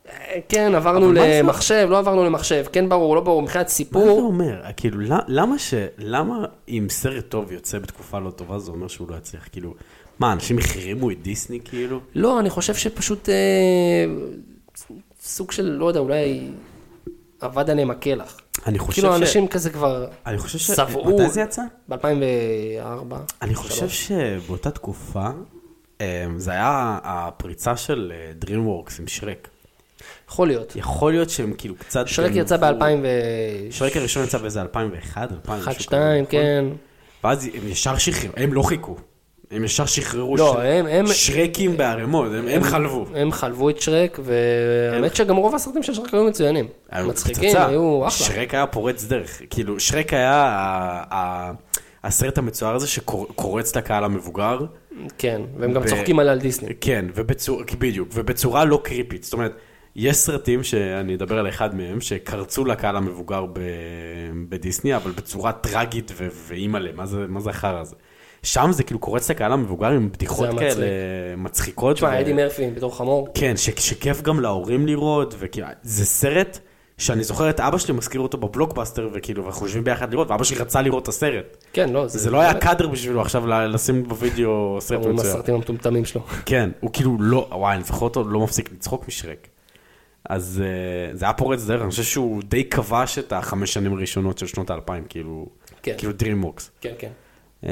אה, 0.09 0.39
כן, 0.49 0.75
עברנו? 0.75 1.13
למחשב, 1.13 1.87
לא 1.91 1.99
עברנו 1.99 2.25
למחשב, 2.25 2.65
כן 2.73 2.89
ברור, 2.89 3.15
לא 3.17 3.21
ברור, 3.21 3.43
מבחינת 3.43 3.65
מה 3.65 3.69
זה 3.69 3.75
סיפור, 3.75 4.21
אומר? 4.21 4.63
כאילו, 4.77 5.01
למה- 5.01 5.21
למה 5.29 5.59
ש... 5.59 5.75
למה 5.99 6.45
אם 6.69 6.87
סרט 6.91 7.25
טוב 7.29 7.53
יוצא 7.53 7.79
בתקופה 7.79 8.19
לא 8.19 8.31
טובה, 8.31 8.59
זה 8.59 8.71
אומר 8.71 8.89
שהוא 8.89 9.11
לא 9.11 9.17
יצליח? 9.17 9.49
כאילו, 9.53 9.75
מה, 10.21 10.33
אנשים 10.33 10.59
החרימו 10.59 11.11
את 11.11 11.23
דיסני, 11.23 11.61
כאילו? 11.65 12.01
לא, 12.15 12.41
אני 12.41 12.51
חושב 12.51 12.75
שפשוט 12.75 13.29
אה, 13.29 13.35
סוג 15.23 15.53
של, 15.53 15.63
לא 15.71 15.87
יודע, 15.87 16.01
אולי 16.01 16.49
אבד 17.43 17.71
עליהם 17.71 17.91
הקלח. 17.91 18.41
אני 18.67 18.79
חושב 18.79 19.03
כאילו, 19.03 19.17
ש... 19.17 19.21
אנשים 19.21 19.49
כזה 19.49 19.71
כבר 19.71 20.07
אני 20.27 20.39
חושב 20.39 20.59
ש... 20.59 20.67
שבעו. 20.67 21.15
מתי 21.15 21.29
זה 21.29 21.41
יצא? 21.41 21.63
ב-2004. 21.89 23.15
אני 23.43 23.55
חושב 23.55 23.89
שבאותה 23.89 24.71
תקופה, 24.71 25.29
אה, 26.01 26.27
זה 26.37 26.51
היה 26.51 26.99
הפריצה 27.03 27.77
של 27.77 28.13
אה, 28.15 28.33
DreamWorks 28.45 29.01
עם 29.01 29.07
שרק. 29.07 29.49
יכול 30.29 30.49
להיות. 30.49 30.77
יכול 30.77 31.13
להיות 31.13 31.31
שהם 31.31 31.53
כאילו 31.59 31.75
קצת... 31.79 32.09
שרק 32.09 32.33
יצא 32.35 32.57
גנבו- 32.57 32.79
ב-2000 32.79 33.71
שרק 33.71 33.97
הראשון 33.97 34.25
יצא 34.25 34.39
באיזה 34.39 34.63
2001, 34.63 35.33
2000, 35.33 35.59
1, 35.61 35.69
משהו 35.69 35.83
2, 35.83 36.27
כזה, 36.27 36.39
נכון? 36.39 36.41
כן. 36.41 36.65
ואז 37.25 37.45
הם 37.45 37.69
ישר 37.69 37.99
שחררו, 37.99 38.33
הם 38.37 38.53
לא 38.53 38.63
חיכו. 38.63 38.97
הם 39.51 39.65
ישר 39.65 39.87
שחררו 39.87 40.37
לא, 40.37 40.53
שר- 40.55 40.61
הם- 40.61 40.87
הם- 40.87 41.07
שרקים 41.07 41.77
בערימות, 41.77 42.27
הם- 42.39 42.49
הם 42.49 42.63
חלבו. 42.63 43.07
הם 43.15 43.33
חלבו 43.33 43.71
את 43.71 43.81
שרק, 43.81 44.19
והאמת 44.25 45.17
שגם 45.17 45.37
רוב 45.37 45.55
הסרטים 45.55 45.83
של 45.83 45.95
שרק 45.95 46.15
היו 46.15 46.25
מצוינים. 46.25 46.67
היו 46.91 47.07
מצחיקים, 47.09 47.49
פצצה. 47.51 47.67
היו 47.67 48.01
אחלה. 48.09 48.27
שרק 48.27 48.55
היה 48.55 48.67
פורץ 48.67 49.05
דרך. 49.05 49.43
כאילו, 49.51 49.81
שרק 49.81 50.13
היה 50.13 50.33
ה- 50.35 51.15
ה- 51.15 51.53
הסרט 52.05 52.39
המצויר 52.39 52.71
הזה 52.75 52.87
שקורץ 52.87 53.77
לקהל 53.77 54.05
המבוגר. 54.05 54.59
כן, 55.19 55.41
והם 55.59 55.73
גם 55.73 55.83
ו- 55.83 55.87
צוחקים 55.87 56.19
על 56.19 56.39
דיסני. 56.39 56.69
כן, 56.81 57.05
ובצורה, 57.15 57.65
בדיוק, 57.79 58.09
ובצורה 58.15 58.65
לא 58.65 58.81
קריפית. 58.85 59.25
זאת 59.25 59.33
אומרת, 59.33 59.53
יש 59.97 60.17
סרטים 60.17 60.63
שאני 60.63 61.15
אדבר 61.15 61.39
על 61.39 61.49
אחד 61.49 61.75
מהם, 61.75 62.01
שקרצו 62.01 62.65
לקהל 62.65 62.97
המבוגר 62.97 63.47
ב, 63.53 63.61
בדיסני, 64.49 64.97
אבל 64.97 65.11
בצורה 65.11 65.53
טרגית 65.53 66.13
ו- 66.17 66.29
ואימא'לה, 66.49 66.91
מה 66.95 67.07
זה, 67.07 67.25
זה 67.39 67.51
החרא 67.51 67.81
הזה? 67.81 67.97
שם 68.43 68.73
זה 68.73 68.83
כאילו 68.83 69.01
קורץ 69.01 69.31
לקהל 69.31 69.53
המבוגר 69.53 69.87
עם 69.87 70.09
בדיחות 70.13 70.49
זה 70.53 70.59
כאלה 70.59 70.71
מצחיק. 71.37 71.39
מצחיקות. 71.39 71.97
תשמע, 71.97 72.21
אדי 72.21 72.33
מרפי 72.33 72.71
בתור 72.71 72.97
חמור. 72.97 73.29
כן, 73.35 73.57
ש- 73.57 73.71
שכיף 73.71 74.23
גם 74.23 74.41
להורים 74.41 74.87
לראות, 74.87 75.35
וכאילו, 75.39 75.67
זה 75.83 76.05
סרט 76.07 76.59
שאני 76.99 77.25
זוכר 77.25 77.51
את 77.51 77.61
אבא 77.61 77.79
שלי 77.79 77.95
מזכיר 77.95 78.21
אותו 78.21 78.39
בבלוקבאסטר, 78.39 79.09
וכאילו, 79.13 79.45
ואנחנו 79.45 79.67
יושבים 79.67 79.85
ביחד 79.85 80.13
לראות, 80.13 80.31
ואבא 80.31 80.45
שלי 80.45 80.59
רצה 80.59 80.83
לראות 80.83 81.03
את 81.03 81.09
הסרט. 81.09 81.57
כן, 81.73 81.89
לא, 81.93 82.07
זה 82.07 82.31
לא 82.31 82.41
היה 82.41 82.55
קאדר 82.55 82.89
בשבילו 82.89 83.21
עכשיו 83.21 83.47
לשים 83.47 84.03
בווידאו 84.09 84.77
סרט 84.81 84.99
מצוין. 84.99 85.19
הסרטים 85.19 85.55
המטומטמים 85.55 86.05
שלו. 86.05 86.23
כן, 86.47 86.71
הוא 86.81 86.91
כאילו 86.93 87.17
לא, 87.21 87.49
וואי, 87.53 87.75
אני 87.77 87.85
זוכר 87.85 88.05
אותו, 88.05 88.25
לא 88.25 88.41
מפסיק 88.41 88.73
לצחוק 88.73 89.09
משרק. 89.09 89.49
אז 90.29 90.63
uh, 90.63 91.17
זה 91.17 91.25
היה 91.25 91.33
פורץ 91.35 91.65
דרך, 91.65 91.83
אני 91.83 91.91
חושב 91.91 92.03
שהוא 92.03 92.43
די 92.45 92.65
כבש 92.65 93.19
את 93.19 93.33
החמש 93.33 93.73
שנים 93.75 93.93
הראשונות 93.93 94.39
של 94.39 94.47
שנות 94.47 94.71
האלפיים, 94.71 95.05
כאילו, 95.09 95.47
כן. 95.83 95.95
כאילו 95.99 96.13
DreamWorks. 96.13 96.63
כן, 96.81 96.93
כן. 96.99 97.11
Um, 97.63 97.67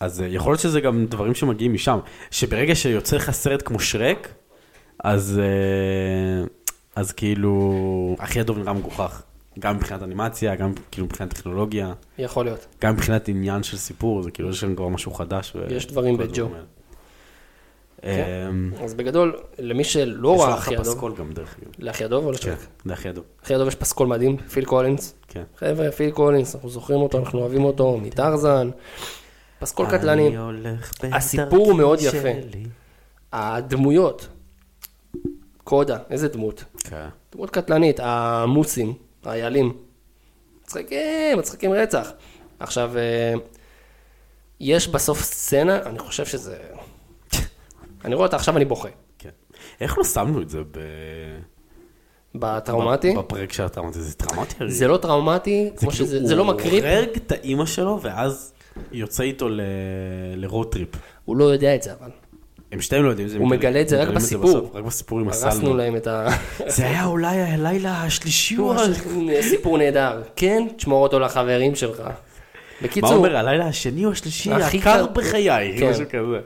אז 0.00 0.20
uh, 0.20 0.24
יכול 0.24 0.52
להיות 0.52 0.60
שזה 0.60 0.80
גם 0.80 1.06
דברים 1.06 1.34
שמגיעים 1.34 1.72
משם, 1.72 1.98
שברגע 2.30 2.74
שיוצא 2.74 3.16
לך 3.16 3.30
סרט 3.30 3.62
כמו 3.64 3.80
שרק, 3.80 4.28
אז, 5.04 5.40
אה, 5.42 6.46
אז 6.96 7.12
כאילו, 7.12 8.16
אחי 8.18 8.40
הדוב 8.40 8.58
נראה 8.58 8.72
מגוחך. 8.72 9.22
גם 9.58 9.76
מבחינת 9.76 10.02
אנימציה, 10.02 10.54
גם 10.54 10.72
כאילו 10.90 11.06
מבחינת 11.06 11.34
טכנולוגיה, 11.34 11.92
יכול 12.18 12.44
להיות. 12.44 12.66
גם 12.82 12.94
מבחינת 12.94 13.28
עניין 13.28 13.62
של 13.62 13.76
סיפור, 13.76 14.22
זה 14.22 14.30
כאילו 14.30 14.50
יש 14.50 14.64
לנו 14.64 14.76
כבר 14.76 14.88
משהו 14.88 15.12
חדש. 15.12 15.56
יש 15.70 15.86
דברים 15.86 16.16
בג'ו. 16.16 16.48
האלה. 18.02 18.48
אמ, 18.48 18.72
אז 18.84 18.94
בגדול, 18.94 19.38
למי 19.58 19.84
שלא 19.84 20.34
יש 20.34 20.40
ראה 20.40 20.48
אחלה 20.48 20.58
אחי 20.58 20.74
הדוב, 20.76 20.94
פסקול 20.94 21.14
גם 21.14 21.32
דרך 21.32 21.56
אגב. 21.58 21.72
לאחי 21.78 22.04
הדוב 22.04 22.26
או 22.26 22.32
כן? 22.40 22.54
זה 22.84 22.92
אחי 22.92 23.08
הדוב. 23.08 23.24
אחי 23.42 23.54
הדוב 23.54 23.68
יש 23.68 23.74
פסקול 23.74 24.06
מדהים, 24.06 24.36
פיל 24.36 24.64
קולינס. 24.64 25.14
כן. 25.28 25.42
חבר'ה, 25.56 25.92
פיל 25.92 26.10
קולינס, 26.10 26.54
אנחנו 26.54 26.68
זוכרים 26.68 27.00
אותו, 27.00 27.18
אנחנו 27.18 27.38
אוהבים 27.40 27.64
אותו, 27.64 27.98
מטרזן. 28.02 28.70
פסקול 29.58 29.86
קטלני. 29.90 30.36
הסיפור 31.02 31.66
הוא 31.66 31.78
מאוד 31.78 31.98
יפה. 32.00 32.28
הדמויות. 33.32 34.28
קודה, 35.64 35.98
איזה 36.10 36.28
דמות? 36.28 36.64
כן. 36.78 37.08
דמות 37.32 37.50
קטלנית, 37.50 38.00
המוסים, 38.02 38.94
האיילים. 39.24 39.72
מצחיקים, 40.62 41.38
מצחיקים 41.38 41.72
רצח. 41.72 42.12
עכשיו, 42.60 42.92
אה, 42.96 43.34
יש 44.60 44.88
בסוף 44.88 45.22
סצנה, 45.22 45.82
אני 45.82 45.98
חושב 45.98 46.26
שזה... 46.26 46.56
אני 48.04 48.14
רואה 48.14 48.26
אותה 48.26 48.36
עכשיו, 48.36 48.56
אני 48.56 48.64
בוכה. 48.64 48.88
כן. 49.18 49.28
איך 49.80 49.98
לא 49.98 50.04
שמנו 50.04 50.42
את 50.42 50.48
זה 50.48 50.58
ב... 50.70 50.78
בטראומטי, 52.34 53.14
בפרק 53.18 53.52
של 53.52 53.62
הטראומטי, 53.62 54.00
זה 54.00 54.14
טראומטי? 54.14 54.54
זה 54.68 54.88
לא 54.88 54.96
טראומטי, 54.96 55.70
כמו 55.70 55.90
כאילו, 55.90 55.92
שזה, 55.92 56.26
זה 56.26 56.34
לא 56.36 56.44
מקריפ, 56.44 56.84
הוא 56.84 56.92
הורג 56.94 57.08
את 57.16 57.32
האימא 57.32 57.66
שלו, 57.66 57.98
ואז 58.02 58.52
יוצא 58.92 59.22
איתו 59.22 59.48
לרוד 60.36 60.72
טריפ. 60.72 60.88
הוא 61.24 61.36
לא 61.36 61.44
יודע 61.44 61.74
את 61.74 61.82
זה 61.82 61.92
אבל. 62.00 62.10
הם 62.72 62.80
שתיהם 62.80 63.04
לא 63.04 63.08
יודעים, 63.10 63.28
זה 63.28 63.38
הוא 63.38 63.48
מגלה- 63.48 63.80
את 63.80 63.88
זה 63.88 64.02
רק 64.02 64.08
בסיפור. 64.08 64.70
רק 64.74 64.84
בסיפור 64.84 65.20
עם 65.20 65.28
הרסנו 65.28 65.48
הסלמה. 65.48 65.76
להם 65.76 65.96
את 65.96 66.06
ה... 66.06 66.28
זה 66.76 66.84
היה 66.86 67.04
אולי 67.04 67.40
הלילה 67.40 68.02
השלישי 68.02 68.58
או... 68.58 68.74
סיפור 69.50 69.78
נהדר. 69.78 70.22
כן, 70.36 70.66
תשמור 70.76 71.02
אותו 71.02 71.18
לחברים 71.20 71.74
שלך. 71.74 72.00
מה 72.00 72.10
בקיצור, 72.82 73.10
הוא 73.10 73.16
אומר, 73.18 73.36
הלילה 73.36 73.66
השני 73.66 74.04
או 74.04 74.10
השלישי 74.10 74.52
הכי 74.52 74.78
הקר 74.78 75.06
קר- 75.06 75.12
בחיי, 75.12 75.78
כן. 75.78 75.90
משהו 75.90 76.04
כזה. 76.10 76.40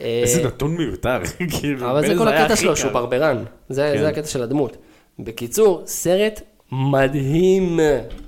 אה, 0.00 0.20
איזה 0.22 0.46
נתון 0.46 0.76
מיותר, 0.76 1.18
כאילו. 1.60 1.90
אבל 1.90 2.06
זה 2.06 2.14
כל 2.18 2.28
הקטע 2.28 2.56
שלו, 2.56 2.76
שהוא. 2.76 2.92
ברברן. 2.92 3.44
זה 3.68 3.92
כן. 3.94 4.00
זה 4.00 4.08
הקטע 4.08 4.26
של 4.26 4.42
הדמות. 4.42 4.76
בקיצור, 5.18 5.82
סרט 5.86 6.40
מדהים. 6.72 7.80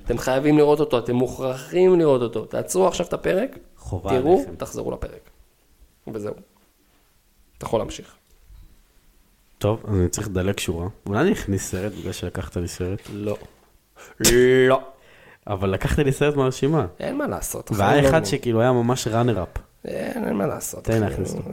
אתם 0.05 0.17
חייבים 0.17 0.57
לראות 0.57 0.79
אותו, 0.79 0.99
אתם 0.99 1.15
מוכרחים 1.15 1.99
לראות 1.99 2.21
אותו. 2.21 2.45
תעצרו 2.45 2.87
עכשיו 2.87 3.05
את 3.05 3.13
הפרק, 3.13 3.57
תראו. 3.89 4.45
תחזרו 4.57 4.91
לפרק. 4.91 5.29
וזהו. 6.13 6.33
אתה 7.57 7.65
יכול 7.65 7.79
להמשיך. 7.79 8.15
טוב, 9.57 9.83
אז 9.87 9.99
אני 9.99 10.09
צריך 10.09 10.27
לדלג 10.27 10.59
שורה. 10.59 10.87
אולי 11.05 11.21
אני 11.21 11.31
אכניס 11.31 11.71
סרט 11.71 11.91
בגלל 11.99 12.11
שלקחת 12.11 12.57
לי 12.57 12.67
סרט. 12.67 13.01
לא. 13.13 13.37
לא. 14.69 14.81
אבל 15.47 15.69
לקחת 15.69 15.99
לי 15.99 16.11
סרט 16.11 16.35
מהרשימה. 16.35 16.85
אין 16.99 17.17
מה 17.17 17.27
לעשות. 17.27 17.71
והיה 17.73 18.09
אחד. 18.09 18.25
שכאילו 18.25 18.61
היה 18.61 18.71
ממש 18.71 19.07
ראנר 19.07 19.43
אפ. 19.43 19.66
אין, 19.87 20.33
מה 20.33 20.47
לעשות. 20.47 20.83
תן 20.83 21.01
להכניס 21.01 21.35
אותו. 21.35 21.49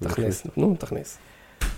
תכניס, 0.00 0.46
נו, 0.56 0.76
תכניס. 0.78 1.18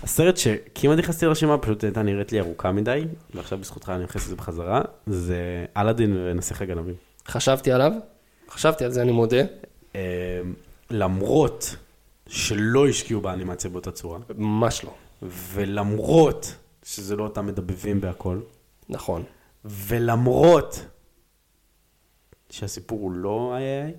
הסרט 0.03 0.37
שכמעט 0.37 0.97
נכנסתי 0.97 1.25
לרשימה, 1.25 1.57
פשוט 1.57 1.83
הייתה 1.83 2.03
נראית 2.03 2.31
לי 2.31 2.39
ארוכה 2.39 2.71
מדי, 2.71 3.05
ועכשיו 3.33 3.57
בזכותך 3.57 3.89
אני 3.95 4.03
מכניס 4.03 4.23
את 4.23 4.29
זה 4.29 4.35
בחזרה, 4.35 4.81
זה 5.07 5.65
אלאדין 5.77 6.17
ונסיך 6.17 6.61
הגנבים. 6.61 6.95
חשבתי 7.27 7.71
עליו, 7.71 7.91
חשבתי 8.49 8.85
על 8.85 8.91
זה, 8.91 9.01
אני 9.01 9.11
מודה. 9.11 9.41
אה, 9.95 10.01
למרות 10.89 11.75
שלא 12.27 12.87
השקיעו 12.87 13.21
באנימציה 13.21 13.69
באותה 13.69 13.91
צורה, 13.91 14.19
ממש 14.37 14.83
לא. 14.83 14.93
ולמרות 15.21 16.55
שזה 16.83 17.15
לא 17.15 17.23
אותם 17.23 17.45
מדבבים 17.45 18.01
בהכל, 18.01 18.39
נכון. 18.89 19.23
ולמרות 19.65 20.85
שהסיפור 22.49 22.99
הוא 22.99 23.11
לא 23.11 23.53
איי 23.55 23.63
איי, 23.63 23.93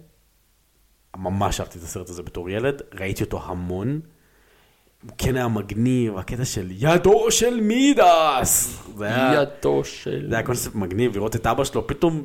ממש 1.16 1.61
אהבתי 1.61 1.79
את 1.79 1.85
הסרט 1.85 2.09
הזה 2.09 2.23
בתור 2.23 2.51
ילד, 2.51 2.83
ראיתי 3.01 3.23
אותו 3.25 3.40
המון. 3.44 4.01
הוא 5.03 5.11
כן 5.18 5.37
היה 5.37 5.49
מגניב, 5.49 6.18
הקטע 6.18 6.44
של 6.44 6.68
ידו 6.70 7.31
של 7.31 7.61
מידס. 7.61 8.79
זה 8.96 9.05
היה, 9.07 9.42
ידו 9.42 9.85
של... 9.85 10.27
זה 10.29 10.35
היה 10.35 10.44
קונספט 10.46 10.75
מגניב, 10.75 11.16
לראות 11.16 11.37
את 11.37 11.46
אבא 11.46 11.64
שלו, 11.64 11.87
פתאום... 11.87 12.25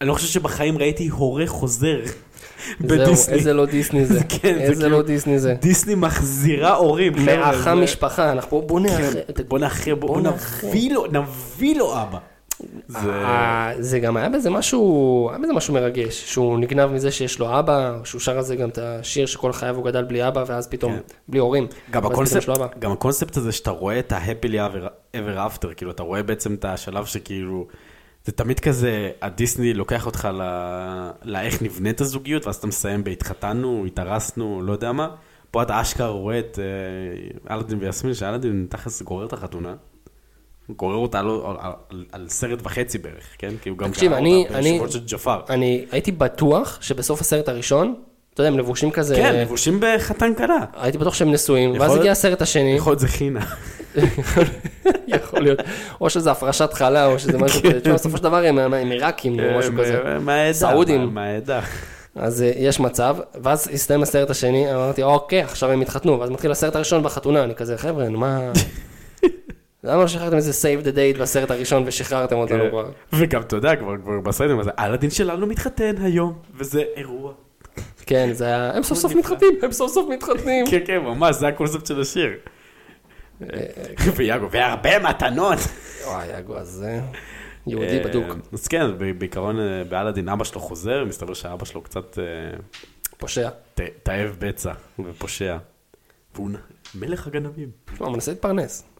אני 0.00 0.08
לא 0.08 0.14
חושב 0.14 0.26
שבחיים 0.26 0.78
ראיתי 0.78 1.08
הורה 1.08 1.46
חוזר 1.46 2.00
זהו, 2.04 2.88
בדיסני. 2.88 3.34
איזה 3.34 3.52
לא 3.52 3.66
דיסני 3.66 4.06
זה. 4.06 4.20
כן, 4.40 4.54
זה 4.54 4.60
איזה 4.60 4.82
כאילו- 4.82 4.96
לא 4.96 5.02
דיסני 5.02 5.38
זה. 5.38 5.54
דיסני 5.60 5.94
מחזירה 5.94 6.74
הורים. 6.74 7.12
מאחה 7.26 7.52
זה- 7.62 7.74
משפחה, 7.82 8.32
אנחנו 8.32 8.62
בוא. 8.62 8.80
בוא 9.48 9.58
נאחר, 9.58 9.94
בוא 9.94 10.08
בוא 10.08 10.20
נביא 10.20 10.92
לו, 10.94 11.06
נביא 11.06 11.76
לו 11.78 12.02
אבא. 12.02 12.18
זה... 12.88 13.12
אה, 13.12 13.72
זה 13.78 13.98
גם 13.98 14.16
היה 14.16 14.28
בזה 14.28 14.50
משהו, 14.50 15.28
היה 15.30 15.38
בזה 15.38 15.52
משהו 15.52 15.74
מרגש, 15.74 16.32
שהוא 16.32 16.58
נגנב 16.58 16.90
מזה 16.90 17.10
שיש 17.10 17.38
לו 17.38 17.58
אבא, 17.58 17.98
שהוא 18.04 18.20
שר 18.20 18.36
על 18.36 18.42
זה 18.42 18.56
גם 18.56 18.68
את 18.68 18.78
השיר 18.78 19.26
שכל 19.26 19.52
חייו 19.52 19.76
הוא 19.76 19.84
גדל 19.84 20.04
בלי 20.04 20.28
אבא, 20.28 20.44
ואז 20.46 20.68
פתאום, 20.68 20.92
כן. 20.92 21.00
בלי 21.28 21.38
הורים. 21.38 21.66
גם 21.90 22.06
הקונספט. 22.06 22.48
גם 22.78 22.92
הקונספט 22.92 23.36
הזה 23.36 23.52
שאתה 23.52 23.70
רואה 23.70 23.98
את 23.98 24.12
ה-happily 24.12 24.54
ever, 24.54 24.88
ever 25.16 25.36
after, 25.48 25.74
כאילו 25.76 25.90
אתה 25.90 26.02
רואה 26.02 26.22
בעצם 26.22 26.54
את 26.54 26.64
השלב 26.64 27.04
שכאילו, 27.04 27.66
זה 28.24 28.32
תמיד 28.32 28.60
כזה, 28.60 29.10
הדיסני 29.22 29.74
לוקח 29.74 30.06
אותך 30.06 30.28
ל... 30.34 30.42
לאיך 31.22 31.62
נבנית 31.62 32.00
הזוגיות, 32.00 32.46
ואז 32.46 32.56
אתה 32.56 32.66
מסיים 32.66 33.04
בהתחתנו, 33.04 33.84
התארסנו, 33.86 34.62
לא 34.62 34.72
יודע 34.72 34.92
מה. 34.92 35.08
פה 35.50 35.62
אתה 35.62 35.80
אשכרה 35.80 36.08
רואה 36.08 36.38
את 36.38 36.58
אה, 36.58 37.54
אלאדין 37.54 37.78
ויסמין, 37.80 38.14
שאלאדין 38.14 38.66
תכלס 38.70 39.02
גורר 39.02 39.26
את 39.26 39.32
החתונה. 39.32 39.74
גורר 40.70 40.96
אותה 40.96 41.18
על, 41.18 41.26
על, 41.26 41.56
על, 41.90 42.04
על 42.12 42.26
סרט 42.28 42.58
וחצי 42.62 42.98
בערך, 42.98 43.24
כן? 43.38 43.50
כי 43.62 43.68
הוא 43.68 43.78
גם 43.78 43.90
תקשיב, 43.90 44.12
אני- 44.12 44.44
אותה 44.48 44.58
אני- 44.58 44.80
של 44.90 45.00
ג'פר. 45.06 45.40
אני 45.50 45.84
הייתי 45.90 46.12
בטוח 46.12 46.78
שבסוף 46.80 47.20
הסרט 47.20 47.48
הראשון, 47.48 47.94
אתה 48.34 48.42
יודע, 48.42 48.52
הם 48.52 48.58
לבושים 48.58 48.90
כזה, 48.90 49.14
כן, 49.16 49.34
לבושים 49.36 49.78
בחתן 49.80 50.34
כלה. 50.34 50.56
הייתי 50.76 50.98
בטוח 50.98 51.14
שהם 51.14 51.32
נשואים, 51.32 51.74
ואז 51.80 51.94
הגיע 51.96 52.12
הסרט 52.12 52.42
השני, 52.42 52.72
יכול 52.76 52.90
להיות 52.90 53.00
זה 53.00 53.08
חינה. 53.08 53.40
יכול 55.08 55.40
להיות, 55.42 55.58
או 56.00 56.10
שזה 56.10 56.30
הפרשת 56.30 56.72
חלה, 56.72 57.06
או 57.06 57.18
שזה 57.18 57.38
משהו 57.38 57.60
כזה, 57.62 57.80
תשמע, 57.80 57.94
בסופו 57.94 58.16
של 58.16 58.22
דבר 58.22 58.36
הם 58.44 58.74
עיראקים 58.74 59.40
או 59.40 59.58
משהו 59.58 59.72
אה, 59.78 59.84
כזה. 59.84 60.18
מהעדה. 60.20 60.52
סעודים. 60.52 61.00
מה- 61.04 61.10
מהעדה. 61.10 61.60
אז 62.14 62.42
אה, 62.42 62.52
יש 62.56 62.80
מצב, 62.80 63.16
ואז 63.42 63.68
הסתיים 63.72 64.02
הסרט 64.02 64.30
השני, 64.30 64.74
אמרתי, 64.74 65.02
אוקיי, 65.02 65.42
עכשיו 65.42 65.70
הם 65.70 65.80
התחתנו, 65.80 66.20
ואז 66.20 66.30
מתחיל 66.30 66.50
הסרט 66.50 66.76
הראשון 66.76 67.02
בחתונה, 67.02 67.44
אני 67.44 67.54
כזה, 67.54 67.76
חבר'ה, 67.78 68.08
מה... 68.08 68.40
למה 69.84 70.02
לא 70.02 70.08
שחררתם 70.08 70.36
איזה 70.36 70.50
save 70.50 70.84
the 70.84 70.88
date 70.88 71.20
בסרט 71.20 71.50
הראשון 71.50 71.82
ושחררתם 71.86 72.36
אותנו 72.36 72.64
כבר? 72.70 72.90
וגם, 73.12 73.40
אתה 73.40 73.56
יודע, 73.56 73.76
כבר 73.76 74.20
בסרטים 74.24 74.60
הזה, 74.60 74.70
אלאדין 74.78 75.10
שלנו 75.10 75.46
מתחתן 75.46 75.94
היום, 76.02 76.38
וזה 76.54 76.84
אירוע. 76.96 77.32
כן, 78.06 78.32
זה 78.32 78.44
היה, 78.44 78.76
הם 78.76 78.82
סוף 78.82 78.98
סוף 78.98 79.14
מתחתנים, 79.14 79.58
הם 79.62 79.72
סוף 79.72 79.92
סוף 79.92 80.08
מתחתנים. 80.10 80.66
כן, 80.70 80.80
כן, 80.86 80.98
ממש, 80.98 81.36
זה 81.36 81.48
הקונספט 81.48 81.86
של 81.86 82.00
השיר. 82.00 82.30
ויאגו, 84.16 84.50
והרבה 84.50 84.98
מתנות. 84.98 85.58
וואי, 86.06 86.38
אגו, 86.38 86.56
אז 86.56 86.68
זה 86.68 87.00
יהודי 87.66 87.98
אה, 87.98 88.04
בדוק, 88.04 88.36
אז 88.52 88.68
כן, 88.68 88.86
בעיקרון 89.18 89.60
אה, 89.60 89.84
באלאדין 89.84 90.28
אבא 90.28 90.44
שלו 90.44 90.60
חוזר, 90.60 91.04
מסתבר 91.04 91.34
שאבא 91.34 91.64
שלו 91.64 91.82
קצת 91.82 92.18
אה, 92.18 92.24
פושע. 93.18 93.48
תאב 94.02 94.36
בצע 94.38 94.72
ופושע. 94.98 95.56
והוא 96.34 96.50
מלך 96.94 97.26
הגנבים. 97.26 97.70
הוא 97.98 98.12
מנסה 98.12 98.30
להתפרנס. 98.30 98.93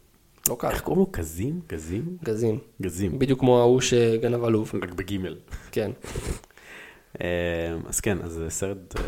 לא 0.49 0.55
קל. 0.59 0.67
איך 0.69 0.81
קוראים 0.81 0.99
לו? 0.99 1.07
גזים? 1.11 1.59
גזים? 1.69 2.17
גזים. 2.23 2.59
גזים. 2.81 3.19
בדיוק 3.19 3.39
כמו 3.39 3.59
ההוא 3.59 3.81
שגנב 3.81 4.43
עלוב. 4.43 4.71
רק 4.83 4.91
בגימל. 4.93 5.35
כן. 5.71 5.91
אה, 7.21 7.27
אז 7.87 7.99
כן, 7.99 8.17
אז 8.23 8.31
זה 8.31 8.49
סרט 8.49 8.95
אה, 8.99 9.01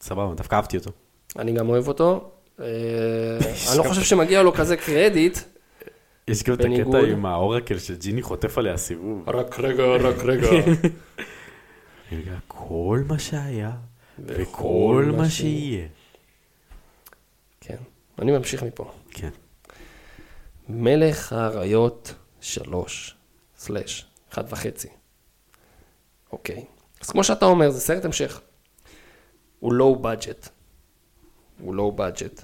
סבבה, 0.00 0.34
דווקא 0.34 0.54
אהבתי 0.54 0.76
אותו. 0.76 0.90
אני 1.38 1.52
גם 1.52 1.68
אוהב 1.68 1.88
אותו. 1.88 2.30
אה, 2.60 2.64
אני 3.70 3.78
לא 3.78 3.82
חושב 3.82 4.02
שמגיע 4.02 4.42
לו 4.42 4.52
כזה 4.52 4.76
קרדיט. 4.76 5.38
יש 6.28 6.42
גם 6.42 6.54
את 6.54 6.58
בניגוד- 6.58 6.94
הקטע 6.94 7.12
עם 7.12 7.26
האורקל 7.26 7.78
שג'יני 7.78 8.22
חוטף 8.22 8.58
עליה 8.58 8.76
סיבוב. 8.76 9.28
רק 9.28 9.60
רגע, 9.60 9.84
רק 9.84 10.16
רגע. 10.24 10.48
רגע, 12.12 12.32
כל 12.48 13.02
מה 13.08 13.18
שהיה 13.18 13.70
וכל 14.26 15.12
מה. 15.16 15.30
שיהיה. 15.30 15.86
כן. 17.60 17.76
אני 18.18 18.32
ממשיך 18.32 18.62
מפה. 18.62 18.90
כן. 19.10 19.28
מלך 20.68 21.32
האריות 21.32 22.14
שלוש, 22.40 23.14
סלאש, 23.58 24.06
אחד 24.32 24.44
וחצי. 24.48 24.88
אוקיי. 26.32 26.64
אז 27.02 27.10
כמו 27.10 27.24
שאתה 27.24 27.46
אומר, 27.46 27.70
זה 27.70 27.80
סרט 27.80 28.04
המשך. 28.04 28.40
הוא 29.60 29.72
לואו 29.72 29.96
בדג'ט. 29.96 30.48
הוא 31.60 31.74
לואו 31.74 31.92
בדג'ט. 31.92 32.42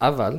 אבל 0.00 0.38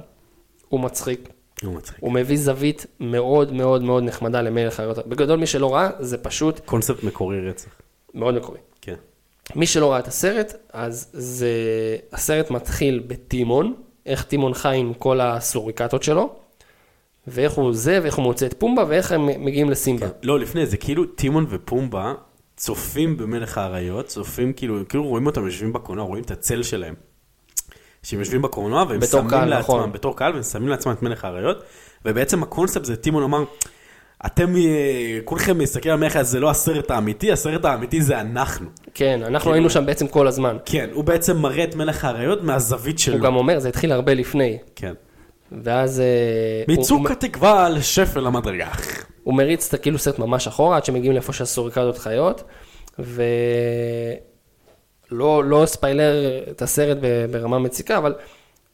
הוא 0.70 0.80
מצחיק. 0.80 1.30
הוא 1.62 1.74
מצחיק. 1.74 1.98
הוא 2.00 2.12
מביא 2.12 2.38
זווית 2.38 2.86
מאוד 3.00 3.54
מאוד 3.54 3.82
מאוד 3.82 4.04
נחמדה 4.04 4.42
למלך 4.42 4.80
האריות. 4.80 5.08
בגדול, 5.08 5.40
מי 5.40 5.48
שלא 5.48 5.74
ראה, 5.76 5.90
זה 6.00 6.18
פשוט 6.18 6.60
קונספט 6.66 7.04
מקורי 7.04 7.50
רצח. 7.50 7.70
מאוד 8.14 8.36
מקורי. 8.36 8.60
כן. 8.82 8.96
מי 9.56 9.68
שלא 9.68 9.92
ראה 9.92 10.00
את 10.00 10.08
הסרט, 10.08 10.54
אז 10.74 11.10
זה... 11.14 11.50
הסרט 12.12 12.52
מתחיל 12.52 13.04
בטימון, 13.08 13.76
איך 14.06 14.24
טימון 14.24 14.54
חי 14.54 14.76
עם 14.76 14.94
כל 14.94 15.22
הסוריקטות 15.22 16.04
שלו, 16.04 16.36
ואיך 17.28 17.54
הוא 17.54 17.74
זה, 17.74 18.00
ואיך 18.04 18.16
הוא 18.16 18.24
מוצא 18.24 18.46
את 18.46 18.54
פומבה, 18.58 18.84
ואיך 18.88 19.12
הם 19.12 19.26
מגיעים 19.26 19.70
לסימבה. 19.70 20.08
לא, 20.24 20.40
לפני 20.40 20.66
זה, 20.66 20.78
כאילו 20.78 21.06
טימון 21.06 21.46
ופומבה 21.50 22.14
צופים 22.58 23.18
במלך 23.18 23.58
האריות, 23.58 24.06
צופים 24.06 24.54
כאילו, 24.54 24.80
כאילו 24.90 25.04
רואים 25.04 25.26
אותם 25.26 25.46
יושבים 25.46 25.74
בקולנוע, 25.74 26.06
רואים 26.06 26.24
את 26.24 26.32
הצל 26.32 26.64
שלהם. 26.64 26.94
שהם 28.04 28.20
יושבים 28.20 28.42
בקולנוע 28.42 28.86
והם 28.90 29.06
שמים 29.06 29.30
קהל, 29.30 29.50
לעצמם, 29.50 29.76
נכון. 29.76 29.92
בתור 29.92 30.18
קהל, 30.18 30.34
והם 30.34 30.44
שמים 30.44 30.68
לעצמם 30.68 30.92
את 30.92 31.02
מלך 31.02 31.26
האריות, 31.26 31.64
ובעצם 32.06 32.44
הקונספט 32.44 32.86
זה 32.86 32.96
טימון 32.96 33.24
אמר, 33.24 33.44
אתם, 34.26 34.56
אה, 34.56 35.20
כולכם 35.26 35.58
מסתכלים 35.58 35.94
על 35.94 36.00
מלך 36.00 36.16
האריות, 36.16 36.30
זה 36.30 36.40
לא 36.40 36.50
הסרט 36.50 36.92
האמיתי, 36.92 37.32
הסרט 37.32 37.66
האמיתי 37.66 38.02
זה 38.02 38.22
אנחנו. 38.22 38.70
כן, 38.94 39.20
אנחנו 39.24 39.40
כאילו- 39.40 39.54
היינו 39.54 39.70
שם 39.70 39.86
בעצם 39.86 40.08
כל 40.08 40.28
הזמן. 40.28 40.58
כן, 40.66 40.90
הוא 40.94 41.04
בעצם 41.04 41.38
מראה 41.38 41.64
את 41.64 41.76
מלך 41.76 42.06
האריות 42.06 42.44
מהזווית 42.44 43.00
שלו. 43.00 43.16
הוא 43.16 43.24
גם 43.24 43.36
אומר, 43.36 43.60
זה 43.60 43.70
התחיל 43.70 43.92
הרבה 43.92 44.14
לפני. 44.14 44.58
כן. 44.76 44.94
ואז 45.64 46.00
אה, 46.00 46.64
מצוק 46.76 47.00
הוא- 47.00 47.10
התקווה 47.10 47.70
לשפל 47.70 48.28
המדרגה. 48.28 48.68
הוא 49.24 49.34
מריץ 49.34 49.68
את 49.68 49.74
הכאילו 49.74 50.00
סרט 50.00 50.20
ממש 50.20 50.48
אחורה, 50.48 50.78
עד 50.78 50.86
שמגיעים 50.86 51.14
לאיפה 51.14 51.34
שהסוריקדות 51.34 51.98
חיות, 51.98 52.44
ולא 55.12 55.44
לא 55.46 55.64
ספיילר 55.66 56.14
את 56.52 56.62
הסרט 56.62 56.98
ברמה 57.32 57.60
מציקה, 57.60 57.98
אבל 57.98 58.14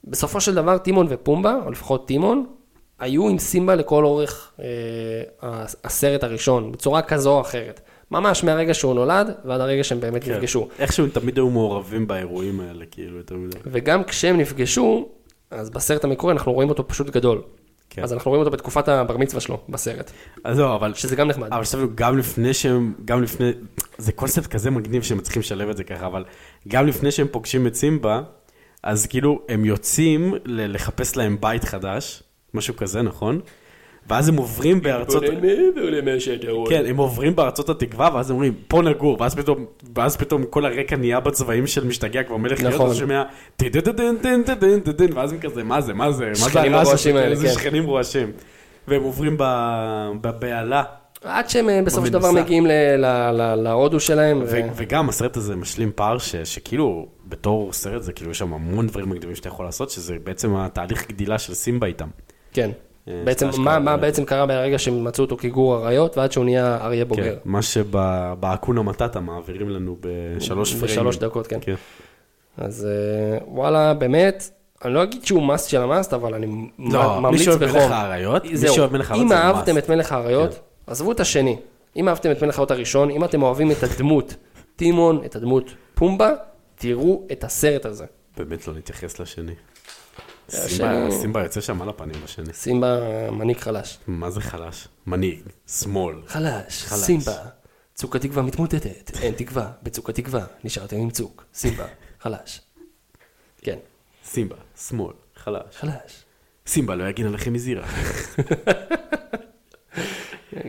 בסופו 0.03 0.41
של 0.41 0.55
דבר 0.55 0.77
טימון 0.77 1.07
ופומבה, 1.09 1.55
או 1.65 1.71
לפחות 1.71 2.07
טימון, 2.07 2.45
היו 2.99 3.29
עם 3.29 3.39
סימבה 3.39 3.75
לכל 3.75 4.05
אורך 4.05 4.51
אה, 4.59 4.65
הסרט 5.83 6.23
הראשון, 6.23 6.71
בצורה 6.71 7.01
כזו 7.01 7.31
או 7.35 7.41
אחרת. 7.41 7.81
ממש 8.11 8.43
מהרגע 8.43 8.73
שהוא 8.73 8.93
נולד 8.93 9.35
ועד 9.45 9.61
הרגע 9.61 9.83
שהם 9.83 9.99
באמת 9.99 10.23
כן. 10.23 10.33
נפגשו. 10.33 10.67
איכשהו 10.79 11.03
הם 11.05 11.09
תמיד 11.09 11.37
היו 11.37 11.49
מעורבים 11.49 12.07
באירועים 12.07 12.59
האלה, 12.59 12.85
כאילו, 12.91 13.17
יותר 13.17 13.35
מדי. 13.35 13.57
וגם 13.65 14.03
כשהם 14.03 14.37
נפגשו, 14.37 15.09
אז 15.51 15.69
בסרט 15.69 16.03
המקורי 16.03 16.33
אנחנו 16.33 16.53
רואים 16.53 16.69
אותו 16.69 16.87
פשוט 16.87 17.09
גדול. 17.09 17.41
כן. 17.89 18.03
אז 18.03 18.13
אנחנו 18.13 18.31
רואים 18.31 18.39
אותו 18.39 18.51
בתקופת 18.51 18.87
הבר 18.87 19.17
מצווה 19.17 19.41
שלו 19.41 19.59
בסרט, 19.69 20.11
אז 20.43 20.59
לא, 20.59 20.75
אבל... 20.75 20.93
שזה 20.93 21.15
גם 21.15 21.27
נחמד. 21.27 21.47
אבל 21.47 21.59
עכשיו 21.59 21.89
גם 21.95 22.17
לפני 22.17 22.53
שהם, 22.53 22.93
גם 23.05 23.23
לפני, 23.23 23.51
זה 23.97 24.11
קונספט 24.11 24.47
כזה 24.47 24.71
מגניב 24.71 25.03
שהם 25.03 25.21
צריכים 25.21 25.39
לשלב 25.39 25.69
את 25.69 25.77
זה 25.77 25.83
ככה, 25.83 26.07
אבל 26.07 26.25
גם 26.67 26.87
לפני 26.87 27.11
שהם 27.11 27.27
פוגשים 27.31 27.67
את 27.67 27.75
סימבה, 27.75 28.21
אז 28.83 29.05
כאילו 29.05 29.41
הם 29.49 29.65
יוצאים 29.65 30.33
לחפש 30.45 31.17
להם 31.17 31.37
בית 31.39 31.63
חדש, 31.63 32.23
משהו 32.53 32.75
כזה, 32.75 33.01
נכון? 33.01 33.41
ואז 34.09 34.29
הם 34.29 34.37
עוברים 34.37 34.81
בארצות... 34.81 35.23
כן, 36.69 36.85
הם 36.85 36.97
עוברים 36.97 37.35
בארצות 37.35 37.69
התקווה, 37.69 38.09
ואז 38.13 38.29
הם 38.29 38.35
אומרים, 38.35 38.53
פה 38.67 38.81
נגור, 38.81 39.17
ואז 39.19 39.35
פתאום, 39.35 39.65
ואז 39.95 40.17
פתאום 40.17 40.43
כל 40.49 40.65
הרקע 40.65 40.95
נהיה 40.95 41.19
בצבעים 41.19 41.67
של 41.67 41.87
משתגע 41.87 42.23
כבר 42.23 42.37
מלך 42.37 42.61
נכון. 42.61 42.87
אתה 42.87 42.95
שומע 42.95 43.23
טדדן, 43.55 44.15
ואז 45.13 45.31
הם 45.31 45.39
כזה, 45.39 45.63
מה 45.63 45.81
זה, 45.81 45.93
מה 45.93 46.11
זה, 46.11 46.25
מה 46.25 46.49
זה 46.49 46.61
הרעש 46.61 47.07
האלה, 47.07 47.23
איזה 47.23 47.47
כן. 47.47 47.53
שכנים 47.53 47.85
רועשים. 47.85 48.31
והם 48.87 49.03
עוברים 49.03 49.37
בבהלה. 50.21 50.83
עד 51.23 51.49
שהם 51.49 51.85
בסופו 51.85 52.05
של 52.05 52.13
דבר. 52.13 52.31
מגיעים 52.31 52.65
להודו 53.57 53.99
שלהם. 53.99 54.43
וגם 54.75 55.09
הסרט 55.09 55.37
הזה 55.37 55.55
משלים 55.55 55.91
פער 55.95 56.17
שכאילו, 56.43 57.07
בתור 57.25 57.73
סרט 57.73 58.03
זה 58.03 58.13
כאילו 58.13 58.31
יש 58.31 58.37
שם 58.37 58.53
המון 58.53 58.87
דברים 58.87 59.09
מקדימים 59.09 59.35
שאתה 59.35 59.47
יכול 59.47 59.65
לעשות, 59.65 59.89
שזה 59.89 60.15
בעצם 60.23 60.55
התהליך 60.55 61.07
גדילה 61.07 61.39
של 61.39 61.53
סימבה 61.53 61.87
איתם. 61.87 62.07
כן. 62.53 62.69
אה, 63.07 63.21
בעצם, 63.25 63.49
מה, 63.57 63.79
מה. 63.79 63.97
בעצם 63.97 64.25
קרה 64.25 64.45
ברגע 64.45 64.79
שהם 64.79 65.03
מצאו 65.03 65.23
אותו 65.23 65.37
כגור 65.37 65.87
אריות, 65.87 66.17
ועד 66.17 66.31
שהוא 66.31 66.45
נהיה 66.45 66.77
אריה 66.81 67.03
כן, 67.05 67.09
בוגר. 67.09 67.37
מה 67.45 67.61
שבאקונה 67.61 68.81
מטאטה 68.81 69.19
מעבירים 69.19 69.69
לנו 69.69 69.97
בשלוש 70.01 70.69
פריימים. 70.73 70.89
בשלוש 70.89 71.17
דקות, 71.17 71.47
כן. 71.47 71.57
כן. 71.61 71.75
אז 72.57 72.87
אה, 72.89 73.37
וואלה, 73.47 73.93
באמת, 73.93 74.49
אני 74.85 74.93
לא 74.93 75.03
אגיד 75.03 75.25
שהוא 75.25 75.43
מאסט 75.43 75.69
של 75.69 75.81
המאסט, 75.81 76.13
אבל 76.13 76.33
אני 76.33 76.45
מ- 76.45 76.67
לא, 76.79 77.15
מי 77.15 77.21
ממליץ 77.21 77.41
שאוהב 77.41 77.63
בחום. 77.63 77.81
מלך 77.81 77.91
האריות, 77.91 78.43
מי 78.45 78.57
שאוהב 78.57 78.93
מלך 78.93 79.11
האריות 79.11 79.23
אם 79.23 79.29
זה 79.29 79.37
אהבתם 79.37 79.75
must. 79.75 79.77
את 79.77 79.89
מלך 79.89 80.11
האריות, 80.11 80.53
כן. 80.53 80.59
עזבו 80.87 81.11
את 81.11 81.19
השני. 81.19 81.57
אם 81.95 82.09
אהבתם 82.09 82.31
את 82.31 82.43
מלך 82.43 82.55
האריות 82.55 82.71
הראשון, 82.71 83.09
אם 83.09 83.23
אתם 83.23 83.43
אוהבים 83.43 83.71
את 83.71 83.83
הדמות 83.83 84.35
טימון, 84.75 85.21
את 85.25 85.35
הדמות 85.35 85.63
פומבה, 85.95 86.31
תראו 86.75 87.23
את 87.31 87.43
הסרט 87.43 87.85
הזה. 87.85 88.05
באמת 88.37 88.67
לא 88.67 88.73
נתייחס 88.73 89.19
לשני. 89.19 89.51
סימבה- 90.49 91.43
יוצא 91.43 91.61
שם 91.61 91.81
על 91.81 91.89
הפנים 91.89 92.21
בשני. 92.23 92.53
סימבה 92.53 92.97
מנהיג 93.31 93.57
חלש. 93.57 93.97
מה 94.07 94.29
זה 94.31 94.41
חלש? 94.41 94.87
מנהיג, 95.07 95.39
שמאל. 95.67 96.15
חלש. 96.27 96.83
סימבה. 96.83 97.35
צוק 97.95 98.15
התקווה 98.15 98.43
מתמוטטת, 98.43 99.11
אין 99.21 99.33
תקווה, 99.33 99.71
בצוק 99.83 100.09
התקווה, 100.09 100.45
נשארתם 100.63 100.95
עם 100.97 101.09
צוק, 101.09 101.45
סימבה, 101.53 101.85
חלש. 102.19 102.61
כן, 103.61 103.77
סימבה, 104.25 104.55
שמאל, 104.87 105.13
חלש. 105.35 105.75
חלש. 105.75 106.23
סימבה 106.67 106.95
לא 106.95 107.03
יגן 107.09 107.25
עליכם 107.27 107.53
מזירה. 107.53 107.87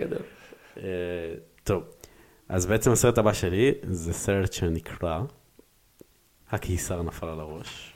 גדול. 0.00 0.22
אה, 0.76 0.82
טוב, 1.64 1.82
אז 2.48 2.66
בעצם 2.66 2.90
הסרט 2.92 3.18
הבא 3.18 3.32
שלי 3.32 3.72
זה 3.82 4.12
סרט 4.12 4.52
שנקרא 4.52 5.20
הקיסר 6.50 7.02
נפל 7.02 7.26
על 7.26 7.40
הראש. 7.40 7.87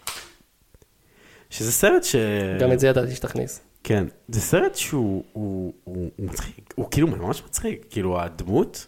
שזה 1.52 1.72
סרט 1.72 2.04
ש... 2.04 2.16
גם 2.60 2.72
את 2.72 2.80
זה 2.80 2.86
ידעתי 2.88 3.14
שתכניס. 3.14 3.60
כן, 3.84 4.04
זה 4.28 4.40
סרט 4.40 4.74
שהוא 4.74 5.24
הוא, 5.32 5.72
הוא, 5.84 6.10
הוא 6.18 6.26
מצחיק, 6.26 6.74
הוא 6.76 6.86
כאילו 6.90 7.06
ממש 7.08 7.42
מצחיק, 7.46 7.86
כאילו 7.90 8.20
הדמות 8.20 8.86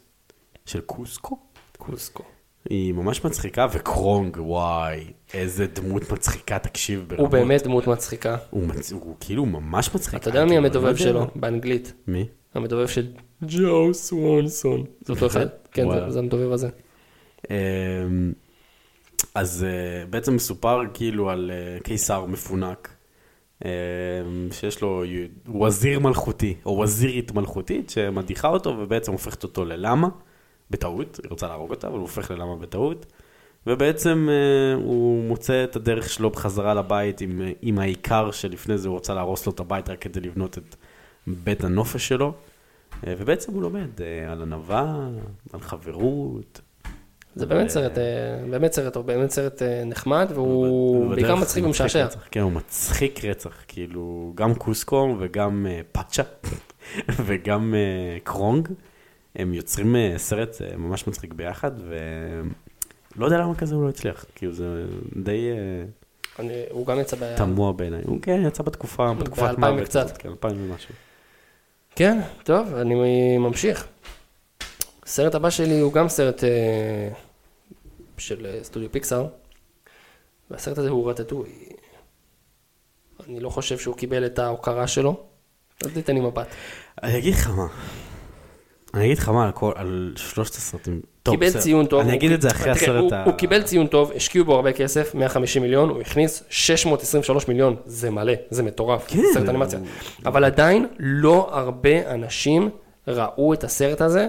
של 0.66 0.80
קוסקו 0.80 1.38
קוסקו. 1.78 2.22
היא 2.70 2.92
ממש 2.94 3.24
מצחיקה, 3.24 3.66
וקרונג, 3.72 4.36
וואי, 4.40 5.04
איזה 5.34 5.66
דמות 5.66 6.12
מצחיקה, 6.12 6.58
תקשיב 6.58 7.04
ברמות. 7.08 7.20
הוא 7.20 7.28
באמת 7.28 7.62
דמות 7.62 7.86
מצחיקה. 7.86 8.36
הוא, 8.50 8.62
מצ... 8.66 8.92
הוא 8.92 9.16
כאילו 9.20 9.46
ממש 9.46 9.94
מצחיק. 9.94 10.20
אתה 10.20 10.28
יודע 10.28 10.44
מי 10.44 10.50
כאילו, 10.50 10.64
המדובב 10.66 10.86
לא. 10.86 10.96
שלו 10.96 11.26
באנגלית? 11.34 11.92
מי? 12.06 12.26
המדובב 12.54 12.86
של 12.88 13.06
ג'ו 13.42 13.94
סוונסון. 13.94 14.84
זה 15.00 15.12
אותו 15.12 15.26
אחד? 15.26 15.46
כן. 15.72 15.90
זה- 15.90 16.10
זה 16.10 16.18
המדובב 16.18 16.52
הזה. 16.52 16.68
אז 19.34 19.64
אה, 19.64 20.06
בעצם 20.06 20.34
מסופר 20.34 20.80
כאילו 20.94 21.30
על 21.30 21.50
אה, 21.54 21.80
קיסר 21.80 22.24
מפונק, 22.24 22.94
אמ, 23.64 23.68
שיש 24.52 24.82
לו 24.82 25.04
וזיר 25.62 26.00
מלכותי, 26.00 26.54
או 26.66 26.78
וזירית 26.78 27.32
מלכותית, 27.32 27.90
שמדיחה 27.90 28.48
אותו 28.48 28.76
ובעצם 28.78 29.12
הופכת 29.12 29.42
אותו 29.42 29.64
ללמה, 29.64 30.08
בטעות, 30.70 31.20
היא 31.22 31.30
רוצה 31.30 31.46
להרוג 31.46 31.70
אותה, 31.70 31.86
אבל 31.86 31.96
הוא 31.96 32.02
הופך 32.02 32.30
ללמה 32.30 32.56
בטעות, 32.56 33.06
ובעצם 33.66 34.28
אה, 34.30 34.74
הוא 34.74 35.24
מוצא 35.24 35.64
את 35.64 35.76
הדרך 35.76 36.10
שלו 36.10 36.30
בחזרה 36.30 36.74
לבית 36.74 37.20
עם, 37.20 37.40
עם 37.62 37.78
העיקר 37.78 38.30
שלפני 38.30 38.78
זה 38.78 38.88
הוא 38.88 38.94
רוצה 38.94 39.14
להרוס 39.14 39.46
לו 39.46 39.52
את 39.52 39.60
הבית 39.60 39.88
רק 39.88 40.00
כדי 40.00 40.20
לבנות 40.20 40.58
את 40.58 40.76
בית 41.26 41.64
הנופש 41.64 42.08
שלו. 42.08 42.32
אה, 43.06 43.14
ובעצם 43.18 43.52
הוא 43.52 43.62
לומד 43.62 44.00
אה, 44.00 44.32
על 44.32 44.42
ענווה, 44.42 45.08
על 45.52 45.60
חברות, 45.60 46.60
זה 47.36 47.46
באמת 47.46 47.68
סרט, 47.70 47.98
אה, 47.98 48.04
באמת 48.50 48.72
סרט 48.72 48.92
טוב, 48.92 49.06
באמת 49.06 49.30
סרט 49.30 49.62
אה, 49.62 49.84
נחמד, 49.84 50.30
והוא 50.34 51.14
בעיקר 51.14 51.32
הוא 51.32 51.40
מצחיק 51.40 51.64
ומשעשע. 51.64 52.06
כן, 52.30 52.40
הוא 52.40 52.52
מצחיק 52.52 53.24
רצח, 53.24 53.56
כאילו, 53.68 54.32
גם 54.34 54.54
קוסקו 54.54 55.16
וגם 55.20 55.66
אה, 55.70 55.80
פאצ'ה 55.92 56.22
וגם 57.26 57.74
אה, 57.74 58.18
קרונג, 58.24 58.68
הם 59.36 59.54
יוצרים 59.54 59.96
אה, 59.96 60.14
סרט 60.16 60.56
אה, 60.62 60.76
ממש 60.76 61.06
מצחיק 61.06 61.32
ביחד, 61.32 61.70
ולא 63.16 63.24
יודע 63.26 63.38
למה 63.38 63.54
כזה 63.54 63.74
הוא 63.74 63.84
לא 63.84 63.88
הצליח, 63.88 64.24
כאילו 64.34 64.52
זה 64.52 64.84
די 65.16 65.50
אה, 65.50 65.84
אני- 66.38 66.64
הוא 66.70 66.86
גם 66.86 67.00
יצא 67.00 67.16
ב... 67.20 67.34
תמוה 67.36 67.72
בעיניי. 67.72 68.02
הוא 68.06 68.18
כן, 68.22 68.42
יצא 68.46 68.62
בתקופה, 68.62 69.14
בתקופת 69.14 69.42
ב-2000 69.42 69.60
מוות 69.60 69.80
וקצת. 69.82 70.04
כזאת, 70.06 70.16
כן, 70.18 70.28
2000 70.28 70.70
ומשהו. 70.70 70.94
כן, 71.96 72.20
טוב, 72.44 72.74
אני 72.74 72.94
ממשיך. 73.38 73.86
הסרט 75.06 75.34
הבא 75.34 75.50
שלי 75.50 75.80
הוא 75.80 75.92
גם 75.92 76.08
סרט 76.08 76.44
אה, 76.44 77.08
של 78.18 78.46
אה, 78.46 78.58
סטודיו 78.64 78.92
פיקסאר, 78.92 79.26
והסרט 80.50 80.78
הזה 80.78 80.88
הוא 80.90 81.10
רטטוי. 81.10 81.48
אני 83.28 83.40
לא 83.40 83.50
חושב 83.50 83.78
שהוא 83.78 83.96
קיבל 83.96 84.26
את 84.26 84.38
ההוקרה 84.38 84.86
שלו. 84.86 85.16
אז 85.84 85.90
תיתן 85.94 86.14
לי 86.14 86.20
מבט. 86.20 86.46
אני 87.02 87.18
אגיד 87.18 87.34
לך 87.34 87.48
מה, 87.50 87.66
אני 88.94 89.04
אגיד 89.04 89.18
לך 89.18 89.28
מה 89.28 89.44
על 89.44 89.52
כל- 89.52 89.72
על 89.76 90.12
שלושת 90.16 90.54
הסרטים. 90.54 91.00
טוב, 91.22 91.34
קיבל 91.34 91.46
בסדר. 91.46 91.60
ציון 91.60 91.86
טוב. 91.86 92.00
אני 92.00 92.14
אגיד 92.14 92.32
את 92.32 92.42
זה 92.42 92.48
אחרי 92.48 92.70
הסרט 92.70 93.12
ה... 93.12 93.24
הוא 93.24 93.32
קיבל 93.34 93.62
ציון 93.62 93.86
טוב, 93.86 94.12
השקיעו 94.16 94.44
בו 94.44 94.54
הרבה 94.54 94.72
כסף, 94.72 95.14
150 95.14 95.62
מיליון, 95.62 95.88
הוא 95.88 96.00
הכניס 96.00 96.42
623 96.50 97.48
מיליון, 97.48 97.76
זה 97.86 98.10
מלא, 98.10 98.32
זה 98.50 98.62
מטורף, 98.62 99.04
כן. 99.08 99.18
סרט 99.34 99.48
אנימציה. 99.48 99.78
אבל 100.26 100.44
עדיין 100.44 100.86
לא 100.98 101.48
הרבה 101.52 102.14
אנשים 102.14 102.68
ראו 103.08 103.54
את 103.54 103.64
הסרט 103.64 104.00
הזה, 104.00 104.28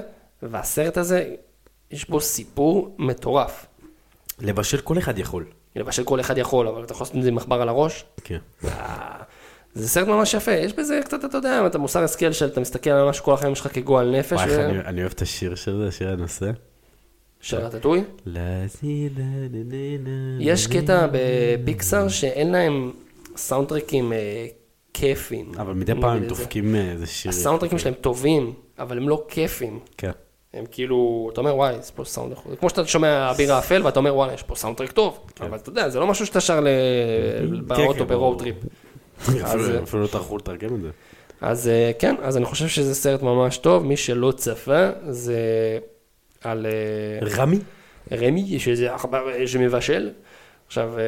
והסרט 0.51 0.97
הזה, 0.97 1.33
יש 1.91 2.09
בו 2.09 2.21
סיפור 2.21 2.95
מטורף. 2.99 3.65
לבשל 4.39 4.77
כל 4.81 4.97
אחד 4.97 5.19
יכול. 5.19 5.45
לבשל 5.75 6.03
כל 6.03 6.19
אחד 6.19 6.37
יכול, 6.37 6.67
אבל 6.67 6.83
אתה 6.83 6.93
יכול 6.93 7.03
לעשות 7.05 7.17
את 7.17 7.23
זה 7.23 7.29
עם 7.29 7.35
מחבר 7.35 7.61
על 7.61 7.69
הראש. 7.69 8.05
כן. 8.23 8.37
אה, 8.65 8.69
זה 9.73 9.89
סרט 9.89 10.07
ממש 10.07 10.33
יפה, 10.33 10.51
יש 10.51 10.73
בזה 10.73 10.99
קצת, 11.05 11.25
אתה 11.25 11.37
יודע, 11.37 11.67
אתה 11.67 11.77
מוסר 11.77 12.03
השכל 12.03 12.31
של, 12.31 12.45
אתה 12.45 12.59
מסתכל 12.59 12.89
על 12.89 13.09
משהו 13.09 13.23
כל 13.25 13.33
החיים 13.33 13.55
שלך 13.55 13.67
כגועל 13.73 14.17
נפש, 14.19 14.31
וואי, 14.33 14.49
ו- 14.57 14.65
אני- 14.65 14.79
אני 14.79 15.01
אוהב 15.01 15.11
את 15.11 15.21
השיר 15.21 15.55
של 15.55 15.77
זה, 15.85 15.91
שיר 15.91 16.09
הנושא. 16.09 16.51
של 17.41 17.59
לה 18.25 18.65
יש 20.39 20.67
קטע 20.67 21.07
בפיקסאר 21.11 22.07
שאין 22.07 22.51
להם, 22.51 22.91
סאונדטרקים 23.37 24.13
אה, 24.13 24.47
כיפים. 24.93 25.51
אבל 25.57 25.73
מדי 25.73 25.93
פעם 26.01 26.17
הם. 26.17 26.27
דופקים 26.27 26.75
אה, 26.75 26.91
איזה 26.91 27.05
שיר. 27.05 27.29
הסאונדטרקים 27.29 27.79
שלהם 27.79 27.93
טובים, 27.93 28.53
אבל 28.79 28.97
הם 28.97 29.09
לא 29.09 29.25
כיפים. 29.29 29.79
כן. 29.97 30.11
הם 30.55 30.65
כאילו, 30.71 31.29
אתה 31.33 31.41
אומר, 31.41 31.55
וואי, 31.55 31.75
יש 31.79 31.91
פה 31.91 32.03
סאונד. 32.05 32.35
זה 32.49 32.55
כמו 32.55 32.69
שאתה 32.69 32.85
שומע 32.87 33.31
אביר 33.31 33.53
האפל 33.53 33.81
ואתה 33.85 33.99
אומר, 33.99 34.15
וואלה, 34.15 34.33
יש 34.33 34.43
פה 34.43 34.55
soundtrack 34.55 34.91
טוב. 34.91 35.19
אבל 35.41 35.57
אתה 35.57 35.69
יודע, 35.69 35.89
זה 35.89 35.99
לא 35.99 36.07
משהו 36.07 36.25
שאתה 36.25 36.41
שר 36.41 36.63
כן, 36.63 37.67
באוטו 37.67 37.93
כן, 37.99 38.07
ב 38.07 38.08
road 38.08 38.09
ברור. 38.09 38.39
trip. 38.39 38.55
אפילו- 39.21 39.45
אז- 39.45 39.71
אפילו 39.83 40.01
לא 40.01 40.07
טרחו 40.07 40.37
לתרגם 40.37 40.75
את 40.75 40.81
זה. 40.81 40.89
אז 41.41 41.67
אה, 41.67 41.91
כן, 41.99 42.15
אז 42.21 42.37
אני 42.37 42.45
חושב 42.45 42.67
שזה 42.67 42.95
סרט 42.95 43.21
ממש 43.21 43.57
טוב. 43.57 43.85
מי 43.85 43.97
שלא 43.97 44.31
צפה, 44.31 44.89
זה 45.09 45.39
על 46.43 46.65
אה, 46.65 47.27
רמי? 47.37 47.59
רמי, 48.11 48.59
שזה 48.59 48.93
עכבר 48.93 49.29
אה, 49.31 49.47
שמבשל. 49.47 50.09
עכשיו, 50.67 50.99
אה, 50.99 51.03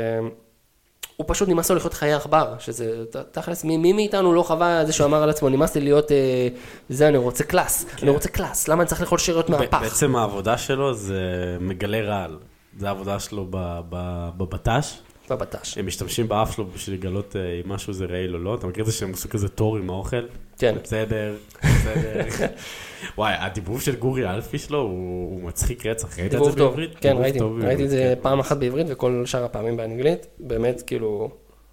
הוא 1.17 1.25
פשוט 1.29 1.49
נמאס 1.49 1.69
לו 1.69 1.75
לחיות 1.77 1.93
חיי 1.93 2.13
עכבר, 2.13 2.55
שזה 2.59 3.03
תכלס, 3.31 3.63
מי, 3.63 3.77
מי 3.77 3.93
מאיתנו 3.93 4.33
לא 4.33 4.43
חווה 4.43 4.85
זה 4.85 4.93
שהוא 4.93 5.07
אמר 5.07 5.23
על 5.23 5.29
עצמו, 5.29 5.49
נמאס 5.49 5.75
לי 5.75 5.81
להיות, 5.81 6.11
אה, 6.11 6.47
זה, 6.89 7.07
אני 7.07 7.17
רוצה 7.17 7.43
class, 7.43 7.85
אני 8.03 8.09
רוצה 8.09 8.29
class, 8.29 8.67
למה 8.67 8.81
אני 8.81 8.89
צריך 8.89 9.01
לאכול 9.01 9.17
שאריות 9.17 9.49
מהפח? 9.49 9.81
בעצם 9.81 10.15
העבודה 10.15 10.57
שלו 10.57 10.93
זה 10.93 11.21
מגלה 11.59 12.01
רעל. 12.01 12.37
זה 12.79 12.87
העבודה 12.87 13.19
שלו 13.19 13.47
בבט"ש. 13.49 14.99
בבט"ש. 15.29 15.77
הם 15.77 15.87
משתמשים 15.87 16.27
באף 16.27 16.55
שלו 16.55 16.65
בשביל 16.65 16.95
לגלות 16.95 17.35
אה, 17.35 17.61
אם 17.65 17.71
משהו 17.71 17.93
זה 17.93 18.05
רעיל 18.05 18.33
או 18.33 18.39
לא. 18.39 18.55
אתה 18.55 18.67
מכיר 18.67 18.81
את 18.81 18.87
זה 18.87 18.93
שהם 18.93 19.13
עשו 19.13 19.29
כזה 19.29 19.49
תור 19.49 19.77
עם 19.77 19.89
האוכל? 19.89 20.25
כן. 20.57 20.75
בסדר, 20.83 21.35
בסדר. 21.63 22.47
וואי, 23.17 23.33
הדיבוב 23.33 23.81
של 23.81 23.95
גורי 23.95 24.29
אלפי 24.29 24.57
שלו 24.57 24.81
הוא 24.81 25.31
הוא 25.31 25.43
מצחיק 25.43 25.85
רצח. 25.85 26.19
ראית 26.19 26.35
את 26.35 26.43
זה 26.43 26.51
בעברית? 26.51 26.95
כן, 27.01 27.15
ראיתי, 27.17 27.39
טוב 27.39 27.59
ראיתי 27.61 27.85
את 27.85 27.89
זה 27.89 28.13
כן. 28.15 28.21
פעם 28.23 28.39
אחת 28.39 28.57
בעברית 28.57 28.87
וכל 28.89 29.23
שאר 29.25 29.43
הפעמים 29.43 29.77
באנגלית, 29.77 30.27
באמת, 30.39 30.81
כאילו, 30.81 31.29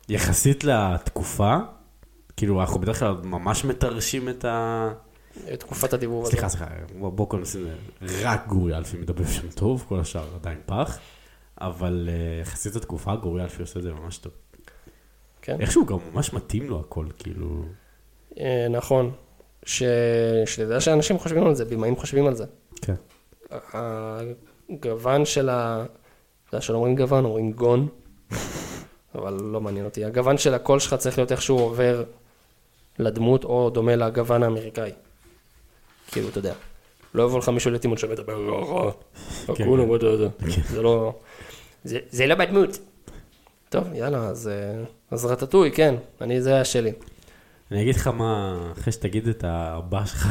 יחסית 0.08 0.64
לתקופה, 0.64 1.56
כאילו 2.36 2.60
אנחנו 2.60 2.80
בדרך 2.80 2.98
כלל 2.98 3.14
ממש 3.22 3.64
מטרשים 3.64 4.28
את 4.28 4.44
ה... 4.44 4.88
תקופת 5.58 5.92
הדיבוב 5.92 6.22
הזה. 6.22 6.30
סליחה, 6.30 6.48
סליחה, 6.48 6.66
בוא 6.98 7.10
בוא 7.10 7.28
קודם 7.28 7.42
נשים 7.42 7.66
רק 8.22 8.46
גורי 8.46 8.76
אלפי 8.76 8.96
מדבר 8.96 9.26
שם 9.26 9.48
טוב, 9.48 9.84
כל 9.88 10.00
השאר 10.00 10.34
עדיין 10.34 10.58
פח, 10.66 10.98
אבל 11.60 12.08
אה, 12.12 12.40
יחסית 12.40 12.76
לתקופה 12.76 13.16
גורי 13.16 13.42
אלפי 13.42 13.62
עושה 13.62 13.78
את 13.78 13.82
זה 13.82 13.92
ממש 13.92 14.18
טוב. 14.18 14.32
כן, 15.42 15.60
איכשהו 15.60 15.86
גם 15.86 15.96
ממש 16.12 16.32
מתאים 16.32 16.70
לו 16.70 16.80
הכל, 16.80 17.06
כאילו... 17.18 17.64
אה, 18.40 18.66
נכון, 18.70 19.12
ש- 19.66 19.82
שתדע 20.46 20.80
שאנשים 20.80 21.18
חושבים 21.18 21.46
על 21.46 21.54
זה, 21.54 21.64
במאים 21.64 21.96
חושבים 21.96 22.26
על 22.26 22.34
זה. 22.34 22.44
כן. 22.82 22.94
הגוון 24.70 25.24
של 25.24 25.48
ה... 25.48 25.84
אתה 26.48 26.56
יודע 26.56 26.62
שלא 26.62 26.76
אומרים 26.76 26.96
גוון, 26.96 27.24
אומרים 27.24 27.52
גון, 27.52 27.88
אבל 29.14 29.32
לא 29.42 29.60
מעניין 29.60 29.84
אותי. 29.84 30.04
הגוון 30.04 30.38
של 30.38 30.54
הקול 30.54 30.78
שלך 30.78 30.94
צריך 30.94 31.18
להיות 31.18 31.32
איכשהו 31.32 31.58
עובר 31.58 32.04
לדמות, 32.98 33.44
או 33.44 33.70
דומה 33.70 33.96
לגוון 33.96 34.42
האמריקאי. 34.42 34.90
כאילו, 36.12 36.28
אתה 36.28 36.38
יודע. 36.38 36.54
לא 37.14 37.22
יבוא 37.22 37.38
לך 37.38 37.48
מישהו 37.48 37.70
לטימון 37.70 37.96
שמדבר 37.98 38.34
ככה, 38.64 38.90
הכולו 39.52 39.86
בדודה. 39.92 40.28
זה 40.70 40.82
לא... 40.82 41.14
זה- 41.84 42.26
לא 42.26 42.34
בדמות. 42.34 42.78
טוב, 43.68 43.84
יאללה, 43.94 44.18
אה, 44.26 44.30
אז 45.10 45.24
רטטוי, 45.24 45.70
כן, 45.72 45.94
אני, 46.20 46.42
זה 46.42 46.54
היה 46.54 46.64
שלי. 46.64 46.92
אני 47.74 47.82
אגיד 47.82 47.94
לך 47.94 48.06
מה, 48.06 48.58
אחרי 48.72 48.92
שתגיד 48.92 49.28
את 49.28 49.44
הבא 49.44 50.06
שלך, 50.06 50.26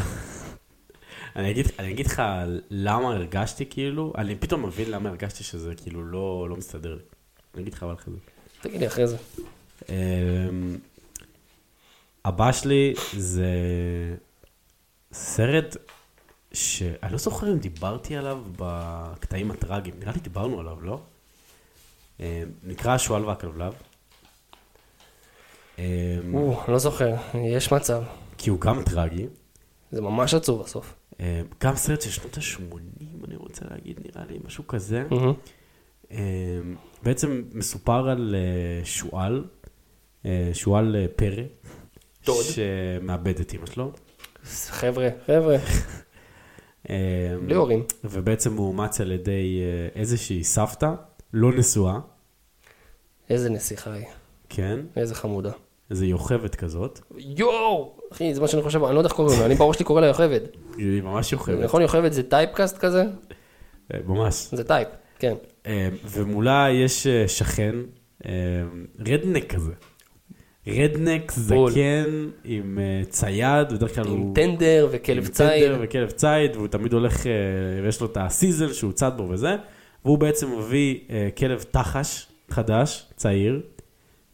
אני 1.36 1.52
אגיד, 1.52 1.66
אני 1.80 1.92
אגיד 1.92 2.06
לך 2.06 2.22
למה 2.70 3.08
הרגשתי 3.14 3.66
כאילו, 3.70 4.14
אני 4.18 4.36
פתאום 4.36 4.66
מבין 4.66 4.92
למה 4.92 5.10
הרגשתי 5.10 5.44
שזה 5.44 5.76
כאילו 5.76 6.06
לא, 6.06 6.50
לא 6.50 6.56
מסתדר 6.56 6.94
לי. 6.94 7.02
אני 7.54 7.62
אגיד 7.62 7.74
לך 7.74 7.84
אבל 7.84 7.94
אחרי 7.94 8.14
זה. 8.14 8.20
תגיד 8.62 8.80
לי 8.80 8.88
אחרי 8.88 9.08
זה. 9.08 9.18
אמ, 9.90 10.78
הבא 12.26 12.52
שלי 12.52 12.94
זה 13.18 13.56
סרט 15.14 15.78
שאני 16.54 17.12
לא 17.12 17.18
זוכר 17.18 17.52
אם 17.52 17.58
דיברתי 17.58 18.16
עליו 18.18 18.44
בקטעים 18.58 19.52
הטראגיים, 19.52 19.96
נראה 20.00 20.14
לי 20.14 20.20
דיברנו 20.20 20.60
עליו, 20.60 20.82
לא? 20.82 21.00
אמ, 22.20 22.26
נקרא 22.64 22.92
השועל 22.92 23.26
והכלבלב. 23.26 23.74
אמ, 25.80 25.84
או, 26.34 26.64
לא 26.68 26.80
זוכר, 26.80 27.16
יש 27.36 27.72
מצב. 27.72 28.04
כי 28.38 28.50
הוא 28.50 28.60
גם 28.60 28.84
טרגי. 28.84 29.28
זה 29.92 30.02
ממש 30.02 30.34
עצוב 30.34 30.64
בסוף. 30.64 30.94
אה, 31.20 31.42
גם 31.64 31.76
סרט 31.76 32.02
של 32.02 32.10
שנות 32.10 32.38
ה-80, 32.38 33.26
אני 33.28 33.36
רוצה 33.36 33.66
להגיד, 33.72 34.00
נראה 34.06 34.26
לי, 34.30 34.40
משהו 34.46 34.68
כזה. 34.68 35.04
אה, 36.12 36.18
בעצם 37.04 37.44
מסופר 37.54 38.10
על 38.10 38.36
אה, 38.36 38.86
שועל, 38.86 39.46
אה, 40.26 40.50
שועל 40.54 40.96
אה, 40.96 41.06
פרא. 41.16 41.44
שמאבד 42.42 43.40
את 43.40 43.54
אמא 43.54 43.66
שלו. 43.66 43.92
חבר'ה, 44.68 45.10
חבר'ה, 45.26 45.58
בלי 47.46 47.56
הורים. 47.56 47.84
ובעצם 48.04 48.58
הוא 48.58 48.68
אומץ 48.68 49.02
על 49.02 49.12
ידי 49.12 49.62
איזושהי 49.96 50.44
סבתא, 50.44 50.94
לא 51.34 51.54
נשואה, 51.54 52.00
איזה 53.30 53.50
נסיכה 53.50 53.94
היא, 53.94 54.06
כן, 54.50 54.80
איזה 54.96 55.16
חמודה. 55.16 55.52
איזו 55.92 56.06
יוכבת 56.06 56.56
כזאת. 56.56 57.00
יואו! 57.18 57.96
אחי, 58.12 58.34
זה 58.34 58.42
מה 58.42 58.48
שאני 58.48 58.62
חושב, 58.62 58.84
אני 58.84 58.94
לא 58.94 59.00
יודע 59.00 59.08
איך 59.08 59.16
קוראים 59.16 59.40
לה, 59.40 59.46
אני 59.46 59.56
בראש 59.56 59.76
שלי 59.76 59.86
קורא 59.86 60.02
לה 60.02 60.08
יוכבד. 60.08 60.40
היא 60.78 61.02
ממש 61.02 61.32
יוכבת, 61.32 61.64
נכון, 61.64 61.82
יוכבד 61.82 62.12
זה 62.12 62.24
טייפקאסט 62.24 62.78
כזה? 62.78 63.06
אה, 63.94 64.00
ממש. 64.06 64.48
זה 64.52 64.64
טייפ, 64.64 64.88
כן. 65.20 65.34
אה, 65.68 65.90
ומולה 66.06 66.68
יש 66.72 67.08
אה, 67.08 67.28
שכן, 67.28 67.76
רדנק 69.00 69.54
כזה. 69.54 69.72
רדנק. 70.68 71.32
זקן 71.32 72.30
עם 72.44 72.80
צייד, 73.10 73.74
בדרך 73.74 73.96
כלל 73.96 74.08
עם 74.08 74.18
הוא... 74.18 74.36
טנדר 74.36 74.88
וכלב 74.92 75.26
עם 75.26 75.32
ציד. 75.32 75.48
טנדר 75.48 75.78
וכלב 75.82 76.10
ציד, 76.10 76.56
והוא 76.56 76.68
תמיד 76.68 76.94
הולך, 76.94 77.26
ויש 77.84 78.02
לו 78.02 78.08
את 78.08 78.18
הסיזל 78.22 78.74
שהוא 78.74 78.92
צד 78.92 79.12
בו 79.18 79.30
וזה, 79.30 79.56
והוא 80.06 80.18
בעצם 80.18 80.58
מביא 80.58 81.00
כלב 81.38 81.66
תחש 81.72 82.28
חדש, 82.50 83.06
צעיר. 83.16 83.62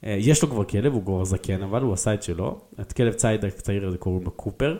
אה, 0.03 0.15
יש 0.19 0.43
לו 0.43 0.49
כבר 0.49 0.63
כלב, 0.63 0.93
הוא 0.93 1.05
כבר 1.05 1.23
זקן, 1.25 1.63
אבל 1.63 1.81
הוא 1.81 1.93
עשה 1.93 2.13
את 2.13 2.23
שלו. 2.23 2.61
את 2.81 2.93
כלב 2.93 3.13
ציד 3.13 3.45
הצעיר 3.45 3.87
הזה 3.87 3.97
קוראים 3.97 4.23
לו 4.23 4.31
קופר. 4.31 4.77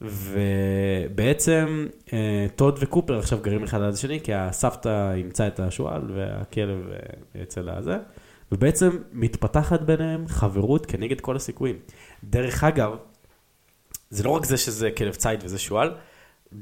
ובעצם 0.00 1.86
אה, 2.12 2.46
טוד 2.56 2.78
וקופר 2.80 3.18
עכשיו 3.18 3.38
גרים 3.42 3.62
אחד 3.64 3.80
ליד 3.80 3.94
השני, 3.94 4.20
כי 4.20 4.34
הסבתא 4.34 5.14
אימצה 5.14 5.46
את 5.46 5.60
השועל 5.60 6.10
והכלב 6.14 6.78
אה, 6.90 7.42
אצל 7.42 7.68
הזה, 7.68 7.96
ובעצם 8.52 8.98
מתפתחת 9.12 9.80
ביניהם 9.80 10.28
חברות 10.28 10.86
כנגד 10.86 11.20
כל 11.20 11.36
הסיכויים. 11.36 11.78
דרך 12.24 12.64
אגב, 12.64 12.96
זה 14.10 14.24
לא 14.24 14.30
רק 14.30 14.44
זה 14.44 14.56
שזה 14.56 14.90
כלב 14.90 15.14
ציד 15.14 15.40
וזה 15.44 15.58
שועל, 15.58 15.94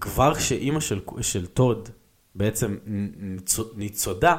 כבר 0.00 0.34
שאימא 0.34 0.80
של, 0.80 1.00
של 1.20 1.46
טוד 1.46 1.88
בעצם 2.34 2.76
ניצו- 2.86 3.72
ניצודה, 3.76 4.36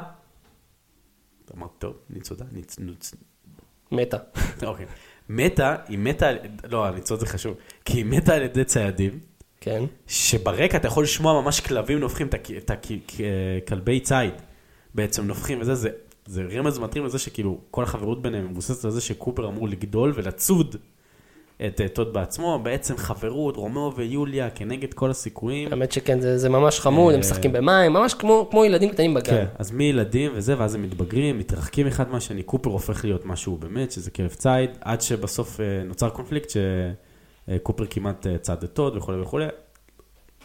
אמרת 1.57 1.69
טוב, 1.77 1.93
ניצודה, 2.09 2.45
ניצ, 2.51 2.79
ניצ, 2.79 3.13
מתה. 3.91 4.17
אוקיי, 4.65 4.85
מתה, 5.29 5.75
היא 5.87 5.97
מתה, 5.97 6.29
לא, 6.69 6.85
הניצוד 6.85 7.19
זה 7.19 7.25
חשוב, 7.25 7.57
כי 7.85 7.97
היא 7.97 8.05
מתה 8.05 8.35
על 8.35 8.41
ידי 8.41 8.63
ציידים, 8.63 9.19
כן. 9.61 9.83
שברקע 10.07 10.77
אתה 10.77 10.87
יכול 10.87 11.03
לשמוע 11.03 11.41
ממש 11.41 11.59
כלבים 11.59 11.99
נובחים, 11.99 12.27
את 12.57 12.71
הכלבי 12.71 13.99
ציד 13.99 14.33
בעצם 14.95 15.27
נובחים 15.27 15.61
וזה, 15.61 15.75
זה, 15.75 15.89
זה 16.25 16.43
רמז 16.51 16.79
מטרים 16.79 17.05
לזה 17.05 17.19
שכאילו 17.19 17.61
כל 17.71 17.83
החברות 17.83 18.21
ביניהם 18.21 18.49
מבוססת 18.49 18.85
על 18.85 18.91
זה 18.91 19.01
שקופר 19.01 19.47
אמור 19.47 19.69
לגדול 19.69 20.13
ולצוד 20.15 20.75
את 21.67 21.81
אה, 21.81 21.87
טוד 21.87 22.13
בעצמו, 22.13 22.59
בעצם 22.63 22.97
חברות, 22.97 23.57
רומאו 23.57 23.95
ויוליה 23.95 24.49
כנגד 24.49 24.93
כל 24.93 25.11
הסיכויים. 25.11 25.69
האמת 25.71 25.91
שכן, 25.91 26.19
זה 26.19 26.37
זה 26.37 26.49
ממש 26.49 26.79
חמוד, 26.79 27.13
הם 27.13 27.19
משחקים 27.19 27.51
במים, 27.51 27.93
ממש 27.93 28.13
כמו 28.13 28.47
כמו 28.51 28.65
ילדים 28.65 28.89
קטנים 28.89 29.13
בגן. 29.13 29.31
כן, 29.31 29.45
אז 29.59 29.71
מילדים 29.71 30.31
וזה, 30.35 30.59
ואז 30.59 30.75
הם 30.75 30.81
מתבגרים, 30.81 31.39
מתרחקים 31.39 31.87
אחד 31.87 32.11
מהשני, 32.11 32.43
קופר 32.43 32.69
הופך 32.69 33.05
להיות 33.05 33.25
מה 33.25 33.35
שהוא 33.35 33.59
באמת, 33.59 33.91
שזה 33.91 34.11
כלב 34.11 34.29
ציד, 34.29 34.69
עד 34.81 35.01
שבסוף 35.01 35.59
אה, 35.59 35.83
נוצר 35.85 36.09
קונפליקט 36.09 36.51
שקופר 37.49 37.85
כמעט 37.85 38.27
אה, 38.27 38.37
צד 38.37 38.63
את 38.63 38.73
טוד 38.73 38.97
וכולי 38.97 39.21
וכולי. 39.21 39.45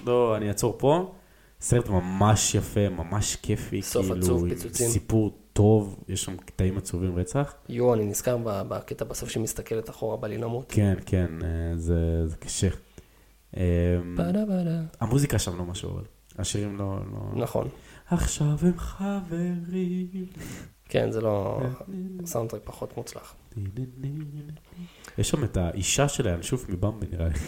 לא, 0.06 0.36
אני 0.36 0.48
אעצור 0.48 0.74
פה. 0.78 1.12
סרט 1.61 1.88
ממש 1.88 2.54
יפה, 2.54 2.88
ממש 2.88 3.36
כיפי, 3.36 3.82
סוף 3.82 4.06
כאילו, 4.06 4.18
עצוב, 4.18 4.48
פיצוצים. 4.48 4.88
סיפור 4.88 5.38
טוב, 5.59 6.04
יש 6.09 6.24
שם 6.24 6.36
קטעים 6.36 6.78
עצובים 6.78 7.16
רצח. 7.16 7.54
יואו, 7.68 7.94
אני 7.94 8.04
נזכר 8.04 8.36
בקטע 8.44 9.04
בסוף 9.04 9.28
שהיא 9.28 9.42
מסתכלת 9.42 9.90
אחורה, 9.90 10.16
בא 10.16 10.28
לי 10.28 10.38
למות. 10.38 10.64
כן, 10.68 10.94
כן, 11.06 11.30
אה, 11.42 11.76
זה, 11.76 12.26
זה 12.26 12.36
קשה. 12.36 12.68
בדה 14.16 14.44
בדה. 14.44 14.80
המוזיקה 15.00 15.38
שם 15.38 15.59
לא 15.59 15.64
משהו, 15.64 15.90
אבל 15.90 16.04
השירים 16.38 16.76
לא... 16.76 16.98
לא... 17.12 17.42
נכון. 17.42 17.68
עכשיו 18.06 18.56
הם 18.62 18.78
חברים. 18.78 20.26
כן, 20.84 21.11
זה 21.11 21.20
לא... 21.20 21.61
סאונדטרק 22.24 22.62
פחות 22.64 22.96
מוצלח. 22.96 23.34
יש 25.18 25.30
שם 25.30 25.44
את 25.44 25.56
האישה 25.56 26.09
של 26.09 26.28
הינשוף 26.28 26.68
מבמבי 26.68 27.06
נראה 27.12 27.28
לי. 27.28 27.38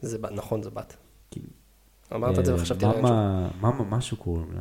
זה 0.00 0.18
נכון, 0.30 0.62
זה 0.62 0.70
בת. 0.70 0.96
כן. 1.30 1.40
אמרת 2.14 2.38
את 2.38 2.44
זה 2.44 2.52
אה, 2.52 2.56
וחשבתי 2.56 2.84
שוב. 2.84 3.00
מאמה, 3.00 3.48
מאמה 3.60 3.84
משהו 3.84 4.16
קוראים 4.16 4.52
לה. 4.52 4.60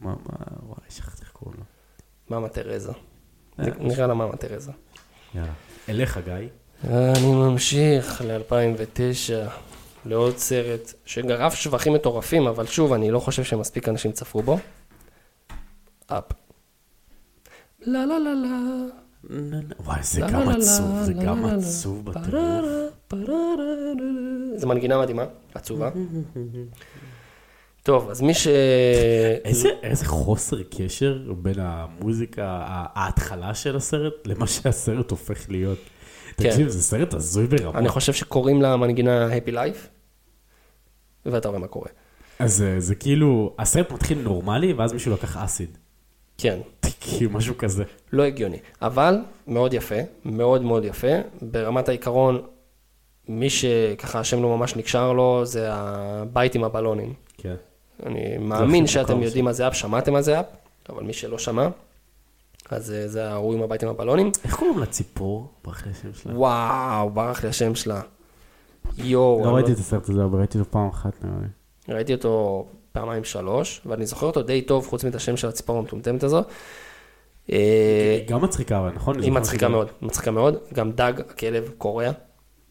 מאמה, 0.00 0.16
וואי, 0.62 0.78
שכחתי 0.88 1.22
איך 1.22 1.30
קוראים 1.32 1.56
לה. 1.58 1.64
מאמה 2.30 2.48
תרזה. 2.48 2.92
נראה 3.58 4.06
לה 4.06 4.14
מאמה 4.14 4.36
תרזה. 4.36 4.72
יאללה. 5.34 5.52
אליך, 5.88 6.18
גיא. 6.24 6.48
אני 6.84 7.34
ממשיך 7.34 8.22
ל-2009, 8.26 9.50
לעוד 10.04 10.36
סרט 10.36 10.92
שגרף 11.04 11.54
שבחים 11.54 11.92
מטורפים, 11.92 12.46
אבל 12.46 12.66
שוב, 12.66 12.92
אני 12.92 13.10
לא 13.10 13.18
חושב 13.20 13.44
שמספיק 13.44 13.88
אנשים 13.88 14.12
צפו 14.12 14.42
בו. 14.42 14.58
אפ. 16.06 16.24
לה 17.80 18.06
לה 18.06 18.18
לה 18.18 18.32
לה. 18.34 18.58
וואי, 19.80 20.02
זה 20.02 20.20
גם 20.20 20.48
עצוב, 20.48 21.02
זה 21.02 21.12
גם. 21.12 21.44
עצוב 21.44 22.04
בטירוף. 22.04 22.66
זה 24.56 24.66
מנגינה 24.66 25.00
מדהימה, 25.00 25.24
עצובה. 25.54 25.90
טוב, 27.88 28.10
אז 28.10 28.20
מי 28.20 28.34
ש... 28.34 28.48
איזה, 29.44 29.68
איזה 29.82 30.04
חוסר 30.04 30.56
קשר 30.62 31.18
בין 31.36 31.54
המוזיקה, 31.58 32.44
ההתחלה 32.94 33.54
של 33.54 33.76
הסרט, 33.76 34.12
למה 34.26 34.46
שהסרט 34.46 35.10
הופך 35.10 35.50
להיות. 35.50 35.78
כן. 36.36 36.48
תקשיב, 36.50 36.68
זה 36.68 36.82
סרט 36.82 37.14
הזוי 37.14 37.46
ברמה. 37.46 37.78
אני 37.78 37.88
חושב 37.88 38.12
שקוראים 38.12 38.62
למנגינה 38.62 39.28
Happy 39.28 39.50
Life, 39.52 39.78
ואתה 41.26 41.48
רואה 41.48 41.60
מה 41.60 41.66
קורה. 41.66 41.88
אז 42.38 42.54
זה- 42.56 42.80
זה 42.80 42.94
כאילו, 42.94 43.54
הסרט 43.58 43.92
מתחיל 43.92 44.18
נורמלי, 44.22 44.72
ואז 44.72 44.92
מישהו 44.92 45.12
לקח 45.12 45.36
אסיד. 45.36 45.78
כן, 46.38 46.58
כאילו, 47.00 47.30
משהו 47.30 47.58
כזה. 47.58 47.84
לא 48.12 48.22
הגיוני, 48.22 48.58
אבל 48.82 49.18
מאוד 49.46 49.74
יפה, 49.74 49.94
מאוד 50.24 50.62
מאוד 50.62 50.84
יפה. 50.84 51.12
ברמת 51.42 51.88
העיקרון, 51.88 52.40
מי 53.28 53.50
שככה 53.50 54.20
השם 54.20 54.42
לא 54.42 54.56
ממש 54.56 54.76
נקשר 54.76 55.12
לו, 55.12 55.40
זה 55.44 55.68
הבית 55.72 56.54
עם 56.54 56.64
הבלונים. 56.64 57.12
כן. 57.38 57.54
אני 58.06 58.38
מאמין 58.38 58.86
שאתם 58.86 59.22
יודעים 59.22 59.44
מה 59.44 59.52
זה 59.52 59.68
אפ, 59.68 59.74
שמעתם 59.74 60.12
מה 60.12 60.22
זה 60.22 60.40
אפ, 60.40 60.46
אבל 60.88 61.02
מי 61.02 61.12
שלא 61.12 61.38
שמע, 61.38 61.68
אז 62.70 62.92
אה, 62.92 63.08
זה 63.08 63.30
ההוא 63.30 63.54
עם 63.54 63.62
הבית 63.62 63.82
עם 63.82 63.88
הבלונים. 63.88 64.30
איך 64.44 64.54
קוראים 64.54 64.78
לציפור? 64.78 65.46
ברח 65.64 65.86
לי 65.86 65.92
השם 65.92 66.08
שלה. 66.22 66.36
וואו, 66.36 67.10
ברח 67.10 67.42
לי 67.42 67.48
השם 67.48 67.74
שלה. 67.74 68.00
יואו, 68.98 69.40
לא 69.40 69.48
אני 69.48 69.54
ראיתי 69.54 69.72
את 69.72 69.78
הסרט 69.78 70.08
הזה, 70.08 70.24
אבל 70.24 70.38
ראיתי 70.38 70.58
אותו 70.58 70.70
פעם 70.70 70.88
אחת 70.88 71.24
נראה 71.24 71.36
לי. 71.88 71.94
ראיתי 71.94 72.14
אותו 72.14 72.66
פעמיים 72.92 73.24
שלוש, 73.24 73.80
ואני 73.86 74.06
זוכר 74.06 74.26
אותו 74.26 74.42
די 74.42 74.62
טוב, 74.62 74.86
חוץ 74.86 75.04
מאת 75.04 75.14
השם 75.14 75.36
של 75.36 75.48
הציפור 75.48 75.78
המטומטמת 75.78 76.22
הזו. 76.22 76.42
אה, 77.52 78.16
היא 78.20 78.28
גם 78.28 78.42
מצחיקה, 78.44 78.78
אבל 78.78 78.90
נכון? 78.94 79.22
היא 79.22 79.32
מצחיקה 79.32 79.68
מאוד, 79.68 79.88
מצחיקה 80.02 80.30
מאוד. 80.30 80.56
גם 80.74 80.92
דג, 80.92 81.12
הכלב, 81.20 81.70
קורע. 81.78 82.10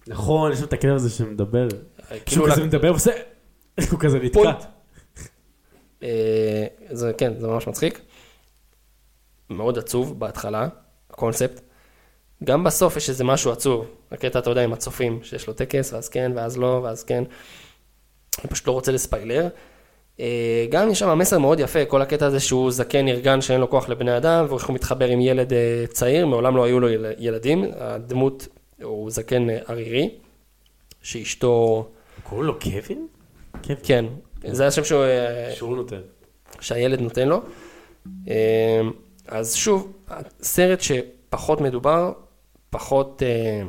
נכון, 0.07 0.51
יש 0.51 0.59
לו 0.61 0.65
את 0.67 0.73
הכלב 0.73 0.95
הזה 0.95 1.09
שמדבר. 1.09 1.67
כאילו 2.09 2.21
שהוא 2.27 2.47
כזה 2.49 2.61
לק- 2.61 2.67
מדבר 2.67 2.91
ועושה... 2.91 3.11
הוא 3.91 3.99
כזה 3.99 4.19
נתקע. 4.19 4.51
אה, 6.03 6.09
זה 6.89 7.11
כן, 7.17 7.33
זה 7.39 7.47
ממש 7.47 7.67
מצחיק. 7.67 8.01
מאוד 9.49 9.77
עצוב 9.77 10.19
בהתחלה, 10.19 10.67
הקונספט. 11.09 11.61
גם 12.43 12.63
בסוף 12.63 12.97
יש 12.97 13.09
איזה 13.09 13.23
משהו 13.23 13.51
עצוב. 13.51 13.85
הקטע, 14.11 14.39
אתה 14.39 14.49
יודע, 14.49 14.63
עם 14.63 14.73
הצופים, 14.73 15.19
שיש 15.23 15.47
לו 15.47 15.53
טקס, 15.53 15.93
ואז 15.93 16.09
כן, 16.09 16.31
ואז 16.35 16.57
לא, 16.57 16.79
ואז 16.83 17.03
כן. 17.03 17.23
אני 18.41 18.49
פשוט 18.49 18.67
לא 18.67 18.71
רוצה 18.71 18.91
לספיילר. 18.91 19.47
אה, 20.19 20.65
גם 20.69 20.89
יש 20.91 20.99
שם 20.99 21.17
מסר 21.17 21.39
מאוד 21.39 21.59
יפה, 21.59 21.85
כל 21.85 22.01
הקטע 22.01 22.25
הזה 22.25 22.39
שהוא 22.39 22.71
זקן 22.71 23.05
נרגן 23.05 23.41
שאין 23.41 23.61
לו 23.61 23.69
כוח 23.69 23.89
לבני 23.89 24.17
אדם, 24.17 24.45
ואיך 24.49 24.65
הוא 24.65 24.75
מתחבר 24.75 25.07
עם 25.07 25.21
ילד 25.21 25.53
אה, 25.53 25.85
צעיר, 25.91 26.25
מעולם 26.25 26.55
לא 26.57 26.63
היו 26.63 26.79
לו 26.79 26.89
יל- 26.89 27.05
ילדים. 27.17 27.65
הדמות 27.79 28.47
הוא 28.83 29.11
זקן 29.11 29.47
ערירי, 29.67 30.09
שאשתו, 31.01 31.87
קוראים 32.23 32.47
לו? 32.47 32.59
קווין. 32.59 33.07
כן, 33.83 34.05
זה 34.45 34.67
השם 34.67 34.83
שהוא... 34.83 35.03
אה, 35.03 35.51
שהוא 35.55 35.75
נותן. 35.75 36.01
שהילד 36.59 37.01
נותן 37.01 37.27
לו. 37.27 37.41
אה, 38.29 38.81
אז 39.27 39.55
שוב, 39.55 39.93
סרט 40.41 40.79
שפחות 40.81 41.61
מדובר, 41.61 42.13
פחות, 42.69 43.23
אה, 43.25 43.61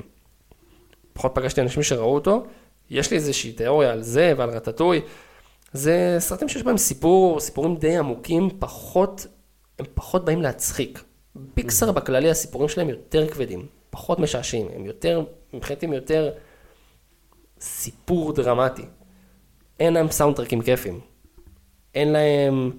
פחות 1.13 1.33
פגשתי 1.35 1.61
אנשים 1.61 1.83
שראו 1.83 2.15
אותו. 2.15 2.47
יש 2.91 3.11
לי 3.11 3.17
איזושהי 3.17 3.53
תיאוריה 3.53 3.93
על 3.93 4.03
זה 4.03 4.33
ועל 4.37 4.51
רטטוי. 4.51 5.01
זה 5.73 6.17
סרטים 6.19 6.49
שיש 6.49 6.63
בהם 6.63 6.77
סיפור, 6.77 7.41
סיפורים 7.41 7.77
די 7.77 7.97
עמוקים, 7.97 8.49
פחות, 8.59 9.27
הם 9.79 9.87
פחות 9.95 10.25
באים 10.25 10.43
להצחיק. 10.43 11.03
פיקסר 11.55 11.93
בכללי 11.93 12.31
הסיפורים 12.31 12.69
שלהם 12.69 12.89
יותר 12.89 13.29
כבדים, 13.29 13.67
פחות 13.91 14.19
משעשעים, 14.19 14.69
הם 14.75 14.87
יותר, 14.87 15.25
מבחינתי 15.53 15.87
הם 15.87 15.93
יותר 15.93 16.31
סיפור 17.61 18.33
דרמטי. 18.33 18.83
אין 19.81 19.93
להם 19.95 20.11
סאונדטרקים 20.11 20.63
כיפים. 20.63 21.01
אין 21.95 22.13
להם 22.13 22.71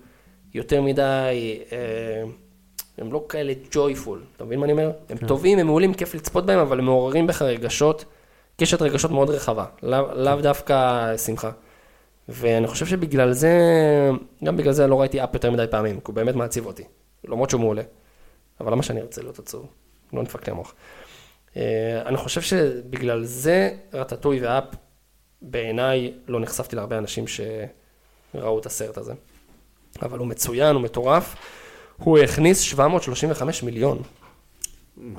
יותר 0.54 0.82
מדי, 0.82 1.60
אה, 1.72 2.24
הם 2.98 3.14
לא 3.14 3.26
כאלה 3.30 3.54
ג'ויפול, 3.72 4.24
אתה 4.36 4.46
מבין 4.46 4.60
מה 4.60 4.66
אני 4.66 4.72
אומר? 4.72 4.92
הם 5.10 5.18
טובים, 5.18 5.60
הם 5.60 5.68
מעולים, 5.68 5.94
כיף 5.94 6.16
לצפות 6.16 6.46
בהם, 6.46 6.60
אבל 6.60 6.80
הם 6.80 6.86
מעוררים 6.86 7.28
בך 7.28 7.42
רגשות, 7.42 8.06
קשת 8.58 8.82
רגשות 8.82 9.12
מאוד 9.12 9.30
רחבה, 9.30 9.66
לאו 9.84 10.08
לאו 10.16 10.42
דווקא 10.42 11.18
שמחה. 11.18 11.52
ואני 12.30 12.68
חושב 12.68 12.86
שבגלל 12.86 13.32
זה, 13.32 13.60
גם 14.44 14.58
בגלל 14.58 14.74
זה 14.74 14.88
לא 14.88 15.02
ראיתי 15.02 15.24
אפ 15.24 15.34
יותר 15.34 15.52
מדי 15.52 15.66
פעמים, 15.72 15.96
כי 15.96 16.04
הוא 16.08 16.16
באמת 16.16 16.36
מעציב 16.36 16.66
אותי, 16.66 16.84
למרות 17.28 17.50
שהוא 17.50 17.62
מעולה. 17.62 17.82
אבל 18.60 18.72
למה 18.72 18.84
שאני 18.84 19.02
ארצה 19.02 19.22
להיות 19.22 19.40
עצוב? 19.40 19.68
לא 20.14 20.22
נדפק 20.22 20.48
לי 20.48 20.54
המוח. 20.54 20.74
אה, 21.58 22.02
אני 22.06 22.18
חושב 22.18 22.42
שבגלל 22.42 23.24
זה 23.24 23.72
רטטוי 23.94 24.40
ואפ, 24.42 24.64
בעיניי 25.42 26.14
לא 26.28 26.40
נחשפתי 26.40 26.76
להרבה 26.76 26.98
אנשים 26.98 27.26
שראו 27.28 28.60
את 28.60 28.66
הסרט 28.66 28.98
הזה. 28.98 29.14
אבל 30.02 30.20
הוא 30.20 30.28
מצוין, 30.28 30.76
הוא 30.76 30.84
מטורף. 30.84 31.36
הוא 31.98 32.18
הכניס 32.18 32.60
735 32.60 33.64
מיליון. 33.64 34.02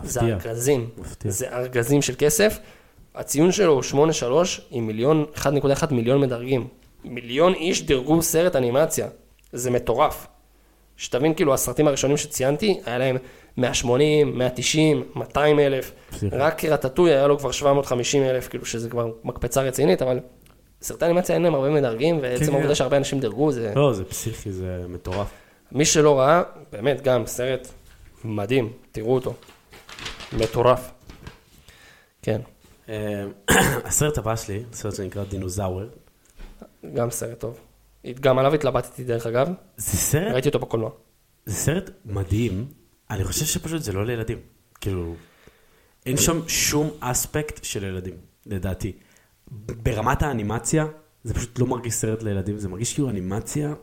זה 0.02 0.20
מפתיע. 0.20 0.34
ארגזים. 0.34 0.88
מפתיע. 0.98 1.30
זה 1.30 1.56
ארגזים 1.56 2.02
של 2.02 2.14
כסף. 2.18 2.58
הציון 3.14 3.52
שלו 3.52 3.72
הוא 3.72 3.82
8.3 3.82 4.60
עם 4.70 4.86
מיליון, 4.86 5.24
1.1 5.34 5.86
מיליון 5.90 6.20
מדרגים. 6.20 6.68
מיליון 7.04 7.54
איש 7.54 7.82
דירגו 7.82 8.22
סרט 8.22 8.56
אנימציה. 8.56 9.08
זה 9.52 9.70
מטורף. 9.70 10.26
שתבין, 10.96 11.34
כאילו, 11.34 11.54
הסרטים 11.54 11.88
הראשונים 11.88 12.16
שציינתי, 12.16 12.80
היה 12.84 12.98
להם 12.98 13.16
180, 13.56 14.38
190, 14.38 15.04
200 15.14 15.58
אלף. 15.58 15.92
רק 16.32 16.64
רטטוי 16.64 17.10
היה 17.10 17.26
לו 17.26 17.38
כבר 17.38 17.50
750 17.50 18.22
אלף, 18.22 18.48
כאילו, 18.48 18.66
שזה 18.66 18.90
כבר 18.90 19.10
מקפצה 19.24 19.62
רצינית, 19.62 20.02
אבל 20.02 20.20
סרטי 20.82 21.04
אנימציה 21.04 21.34
אין 21.34 21.42
להם 21.42 21.54
הרבה 21.54 21.70
מדרגים, 21.70 22.18
ועצם 22.22 22.44
כן, 22.44 22.52
העובדה 22.52 22.68
כן. 22.68 22.74
שהרבה 22.74 22.96
אנשים 22.96 23.20
דירגו, 23.20 23.52
זה... 23.52 23.72
לא, 23.76 23.92
זה 23.92 24.04
פסיכי, 24.04 24.52
זה 24.52 24.84
מטורף. 24.88 25.30
מי 25.72 25.84
שלא 25.84 26.18
ראה, 26.18 26.42
באמת, 26.72 27.02
גם 27.02 27.26
סרט 27.26 27.68
מדהים, 28.24 28.72
תראו 28.92 29.14
אותו. 29.14 29.34
מטורף. 30.32 30.90
כן, 32.22 32.40
אה, 32.88 33.24
הסרט 33.84 34.18
הבא 34.18 34.36
שלי, 34.36 34.62
סרט 34.72 34.94
שנקרא 34.94 35.24
דינוזאוור. 35.24 35.82
גם 36.94 37.10
סרט 37.10 37.40
טוב. 37.40 37.58
גם 38.20 38.38
עליו 38.38 38.54
התלבטתי 38.54 39.04
דרך 39.04 39.26
אגב, 39.26 39.48
זה 39.76 39.96
סרט, 39.96 40.32
ראיתי 40.32 40.48
אותו 40.48 40.58
בקולנוע. 40.58 40.90
זה 41.46 41.54
סרט 41.54 41.90
מדהים, 42.04 42.66
אני 43.10 43.24
חושב 43.24 43.44
שפשוט 43.44 43.82
זה 43.82 43.92
לא 43.92 44.06
לילדים. 44.06 44.38
כאילו, 44.80 45.14
אין 46.06 46.16
שם 46.16 46.48
שום 46.48 46.90
אספקט 47.00 47.64
של 47.64 47.84
ילדים, 47.84 48.14
לדעתי. 48.46 48.92
ברמת 49.82 50.22
האנימציה, 50.22 50.86
זה 51.24 51.34
פשוט 51.34 51.58
לא 51.58 51.66
מרגיש 51.66 51.94
סרט 51.94 52.22
לילדים, 52.22 52.58
זה 52.58 52.68
מרגיש 52.68 52.94
כאילו 52.94 53.10
אנימציה... 53.10 53.74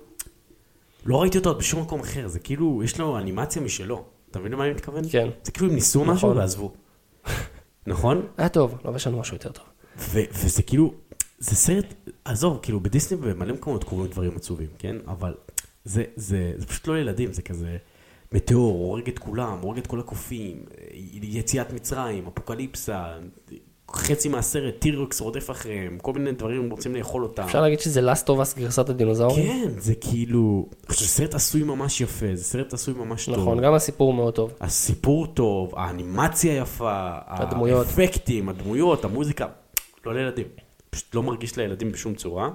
לא 1.06 1.22
ראיתי 1.22 1.38
אותו 1.38 1.50
עוד 1.50 1.58
בשום 1.58 1.82
מקום 1.82 2.00
אחר, 2.00 2.28
זה 2.28 2.40
כאילו, 2.40 2.82
יש 2.84 3.00
לו 3.00 3.18
אנימציה 3.18 3.62
משלו. 3.62 4.06
אתה 4.32 4.40
מבין 4.40 4.52
למה 4.52 4.64
אני 4.64 4.74
מתכוון? 4.74 5.04
כן. 5.12 5.30
זה 5.44 5.52
כאילו 5.52 5.68
הם 5.68 5.76
ניסו 5.76 6.02
נכון. 6.02 6.14
משהו 6.14 6.36
ועזבו. 6.36 6.74
נכון? 7.88 8.28
היה 8.38 8.50
טוב, 8.50 8.76
לא 8.86 8.96
יש 8.96 9.08
לנו 9.08 9.20
משהו 9.20 9.36
יותר 9.36 9.52
טוב. 9.52 9.66
ו- 9.98 10.20
וזה 10.34 10.64
כאילו, 10.64 10.94
זה 11.40 11.56
סרט, 11.56 11.94
עזוב, 12.26 12.60
כאילו 12.62 12.80
בדיסני 12.80 13.18
במלא 13.18 13.54
מקומות 13.54 13.84
קורים 13.84 14.12
דברים 14.12 14.36
עצובים, 14.36 14.70
כן? 14.80 14.96
אבל 15.08 15.34
זה, 15.86 16.04
זה, 16.16 16.54
זה 16.56 16.66
פשוט 16.66 16.88
לא 16.88 17.00
ילדים, 17.00 17.34
זה 17.34 17.42
כזה 17.42 17.78
מטאור, 18.32 18.74
הורג 18.74 19.08
את 19.08 19.20
כולם, 19.20 19.58
הורג 19.62 19.78
את 19.78 19.88
כל 19.88 20.00
הקופים, 20.00 20.66
יציאת 21.22 21.74
מצרים, 21.74 22.28
אפוקליפסה, 22.28 23.06
חצי 23.92 24.30
מהסרט, 24.30 24.74
טירקס 24.80 25.22
רודף 25.22 25.52
אחריהם, 25.52 25.98
כל 26.02 26.14
מיני 26.14 26.32
דברים 26.32 26.70
רוצים 26.70 26.96
לאכול 26.96 27.24
אותם. 27.24 27.44
אפשר 27.44 27.62
להגיד 27.62 27.80
שזה 27.80 28.02
of 28.30 28.30
Us 28.30 28.60
גרסת 28.60 28.90
הדינוזאורים? 28.90 29.48
כן, 29.48 29.70
זה 29.78 29.96
כאילו, 29.96 30.70
שזה 30.92 31.08
סרט 31.08 31.34
עשוי 31.34 31.64
ממש 31.64 32.02
יפה, 32.02 32.26
זה 32.34 32.44
סרט 32.44 32.74
עשוי 32.74 32.94
ממש 32.94 33.26
טוב. 33.26 33.38
נכון, 33.38 33.62
גם 33.62 33.74
הסיפור 33.74 34.14
מאוד 34.14 34.34
טוב. 34.34 34.54
הסיפור 34.62 35.28
טוב, 35.28 35.74
האנימציה 35.76 36.58
יפה, 36.58 37.10
הדמויות. 37.28 37.88
האפקטים, 37.88 38.50
הדמויות, 38.50 39.06
המוזיקה, 39.06 39.48
לא 40.06 40.14
לילדים. 40.14 40.48
פשוט 40.90 41.16
לא 41.16 41.24
מרגיש 41.24 41.58
לילדים 41.58 41.92
בשום 41.92 42.16
צורה, 42.16 42.50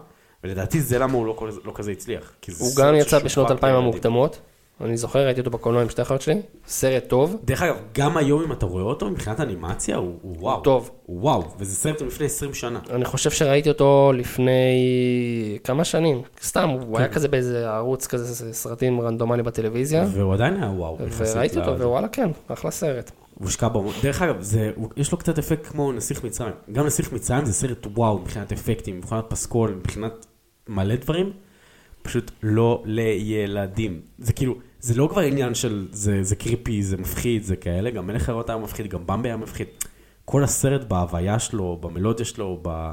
ולדעתי 0.45 0.81
זה 0.81 0.99
למה 0.99 1.13
הוא 1.13 1.27
לא, 1.27 1.49
לא 1.65 1.73
כזה 1.75 1.91
הצליח. 1.91 2.33
זה 2.47 2.65
הוא 2.65 2.77
גם 2.77 2.95
יצא 2.95 3.19
בשנות 3.19 3.51
2000 3.51 3.71
לילדים. 3.71 3.89
המוקדמות, 3.89 4.41
אני 4.83 4.97
זוכר, 4.97 5.25
ראיתי 5.25 5.41
אותו 5.41 5.51
בקולנוע 5.51 5.83
עם 5.83 5.89
שתי 5.89 6.03
אחיות 6.03 6.23
שלי, 6.23 6.41
סרט 6.67 7.09
טוב, 7.09 7.37
דרך 7.45 7.63
אגב, 7.63 7.77
גם 7.95 8.17
היום 8.17 8.43
אם 8.43 8.53
אתה 8.53 8.67
רואה 8.67 8.83
אותו, 8.83 9.11
מבחינת 9.11 9.41
אנימציה, 9.41 9.97
הוא, 9.97 10.19
הוא 10.23 10.37
וואו. 10.39 10.61
טוב. 10.61 10.91
הוא 11.07 11.21
וואו, 11.21 11.45
וזה 11.59 11.75
סרט 11.77 12.03
מלפני 12.03 12.27
20 12.27 12.55
שנה. 12.55 12.81
אני 12.91 13.05
חושב 13.05 13.31
שראיתי 13.31 13.69
אותו 13.69 14.13
לפני 14.15 15.59
כמה 15.65 15.85
שנים, 15.85 16.23
סתם, 16.43 16.69
הוא 16.69 16.99
היה 16.99 17.09
כזה 17.09 17.29
באיזה 17.29 17.71
ערוץ 17.71 18.07
כזה 18.07 18.55
סרטים 18.55 19.01
רנדומלי 19.01 19.43
בטלוויזיה, 19.43 20.07
והוא 20.13 20.35
עדיין 20.35 20.57
היה 20.63 20.71
וואו. 20.71 20.99
וראיתי 21.19 21.59
אותו, 21.59 21.75
לזה. 21.75 21.89
ווואלה 21.89 22.09
כן, 22.09 22.31
אחלה 22.49 22.71
סרט. 22.71 23.11
הוא 23.35 23.45
הושקע 23.47 23.69
בו. 23.69 23.91
דרך 24.03 24.23
אגב, 24.23 24.41
זה, 24.41 24.71
יש 24.97 25.13
לו 25.13 25.19
קצת 25.19 25.39
אפקט 25.39 25.67
כמו 25.67 25.93
נסיך 25.93 26.25
מצרים. 26.25 26.53
גם 26.73 26.87
נסיך 26.87 27.13
מצרים 27.13 27.45
זה 27.45 27.53
סרט 27.53 27.87
וואו 27.95 28.19
מבחינת 28.19 28.53
אפקטים, 28.53 28.99
מבחינת 28.99 29.25
פסקול, 29.29 29.75
מבחינת 29.79 30.27
מלא 30.69 30.97
דברים. 30.97 31.33
פשוט 32.03 32.31
לא 32.43 32.83
לילדים. 32.85 34.01
זה 34.19 34.33
כאילו, 34.33 34.55
זה 34.83 34.95
לא 34.95 35.09
כבר 35.11 35.21
עניין 35.21 35.55
של 35.55 35.89
זה, 35.93 36.23
זה 36.23 36.37
קריפי, 36.37 36.83
זה 36.83 36.97
מפחיד, 36.97 37.43
זה 37.43 37.57
כאלה, 37.57 37.91
גם 37.91 38.07
מלך 38.07 38.29
הריאות 38.29 38.51
היה 38.51 38.59
מפחיד, 38.59 38.87
גם 38.87 39.07
במבי 39.07 39.29
היה 39.29 39.37
מפחיד. 39.37 39.67
כל 40.25 40.45
הסרט 40.45 40.85
בהוויה 40.85 41.39
שלו, 41.39 41.77
במלודיה 41.81 42.25
שלו, 42.27 42.61
ב... 42.63 42.93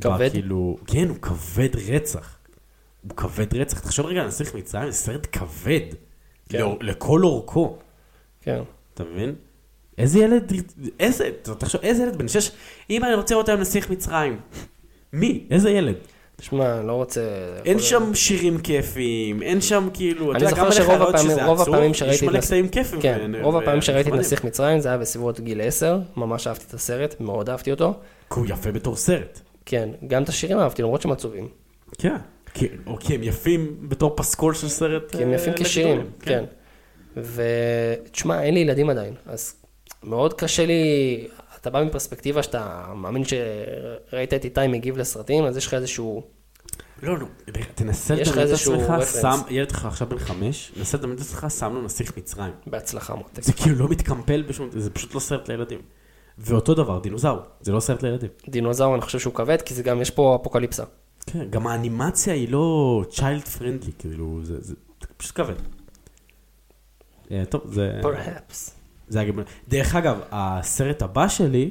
כבד? 0.00 0.30
כאילו, 0.32 0.76
כן, 0.86 1.08
הוא 1.08 1.16
כבד 1.16 1.76
רצח. 1.88 2.38
הוא 3.02 3.16
כבד 3.16 3.54
רצח. 3.54 3.80
תחשוב 3.80 4.06
רגע 4.06 4.20
על 4.20 4.26
נסיך 4.26 4.54
מצרים, 4.54 4.90
זה 4.90 4.96
סרט 4.96 5.26
כבד. 5.32 5.94
כן. 6.48 6.58
לא, 6.58 6.78
לכל 6.80 7.22
אורכו. 7.22 7.78
כן. 8.40 8.60
אתה 8.94 9.04
מבין? 9.04 9.34
איזה 9.98 10.18
ילד, 10.18 10.52
איזה, 11.00 11.30
תחשוב, 11.42 11.80
איזה 11.80 12.02
ילד 12.02 12.16
בן 12.16 12.28
שש, 12.28 12.50
אמא, 12.90 13.06
אני 13.06 13.14
רוצה 13.14 13.34
לראות 13.34 13.48
היום 13.48 13.60
נסיך 13.60 13.90
מצרים. 13.90 14.40
מי? 15.12 15.46
איזה 15.50 15.70
ילד? 15.70 15.96
תשמע, 16.40 16.78
אני 16.78 16.86
לא 16.86 16.92
רוצה... 16.92 17.20
אין 17.64 17.80
שם 17.80 18.14
שירים 18.14 18.58
כיפיים, 18.58 19.42
אין 19.42 19.60
שם 19.60 19.88
כאילו, 19.94 20.32
אני 20.32 20.48
זוכר 20.48 20.70
שרוב 20.70 21.02
הפעמים, 21.02 21.38
רוב 21.46 21.60
הפעמים 21.60 21.94
שראיתי 21.94 22.14
יש 22.14 22.22
מלא 22.22 22.40
קטעים 22.40 22.68
כיפים. 22.68 23.00
כן, 23.00 23.32
ו- 23.34 23.42
רוב 23.44 23.54
ו- 23.54 23.58
הפעמים 23.58 23.82
שראיתי 23.82 24.10
את. 24.10 24.14
נסיך 24.14 24.44
מצרים 24.44 24.80
זה 24.80 24.88
היה 24.88 24.98
בסביבות 24.98 25.40
גיל 25.40 25.60
10, 25.60 25.98
ממש 26.16 26.46
אהבתי 26.46 26.64
את 26.68 26.74
הסרט, 26.74 27.14
מאוד 27.20 27.50
אהבתי 27.50 27.70
אותו. 27.70 27.94
כי 28.34 28.40
הוא 28.40 28.46
יפה 28.48 28.72
בתור 28.72 28.96
סרט. 28.96 29.40
כן, 29.66 29.88
גם 30.06 30.22
את 30.22 30.28
השירים 30.28 30.58
אהבתי, 30.58 30.82
למרות 30.82 31.02
שהם 31.02 31.12
עצובים. 31.12 31.48
כן. 31.98 32.16
או 32.86 32.96
כי 33.00 33.14
הם 33.14 33.22
יפים 33.22 33.76
בתור 33.88 34.12
פסקול 34.16 34.54
של 34.54 34.68
סרט. 34.68 35.10
כי 35.10 35.22
הם 35.22 35.30
אה, 35.30 35.34
יפים 35.34 35.52
כשירים, 35.56 35.98
לגדולים, 35.98 36.12
כן. 36.20 36.44
ותשמע, 37.16 38.42
אין 38.42 38.54
לי 38.54 38.60
ילדים 38.60 38.90
עדיין, 38.90 39.14
אז 39.26 39.54
מאוד 40.04 40.34
קשה 40.34 40.66
לי, 40.66 41.26
אתה 41.60 41.70
בא 41.70 41.84
מפרספקטיבה 41.84 42.42
שאתה 42.42 42.92
מאמין 42.96 43.22
שראית 43.24 44.34
את 44.34 44.44
איתי 44.44 44.66
מגיב 44.68 44.96
לסרטים, 44.96 45.44
אז 45.44 45.56
יש 45.56 45.66
לך 45.66 45.74
איזשהו... 45.74 46.22
לא, 47.02 47.18
לא, 47.18 47.26
תנסה 47.74 48.14
לך 48.14 48.28
לדמיין 48.28 48.48
את 48.48 48.90
עצמך. 49.00 49.20
שם, 49.20 49.40
ילד 49.50 49.70
שלך 49.70 49.84
עכשיו 49.84 50.08
בן 50.08 50.18
חמש, 50.18 50.72
נסה 50.76 50.98
לדמיין 50.98 51.16
את 51.16 51.22
עצמך, 51.22 51.46
שם 51.58 51.74
לו 51.74 51.82
נסיך 51.82 52.16
מצרים. 52.16 52.52
בהצלחה 52.66 53.14
מותק. 53.14 53.42
זה 53.42 53.52
כאילו 53.52 53.76
לא 53.76 53.88
מתקמפל 53.88 54.42
בשום, 54.42 54.68
זה 54.72 54.90
פשוט 54.90 55.14
לא 55.14 55.20
סרט 55.20 55.48
לילדים. 55.48 55.80
ואותו 56.38 56.74
דבר, 56.74 56.98
דינוזאור, 56.98 57.38
זה 57.60 57.72
לא 57.72 57.80
סרט 57.80 58.02
לילדים. 58.02 58.30
דינוזאור, 58.48 58.94
אני 58.94 59.02
חושב 59.02 59.18
שהוא 59.18 59.34
כבד, 59.34 59.62
כי 59.62 59.74
זה 59.74 59.82
גם, 59.82 60.00
יש 60.00 60.10
פה 60.10 60.38
אפוקליפסה. 60.40 60.84
כן, 61.26 61.50
גם 61.50 61.66
האנימציה 61.66 62.34
היא 62.34 62.48
לא 62.48 63.04
child 63.10 63.58
friendly, 63.58 63.92
כאילו, 63.98 64.40
זה, 64.42 64.60
זה, 64.60 64.74
פשוט 65.16 65.36
כבד. 65.36 65.54
אה, 67.30 67.42
טוב, 67.48 67.62
זה... 67.72 67.98
perhaps. 68.02 68.79
זה 69.10 69.24
גם... 69.24 69.40
דרך 69.68 69.94
אגב, 69.94 70.20
הסרט 70.30 71.02
הבא 71.02 71.28
שלי, 71.28 71.70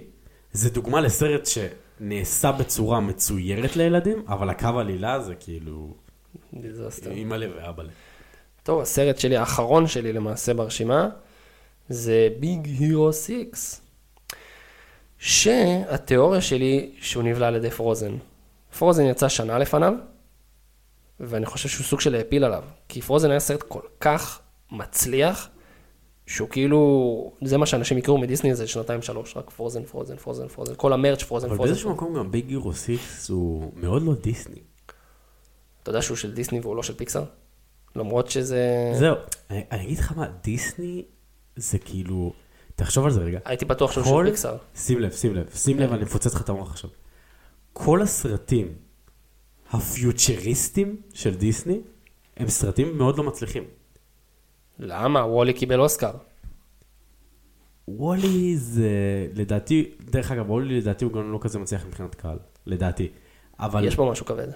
זה 0.52 0.70
דוגמה 0.70 1.02
לסרט 1.02 1.46
שנעשה 1.46 2.52
בצורה 2.52 3.00
מצוירת 3.00 3.76
לילדים, 3.76 4.24
אבל 4.28 4.50
הקו 4.50 4.80
עלילה 4.80 5.20
זה 5.20 5.36
כאילו... 5.36 5.94
disaster. 6.54 7.12
אימא'לה 7.12 7.48
ואבא'לה. 7.56 7.90
טוב, 8.64 8.82
הסרט 8.82 9.20
שלי, 9.20 9.38
האחרון 9.38 9.88
שלי 9.88 10.14
למעשה 10.14 10.54
ברשימה, 10.54 11.10
זה 11.90 12.28
ביג 12.40 12.68
הירו 12.80 13.14
6. 13.14 13.36
שהתיאוריה 15.18 16.42
שלי 16.42 16.92
שהוא 17.02 17.24
נבלע 17.24 17.48
על 17.48 17.56
ידי 17.56 17.72
פרוזן. 17.72 18.18
פרוזן 18.78 19.06
יצא 19.06 19.30
שנה 19.30 19.60
לפניו, 19.60 19.94
ואני 21.20 21.46
חושב 21.46 21.70
שהוא 21.70 21.86
סוג 21.86 22.02
של 22.02 22.16
העפיל 22.16 22.44
עליו. 22.44 22.64
כי 22.90 23.02
פרוזן 23.02 23.32
היה 23.32 23.40
סרט 23.40 23.64
כל 23.64 23.82
כך 24.00 24.40
מצליח, 24.72 25.50
שהוא 26.30 26.50
כאילו, 26.50 27.32
זה 27.42 27.58
מה 27.58 27.66
שאנשים 27.66 27.98
יקראו 27.98 28.18
מדיסני 28.18 28.50
איזה 28.50 28.68
שנתיים 28.68 29.02
שלוש, 29.02 29.38
רק 29.38 29.50
פרוזן, 29.50 29.84
פרוזן, 29.84 30.16
פרוזן, 30.16 30.48
פרוזן, 30.48 30.74
כל 30.78 30.94
ה 30.94 30.99
merch 30.99 31.24
פרוזן, 31.24 31.48
אבל 31.48 31.58
פרוזן. 31.58 31.72
באיזשהו 31.72 31.92
מקום 31.92 32.14
גם 32.14 32.32
ביג 32.32 32.50
הירו 32.50 32.74
6 32.74 33.30
הוא 33.30 33.72
מאוד 33.76 34.02
לא 34.02 34.14
דיסני. 34.16 34.60
אתה 35.84 35.90
יודע 35.90 36.02
שהוא 36.02 36.18
של 36.18 36.34
דיסני 36.34 36.60
והוא 36.60 36.76
לא 36.76 36.84
של 36.84 36.94
פיקסאר? 36.94 37.24
למרות 37.96 38.30
שזה... 38.30 38.92
זהו, 38.94 39.16
אני 39.50 39.64
אני 39.72 39.84
אגיד 39.84 39.98
לך 39.98 40.14
מה, 40.18 40.28
דיסני 40.44 41.06
זה 41.56 41.78
כאילו... 41.78 42.34
תחשוב 42.76 43.06
על 43.06 43.12
זה 43.12 43.20
רגע. 43.20 43.40
הייתי 43.46 43.66
בטוח 43.66 43.92
שהוא 43.92 44.04
של 44.04 44.30
פיקסאר. 44.30 44.58
שים 44.76 45.00
לב, 45.00 45.12
שים 45.12 45.36
לב, 45.36 45.50
שים 45.56 45.80
לב, 45.80 45.94
אני 45.94 46.04
מפוצץ 46.04 46.36
לך 46.36 46.42
את 46.42 46.50
המוח 46.50 46.72
עכשיו. 46.72 46.90
כל 47.74 48.02
הסרטים 48.02 48.74
הפיוטריסטים 49.72 51.02
של 51.14 51.36
דיסני, 51.36 51.82
הם 52.38 52.50
סרטים 52.50 52.98
מאוד 52.98 53.18
לא 53.18 53.24
מצליחים. 53.24 53.64
למה? 54.80 55.20
וולי 55.26 55.54
קיבל 55.54 55.80
אוסקר. 55.80 56.12
וולי 57.88 58.58
זה, 58.58 58.90
לדעתי, 59.34 59.92
דרך 60.02 60.32
אגב, 60.32 60.50
וולי 60.50 60.78
לדעתי 60.82 61.06
הוא 61.06 61.14
גם 61.14 61.32
לא 61.32 61.40
כזה 61.42 61.60
מצליח 61.60 61.86
מבחינת 61.86 62.16
קהל, 62.16 62.38
לדעתי. 62.66 63.08
אבל, 63.60 63.86
יש 63.88 63.96
בו 63.96 64.12
משהו 64.12 64.26
כבד. 64.26 64.48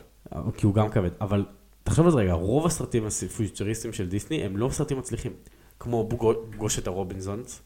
כי 0.57 0.65
הוא 0.65 0.73
גם 0.75 0.89
כבד, 0.89 1.09
אבל 1.21 1.45
תחשוב 1.83 2.05
על 2.05 2.11
זה 2.11 2.17
רגע, 2.17 2.33
רוב 2.33 2.65
הסרטים 2.65 3.05
הפיוצ'ריסטים 3.05 3.93
של 3.93 4.09
דיסני 4.09 4.43
הם 4.43 4.57
לא 4.57 4.69
סרטים 4.69 4.97
מצליחים. 4.97 5.31
כמו 5.79 6.07
בוגו- 6.09 6.51
פגוש 6.51 6.79
את 6.79 6.87
הרובינזונס, 6.87 7.61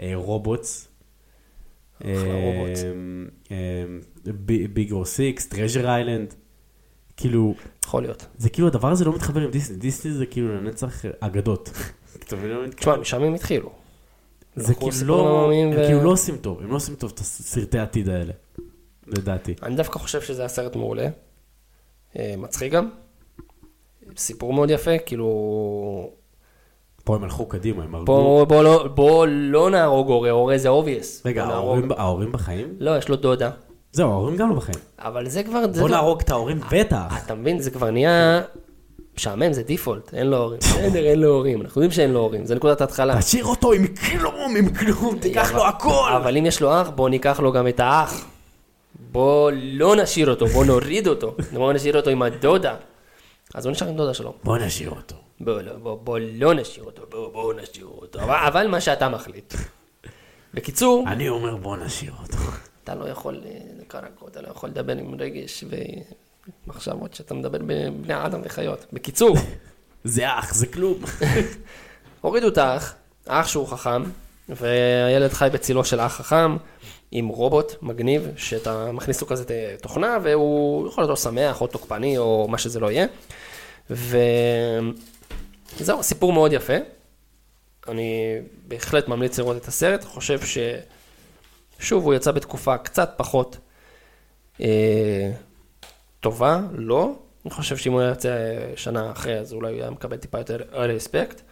אה, 0.00 0.12
רובוטס. 0.14 0.88
אה, 2.04 2.08
ביג 4.72 4.92
הירו 4.92 5.04
סיקס, 5.04 5.46
Treasure 5.48 5.88
Island, 5.88 6.34
כאילו, 7.16 7.54
יכול 7.84 8.02
להיות. 8.02 8.26
זה 8.38 8.50
כאילו 8.50 8.68
הדבר 8.68 8.90
הזה 8.90 9.04
לא 9.04 9.14
מתחבר 9.14 9.40
עם 9.40 9.50
דיסני, 9.50 9.76
דיסני 9.76 10.12
זה 10.12 10.26
כאילו 10.26 10.54
לנצח 10.60 11.04
אגדות. 11.20 11.70
אתה 12.18 12.36
מבין 12.36 12.56
מה 12.56 12.64
אני 12.64 12.72
תשמע? 12.72 12.96
משם 12.96 13.22
הם 13.22 13.34
התחילו. 13.34 13.70
זה 14.56 14.74
כאילו 14.74 14.90
לא, 15.06 15.52
הם 15.52 15.72
כאילו 15.86 16.02
לא 16.04 16.10
עושים 16.10 16.36
טוב, 16.36 16.60
הם 16.62 16.70
לא 16.70 16.76
עושים 16.76 16.94
טוב 16.94 17.10
את 17.14 17.18
הסרטי 17.20 17.78
העתיד 17.78 18.08
האלה, 18.08 18.32
לדעתי. 19.06 19.54
אני 19.62 19.74
דווקא 19.76 19.98
חושב 19.98 20.20
שזה 20.20 20.42
היה 20.42 20.48
סרט 20.48 20.76
מעולה. 20.76 21.06
אה, 22.18 22.34
מצחיק 22.38 22.72
גם. 22.72 22.90
סיפור 24.16 24.52
מאוד 24.52 24.70
יפה, 24.70 24.98
כאילו... 25.06 26.10
פה 27.04 27.14
הם 27.16 27.24
הלכו 27.24 27.46
קדימה, 27.46 27.84
הם 27.84 27.94
הרגו... 27.94 28.06
בוא, 28.06 28.44
בוא, 28.44 28.62
לא, 28.62 28.88
בוא 28.94 29.26
לא 29.30 29.70
נהרוג 29.70 30.08
הורה, 30.08 30.30
הורה 30.30 30.58
זה 30.58 30.68
obvious. 30.68 31.22
רגע, 31.26 31.44
ההורים- 31.44 31.92
ההורים 31.92 32.32
בחיים? 32.32 32.74
לא, 32.78 32.98
יש 32.98 33.08
לו 33.08 33.16
דודה. 33.16 33.50
זהו, 33.92 34.10
ההורים 34.10 34.36
גם 34.36 34.50
לא 34.50 34.56
בחיים. 34.56 34.78
אבל 34.98 35.28
זה 35.28 35.42
כבר... 35.42 35.72
זה 35.72 35.80
בוא 35.80 35.88
נהרוג 35.88 36.20
את 36.20 36.30
ההורים 36.30 36.60
בטח. 36.72 37.24
אתה 37.24 37.34
מבין, 37.34 37.60
זה 37.60 37.70
כבר 37.70 37.90
נהיה... 37.90 38.42
משעמם, 39.20 39.52
זה 39.52 39.62
default, 39.62 40.14
אין 40.14 40.26
לו 40.26 40.36
הורים. 40.36 40.58
בסדר, 40.58 41.06
אין 41.06 41.20
לו 41.20 41.28
הורים. 41.28 41.60
אנחנו 41.60 41.80
יודעים 41.80 41.96
שאין 41.96 42.12
לו 42.12 42.20
הורים, 42.20 42.46
זה 42.46 42.54
נקודת 42.54 42.80
ההתחלה. 42.80 43.22
תשאיר 43.22 43.44
אותו 43.44 43.72
עם 43.72 43.86
כלום, 43.86 44.56
עם 44.56 44.74
כלום, 44.74 45.18
תיקח 45.18 45.52
לו 45.52 45.66
הכל. 45.66 46.10
אבל 46.16 46.36
אם 46.36 46.46
יש 46.46 46.60
לו 46.60 46.82
אח, 46.82 46.88
בוא 46.88 47.08
ניקח 47.08 47.40
לו 47.40 47.52
גם 47.52 47.68
את 47.68 47.80
האח. 47.80 48.24
בוא 49.12 49.50
לא 49.54 49.96
נשאיר 49.96 50.30
אותו, 50.30 50.46
בוא 50.46 50.64
נוריד 50.64 51.08
אותו. 51.08 51.34
בוא 51.54 51.72
נשאיר 51.72 51.96
אותו 51.96 52.10
עם 52.10 52.22
הדודה. 52.22 52.76
אז 53.54 53.66
הוא 53.66 53.72
נשאר 53.72 53.88
עם 53.88 53.96
דודה 53.96 54.14
שלו. 54.14 54.34
בוא 54.44 54.58
נשאיר 54.58 54.90
אותו. 54.90 55.16
בוא, 55.40 55.60
לא, 55.60 55.72
בוא, 55.72 55.98
בוא 56.04 56.18
לא 56.32 56.54
נשאיר 56.54 56.84
אותו, 56.84 57.02
בוא, 57.10 57.32
בוא 57.32 57.54
נשאיר 57.54 57.86
אותו. 57.86 58.20
אבל, 58.20 58.34
אבל 58.46 58.66
מה 58.66 58.80
שאתה 58.80 59.08
מחליט. 59.08 59.54
בקיצור, 60.54 61.04
אני 61.06 61.28
אומר 61.28 61.56
בוא 61.56 61.76
נשאיר 61.76 62.12
אותו. 62.22 62.38
אתה 62.84 62.94
לא 62.94 63.04
יכול, 63.04 63.40
אה, 63.44 63.60
קרקו, 63.88 64.28
אתה 64.28 64.42
לא 64.42 64.48
יכול 64.48 64.68
לדבר 64.68 64.92
עם 64.92 65.14
רגש 65.18 65.64
ומחשבות 66.66 67.14
שאתה 67.14 67.34
מדבר 67.34 67.58
בבני 67.58 68.26
אדם 68.26 68.40
וחיות. 68.44 68.86
בקיצור, 68.92 69.36
זה 70.04 70.38
אח, 70.38 70.54
זה 70.54 70.66
כלום. 70.66 70.98
הורידו 72.20 72.48
את 72.48 72.58
האח, 72.58 72.94
האח 73.26 73.48
שהוא 73.48 73.68
חכם, 73.68 74.02
והילד 74.48 75.32
חי 75.32 75.48
בצילו 75.52 75.84
של 75.84 76.00
אח 76.00 76.16
חכם, 76.16 76.56
עם 77.10 77.28
רובוט 77.28 77.74
מגניב, 77.82 78.28
שאתה 78.36 78.92
מכניס 78.92 79.20
לו 79.20 79.26
כזה 79.26 79.44
תוכנה, 79.82 80.18
והוא 80.22 80.88
יכול 80.88 81.02
להיות 81.02 81.10
או 81.10 81.16
שמח, 81.16 81.60
או 81.60 81.66
תוקפני, 81.66 82.18
או 82.18 82.48
מה 82.50 82.58
שזה 82.58 82.80
לא 82.80 82.90
יהיה. 82.90 83.06
וזהו, 85.80 86.02
סיפור 86.02 86.32
מאוד 86.32 86.52
יפה. 86.52 86.76
אני 87.88 88.38
בהחלט 88.68 89.08
ממליץ 89.08 89.38
לראות 89.38 89.56
את 89.56 89.68
הסרט, 89.68 90.04
חושב 90.04 90.40
ש... 90.46 90.58
שוב, 91.78 92.04
הוא 92.04 92.14
יצא 92.14 92.30
בתקופה 92.30 92.78
קצת 92.78 93.14
פחות 93.16 93.56
אה, 94.60 95.30
טובה, 96.20 96.60
לא. 96.72 97.14
אני 97.44 97.50
חושב 97.50 97.76
שאם 97.76 97.92
הוא 97.92 98.02
יוצא 98.02 98.36
שנה 98.76 99.10
אחרי, 99.10 99.38
אז 99.38 99.52
אולי 99.52 99.72
הוא 99.72 99.80
היה 99.80 99.90
מקבל 99.90 100.16
טיפה 100.16 100.38
יותר 100.38 100.56
רספקט. 100.72 101.42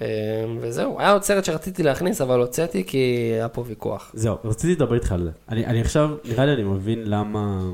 אה, 0.00 0.44
וזהו, 0.60 1.00
היה 1.00 1.12
עוד 1.12 1.22
סרט 1.22 1.44
שרציתי 1.44 1.82
להכניס, 1.82 2.20
אבל 2.20 2.40
הוצאתי 2.40 2.84
כי 2.84 3.30
היה 3.34 3.48
פה 3.48 3.64
ויכוח. 3.66 4.10
זהו, 4.14 4.36
רציתי 4.44 4.74
לדבר 4.74 4.94
איתך 4.94 5.12
על 5.12 5.22
זה. 5.22 5.30
אני, 5.48 5.66
אני 5.66 5.80
עכשיו, 5.80 6.10
נראה 6.24 6.46
לי 6.46 6.52
אני 6.52 6.62
מבין 6.62 7.02
למה... 7.04 7.70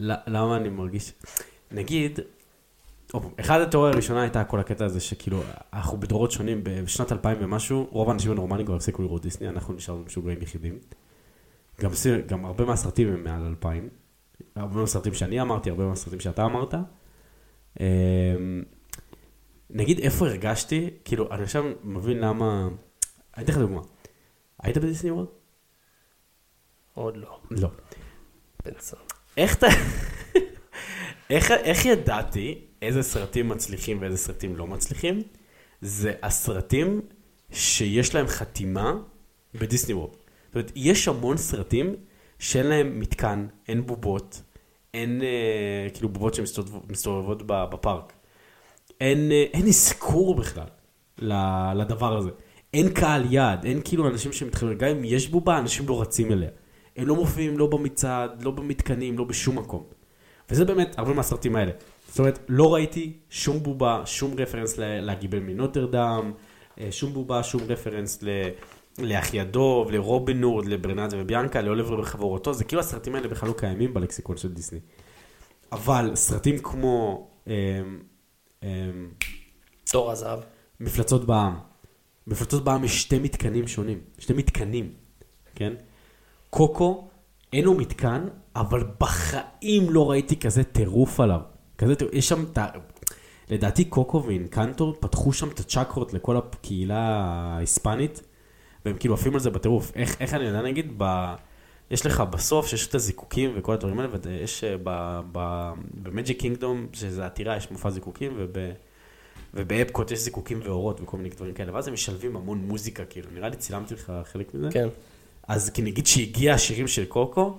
למה 0.00 0.56
אני 0.56 0.68
מרגיש... 0.68 1.12
נגיד, 1.70 2.20
אחד 3.40 3.60
התיאוריה 3.60 3.92
הראשונה 3.92 4.22
הייתה 4.22 4.44
כל 4.44 4.60
הקטע 4.60 4.84
הזה 4.84 5.00
שכאילו, 5.00 5.42
אנחנו 5.72 6.00
בדורות 6.00 6.32
שונים, 6.32 6.60
בשנת 6.64 7.12
2000 7.12 7.36
ומשהו, 7.40 7.88
רוב 7.90 8.08
האנשים 8.08 8.30
הנורמליים 8.30 8.66
כבר 8.66 8.76
הפסיקו 8.76 9.02
לראות 9.02 9.22
דיסני, 9.22 9.48
אנחנו 9.48 9.74
נשארנו 9.74 10.02
משוגעים 10.06 10.42
יחידים. 10.42 10.78
גם, 11.80 11.90
גם 12.26 12.44
הרבה 12.44 12.64
מהסרטים 12.64 13.08
הם 13.08 13.24
מעל 13.24 13.46
2000. 13.46 13.88
הרבה 14.56 14.80
מהסרטים 14.80 15.14
שאני 15.14 15.40
אמרתי, 15.40 15.70
הרבה 15.70 15.84
מהסרטים 15.86 16.20
שאתה 16.20 16.44
אמרת. 16.44 16.74
אמ, 17.80 18.62
נגיד 19.70 19.98
איפה 19.98 20.26
הרגשתי, 20.26 20.90
כאילו, 21.04 21.30
אני 21.30 21.42
עכשיו 21.42 21.64
מבין 21.84 22.18
למה... 22.18 22.68
אני 23.36 23.44
אתן 23.44 23.52
לך 23.52 23.58
דוגמה. 23.58 23.80
היית 24.62 24.78
בדיסני 24.78 25.10
וורד? 25.10 25.26
עוד 26.94 27.16
לא. 27.16 27.40
לא. 27.50 27.68
זונה. 28.78 29.02
איך 29.36 29.56
אתה... 29.56 29.66
איך, 31.30 31.50
איך 31.50 31.84
ידעתי 31.84 32.64
איזה 32.82 33.02
סרטים 33.02 33.48
מצליחים 33.48 34.00
ואיזה 34.00 34.16
סרטים 34.16 34.56
לא 34.56 34.66
מצליחים? 34.66 35.22
זה 35.80 36.12
הסרטים 36.22 37.00
שיש 37.50 38.14
להם 38.14 38.26
חתימה 38.26 38.94
בדיסני 39.54 39.94
וורד. 39.94 40.10
זאת 40.12 40.54
אומרת, 40.54 40.72
יש 40.76 41.08
המון 41.08 41.36
סרטים 41.36 41.96
שאין 42.38 42.66
להם 42.66 43.00
מתקן, 43.00 43.46
אין 43.68 43.86
בובות, 43.86 44.42
אין 44.96 45.22
אה, 45.22 45.90
כאילו 45.94 46.08
בובות 46.08 46.34
שמסתובבות 46.34 47.42
בפארק. 47.46 48.12
אין, 49.00 49.32
אה, 49.32 49.44
אין 49.52 49.66
אזכור 49.66 50.34
בכלל 50.34 50.66
לדבר 51.74 52.16
הזה. 52.16 52.30
אין 52.74 52.88
קהל 52.88 53.32
יעד, 53.32 53.64
אין 53.64 53.80
כאילו 53.84 54.08
אנשים 54.08 54.32
שמתחילים, 54.32 54.78
גם 54.78 54.88
אם 54.88 55.04
יש 55.04 55.28
בובה, 55.28 55.58
אנשים 55.58 55.88
לא 55.88 56.00
רצים 56.00 56.32
אליה. 56.32 56.48
הם 56.96 57.06
לא 57.06 57.14
מופיעים 57.14 57.58
לא 57.58 57.66
במצעד, 57.66 58.42
לא 58.42 58.50
במתקנים, 58.50 59.18
לא 59.18 59.24
בשום 59.24 59.58
מקום. 59.58 59.82
וזה 60.50 60.64
באמת 60.64 60.98
הרבה 60.98 61.12
מהסרטים 61.12 61.56
האלה. 61.56 61.72
זאת 62.08 62.18
אומרת, 62.18 62.38
לא 62.48 62.74
ראיתי 62.74 63.12
שום 63.30 63.62
בובה, 63.62 64.02
שום 64.04 64.34
רפרנס 64.38 64.78
לגיבל 64.78 65.38
מנוטרדם, 65.38 66.32
אה, 66.80 66.88
שום 66.90 67.12
בובה, 67.12 67.42
שום 67.42 67.62
רפרנס 67.68 68.22
ל... 68.22 68.28
לאחי 68.98 69.40
הדוב, 69.40 69.90
לרובין 69.90 70.42
הוד, 70.42 70.66
לברנדזה 70.66 71.16
וביאנקה, 71.20 71.62
לאוליבר 71.62 72.00
וחבורתו, 72.00 72.54
זה 72.54 72.64
כאילו 72.64 72.80
הסרטים 72.80 73.14
האלה 73.14 73.28
בכלל 73.28 73.48
לא 73.48 73.54
קיימים 73.56 73.94
בלקסיקון 73.94 74.36
של 74.36 74.52
דיסני. 74.52 74.78
אבל 75.72 76.10
סרטים 76.14 76.58
כמו 76.58 77.28
אמ, 77.46 77.52
אמ, 78.62 78.68
תור 79.90 80.10
הזהב. 80.10 80.38
מפלצות 80.80 81.24
בעם, 81.24 81.58
מפלצות 82.26 82.64
בעם 82.64 82.84
יש 82.84 83.02
שתי 83.02 83.18
מתקנים 83.18 83.68
שונים, 83.68 84.00
שתי 84.18 84.32
מתקנים, 84.32 84.92
כן? 85.54 85.72
קוקו, 86.50 87.08
אין 87.52 87.64
לו 87.64 87.74
מתקן, 87.74 88.28
אבל 88.56 88.84
בחיים 89.00 89.90
לא 89.90 90.10
ראיתי 90.10 90.36
כזה 90.36 90.64
טירוף 90.64 91.20
עליו. 91.20 91.40
כזה 91.78 91.94
טירוף, 91.94 92.14
יש 92.14 92.28
שם 92.28 92.44
את 92.52 92.58
ה... 92.58 92.66
לדעתי 93.50 93.84
קוקו 93.84 94.22
ואינקנטו 94.26 94.94
פתחו 95.00 95.32
שם 95.32 95.48
את 95.48 95.60
הצ'קרות 95.60 96.14
לכל 96.14 96.36
הקהילה 96.36 96.98
ההיספנית, 96.98 98.22
והם 98.86 98.96
כאילו 98.96 99.14
עפים 99.14 99.34
על 99.34 99.40
זה 99.40 99.50
בטירוף. 99.50 99.92
איך, 99.94 100.16
איך 100.20 100.34
אני 100.34 100.44
יודע 100.44 100.62
נגיד, 100.62 100.92
ב... 100.98 101.34
יש 101.90 102.06
לך 102.06 102.20
בסוף 102.20 102.66
שיש 102.66 102.86
את 102.86 102.94
הזיקוקים 102.94 103.52
וכל 103.56 103.72
הדברים 103.72 103.98
האלה, 104.00 104.10
ויש 104.22 104.64
במג'יק 106.02 106.40
קינגדום, 106.40 106.86
שזה 106.92 107.26
עתירה, 107.26 107.56
יש 107.56 107.70
מופע 107.70 107.90
זיקוקים, 107.90 108.32
וב... 108.36 108.56
ובאפקוט 109.54 110.10
יש 110.10 110.18
זיקוקים 110.18 110.60
ואורות 110.64 111.00
וכל 111.00 111.16
מיני 111.16 111.28
דברים 111.28 111.54
כאלה, 111.54 111.74
ואז 111.74 111.88
הם 111.88 111.94
משלבים 111.94 112.36
המון 112.36 112.58
מוזיקה, 112.58 113.04
כאילו, 113.04 113.28
נראה 113.34 113.48
לי 113.48 113.56
צילמתי 113.56 113.94
לך 113.94 114.12
חלק 114.32 114.54
מזה. 114.54 114.68
כן. 114.70 114.88
אז 115.48 115.70
נגיד 115.78 116.06
שהגיע 116.06 116.54
השירים 116.54 116.88
של 116.88 117.04
קוקו, 117.04 117.58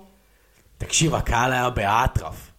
תקשיב, 0.78 1.16
הקהל 1.16 1.54
היה 1.54 1.70
באטרף. 1.70 2.52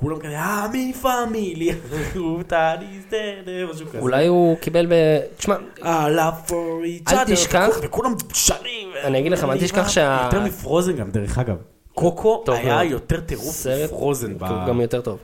כולם 0.00 0.18
כזה, 0.18 0.38
אה, 0.38 0.66
מי 0.72 0.92
פמיליה, 1.02 1.74
רותה 2.16 2.74
ניסטר, 2.80 3.34
משהו 3.74 3.86
כזה. 3.86 3.98
אולי 3.98 4.26
הוא 4.26 4.56
קיבל 4.58 4.86
ב... 4.86 4.92
תשמע, 5.36 5.56
I 5.78 5.82
love 5.82 6.50
for 6.50 6.52
each 6.84 7.12
אל 7.12 7.16
other, 7.24 7.30
תשכח- 7.32 7.68
וכו- 7.70 7.82
וכולם 7.82 8.14
שרים. 8.32 8.88
אני 9.04 9.18
אגיד 9.18 9.32
לך, 9.32 9.44
אל 9.44 9.60
תשכח 9.60 9.88
שה- 9.88 10.20
יותר 10.24 10.44
מפרוזן 10.44 10.96
גם, 10.96 11.10
דרך 11.10 11.38
אגב. 11.38 11.56
קוקו 11.94 12.44
היה. 12.48 12.84
יותר 12.84 13.20
טירוף 13.20 13.66
מפרוזן 13.84 14.32
הוא 14.40 14.66
גם 14.68 14.80
יותר 14.80 15.00
טוב. 15.00 15.18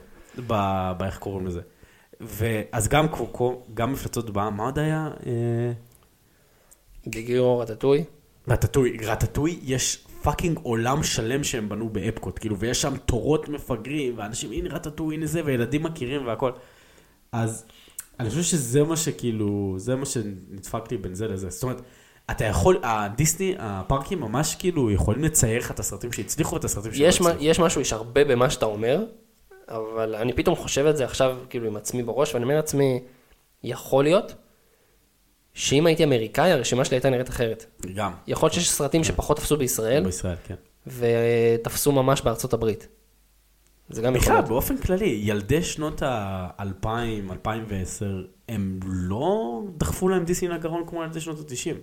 ב- 0.47 0.91
באיך 0.97 1.17
קוראים 1.17 1.47
לזה. 1.47 1.61
ואז 2.21 2.87
גם 2.87 3.07
קוקו, 3.07 3.61
גם 3.73 3.93
מפלצות 3.93 4.29
בעם, 4.29 4.57
מה 4.57 4.63
עוד 4.63 4.79
היה? 4.79 5.09
אה, 5.25 5.31
הירו, 7.13 7.59
רטטוי. 7.59 8.03
רטטוי, 8.47 8.97
רטטוי 9.03 9.59
יש 9.63 10.05
פאקינג 10.25 10.59
עולם 10.63 11.03
שלם 11.03 11.43
שהם 11.43 11.69
בנו 11.69 11.89
באפקוט, 11.89 12.39
כאילו, 12.39 12.59
ויש 12.59 12.81
שם 12.81 12.97
תורות 13.05 13.49
מפגרים, 13.49 14.13
ואנשים, 14.17 14.51
הנה 14.51 14.75
רטטוי, 14.75 15.15
הנה 15.15 15.25
זה, 15.25 15.41
וילדים 15.45 15.83
מכירים 15.83 16.27
והכל. 16.27 16.51
אז 17.31 17.65
אני 18.19 18.29
חושב 18.29 18.41
שזה 18.41 18.83
מה 18.83 18.97
שכאילו, 18.97 19.73
זה 19.77 19.95
מה 19.95 20.05
שנדפק 20.05 20.91
לי 20.91 20.97
בין 20.97 21.15
זה 21.15 21.27
לזה. 21.27 21.49
זאת 21.49 21.63
אומרת, 21.63 21.81
אתה 22.31 22.45
יכול, 22.45 22.77
הדיסני, 22.83 23.55
הפארקים 23.59 24.19
ממש 24.19 24.55
כאילו 24.55 24.91
יכולים 24.91 25.23
לצייר 25.23 25.59
לך 25.59 25.71
את 25.71 25.79
הסרטים 25.79 26.11
שהצליחו 26.11 26.55
ואת 26.55 26.63
הסרטים 26.63 26.93
שלא 26.93 27.07
הצליחו. 27.07 27.29
יש 27.39 27.59
משהו, 27.59 27.81
יש 27.81 27.93
הרבה 27.93 28.23
במה 28.23 28.49
שאתה 28.49 28.65
אומר, 28.65 29.03
אבל 29.69 30.15
אני 30.15 30.33
פתאום 30.33 30.55
חושב 30.55 30.85
את 30.85 30.97
זה 30.97 31.05
עכשיו, 31.05 31.37
כאילו, 31.49 31.67
עם 31.67 31.75
עצמי 31.75 32.03
בראש, 32.03 32.33
ואני 32.33 32.43
אומר 32.43 32.55
לעצמי, 32.55 33.03
יכול 33.63 34.03
להיות 34.03 34.33
שאם 35.55 35.85
הייתי 35.85 36.03
אמריקאי, 36.03 36.51
הרשימה 36.51 36.85
שלי 36.85 36.95
הייתה 36.95 37.09
נראית 37.09 37.29
אחרת. 37.29 37.65
גם. 37.95 38.11
יכול 38.27 38.47
להיות 38.47 38.53
שיש 38.53 38.71
סרטים 38.71 39.03
שפחות 39.03 39.37
תפסו 39.37 39.57
בישראל, 39.57 40.03
בישראל, 40.03 40.35
כן. 40.43 40.55
ותפסו 40.87 41.91
ממש 41.91 42.21
בארצות 42.21 42.53
הברית. 42.53 42.87
זה 43.89 44.01
גם 44.01 44.15
יכול 44.15 44.33
להיות. 44.33 44.47
באופן 44.47 44.77
כללי, 44.77 45.19
ילדי 45.23 45.63
שנות 45.63 46.01
ה-2000, 46.01 46.87
2010, 47.31 48.23
הם 48.49 48.79
לא 48.83 49.61
דחפו 49.77 50.09
להם 50.09 50.25
דיסני 50.25 50.47
לגרון 50.47 50.83
כמו 50.87 51.03
ילדי 51.03 51.21
שנות 51.21 51.39
ה-90. 51.39 51.75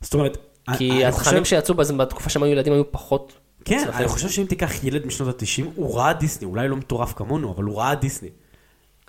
זאת 0.00 0.14
אומרת, 0.14 0.38
כי 0.78 1.04
התכנים 1.04 1.44
שיצאו 1.44 1.74
בתקופה 1.74 2.30
שהם 2.30 2.42
היו 2.42 2.52
ילדים 2.52 2.72
היו 2.72 2.92
פחות... 2.92 3.32
כן. 3.64 3.88
אני 3.94 4.08
חושב 4.08 4.28
שאם 4.28 4.46
תיקח 4.46 4.84
ילד 4.84 5.06
משנות 5.06 5.42
ה-90, 5.42 5.64
הוא 5.74 5.98
ראה 5.98 6.12
דיסני, 6.12 6.46
אולי 6.46 6.68
לא 6.68 6.76
מטורף 6.76 7.12
כמונו, 7.12 7.52
אבל 7.52 7.64
הוא 7.64 7.78
ראה 7.78 7.94
דיסני. 7.94 8.28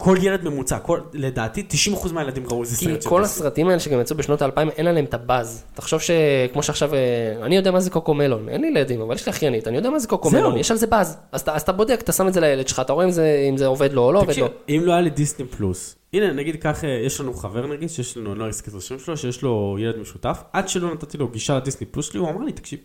כל 0.02 0.18
ילד 0.22 0.44
ממוצע, 0.44 0.80
כל, 0.80 1.00
לדעתי 1.14 1.66
90% 1.94 2.14
מהילדים 2.14 2.44
ראו 2.48 2.62
איזה 2.64 2.78
כי 2.78 2.86
סרט 2.86 3.02
של 3.02 3.10
כל 3.10 3.22
דיסני. 3.22 3.36
הסרטים 3.36 3.68
האלה 3.68 3.80
שגם 3.80 4.02
יצאו 4.02 4.18
בשנות 4.18 4.42
האלפיים, 4.42 4.70
אין 4.70 4.88
עליהם 4.88 5.06
את 5.06 5.14
הבאז. 5.14 5.64
תחשוב 5.74 6.00
שכמו 6.02 6.64
שעכשיו, 6.64 6.94
אה, 6.96 7.00
אני 7.42 7.56
יודע 7.56 7.72
מה 7.72 7.80
זה 7.80 7.90
קוקו 7.90 8.14
מלון, 8.14 8.50
אין 8.50 8.62
לי 8.62 8.68
ילדים, 8.68 9.02
אבל 9.02 9.16
יש 9.16 9.26
לי 9.26 9.30
אחיינית, 9.30 9.68
אני 9.68 9.78
יודע 9.78 9.90
מה 9.90 10.00
זה 10.00 10.08
קוקו. 10.08 10.30
מלון, 10.32 10.58
יש 10.58 10.72
על 10.72 10.78
זה 10.78 10.88
באז. 10.88 11.18
אז 11.32 11.44
אז 11.48 11.62
אתה 11.62 11.72
בודק, 11.72 12.00
אתה 12.04 12.12
שם 12.12 12.28
את 12.28 12.34
זה 12.34 12.40
לילד 12.40 12.68
שלך, 12.68 12.80
אתה 12.80 12.94
רואה 12.94 13.06
אם 13.06 13.12
זה- 13.12 13.46
אם 13.50 13.58
זה 13.58 13.66
עובד 13.66 13.94
לו 13.94 14.04
או 14.04 14.12
לא 14.12 14.20
עובד 14.20 14.38
לו. 14.38 14.48
אם 14.70 14.82
לא 14.86 14.92
היה 14.92 15.02
לי 15.02 15.10
דיסני 15.10 15.46
פלוס, 15.46 15.96
הנה 16.14 16.34
נגיד 16.34 16.62
כך, 16.62 16.84
אה, 16.84 16.90
יש 17.06 17.20
לנו 17.22 17.34
חבר 17.34 17.68
נגיד, 17.68 17.90
שיש 17.90 18.18
לנו, 18.18 18.32
אני 18.32 18.40
לא 18.40 18.48
אזכיר 18.48 18.74
את 18.74 18.80
השם 18.80 19.00
שלו, 19.00 19.18
שיש 19.18 19.42
לו 19.42 19.78
ילד 19.80 19.98
משותף, 19.98 20.44
עד 20.54 20.70
שלא 20.70 20.94
נתתי 20.94 21.18
לו 21.18 21.28
גישה 21.28 21.58
לדיסני 21.58 21.88
פלוס 21.88 22.10
שלי, 22.12 22.20
הוא 22.20 22.30
אמר 22.30 22.44
לי, 22.46 22.52
תקשיב, 22.52 22.80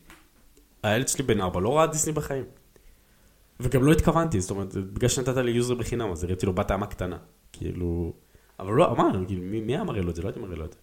הילד 0.82 1.08
שלי 1.08 1.24
בן 1.24 1.40
ארבע, 1.40 1.60
לא 1.60 1.78
ראה 1.78 1.86
דיסני 1.86 2.12
בחיים. 2.12 2.44
וגם 3.62 3.84
לא 3.84 3.92
התכוונתי, 3.92 4.40
זאת 4.40 4.50
אומרת, 4.50 4.74
בגלל 4.74 5.08
שנתת 5.08 5.36
לי 5.36 5.50
user 5.50 5.74
בחינם, 5.74 6.12
אז 6.12 6.24
הראיתי 6.24 6.46
לו 6.46 6.52
בת 6.52 6.70
הים 6.70 6.86
הקטנה. 6.86 7.16
כאילו, 7.52 8.12
אבל 8.60 8.72
לא, 8.72 8.90
אמרנו, 8.90 9.26
כאילו, 9.26 9.42
מי 9.42 9.60
מי 9.60 9.72
היה 9.72 9.84
מראה 9.84 10.02
לו 10.02 10.10
את 10.10 10.16
זה? 10.16 10.22
לא 10.22 10.28
הייתי 10.28 10.40
מראה 10.40 10.56
לו 10.56 10.64
את 10.64 10.72
זה. 10.72 10.78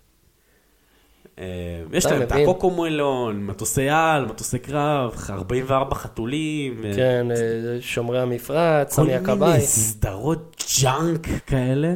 אה, 1.40 1.84
יש 1.94 2.06
להם 2.06 2.22
את 2.22 2.32
מבין. 2.32 2.50
הקוקו 2.50 2.72
מלון, 2.72 3.46
מטוסי 3.46 3.90
על, 3.90 4.26
מטוסי 4.26 4.60
קרב, 4.60 5.16
44 5.30 5.96
חתולים. 5.96 6.82
כן, 6.96 7.28
אה, 7.32 7.82
שומרי 7.82 8.22
המפרץ, 8.22 8.96
כל 8.96 8.96
סמי 8.96 9.06
מיני 9.06 9.18
הכבאי. 9.18 9.62
סדרות 9.62 10.64
junk 10.82 11.28
כאלה, 11.48 11.96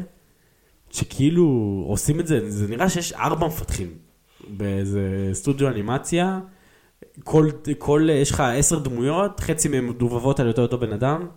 שכאילו 0.92 1.46
עושים 1.88 2.20
את 2.20 2.28
זה, 2.28 2.50
זה 2.50 2.68
נראה 2.68 2.90
שיש 2.90 3.14
ארבע 3.14 3.48
מפתחים 3.48 3.98
באיזה 4.48 5.30
סטודיו 5.34 5.68
אנימציה, 5.68 6.40
כל, 7.24 7.50
כל, 7.78 8.08
יש 8.12 8.32
לך 8.32 8.44
עשר 8.56 8.80
דמויות, 8.80 9.40
חצי 9.40 9.68
מהן 9.68 9.86
מדובבות 9.88 10.40
על 10.40 10.48
יותר 10.48 10.62
אותו 10.62 10.78
בן 10.78 10.94
אדם, 10.94 11.28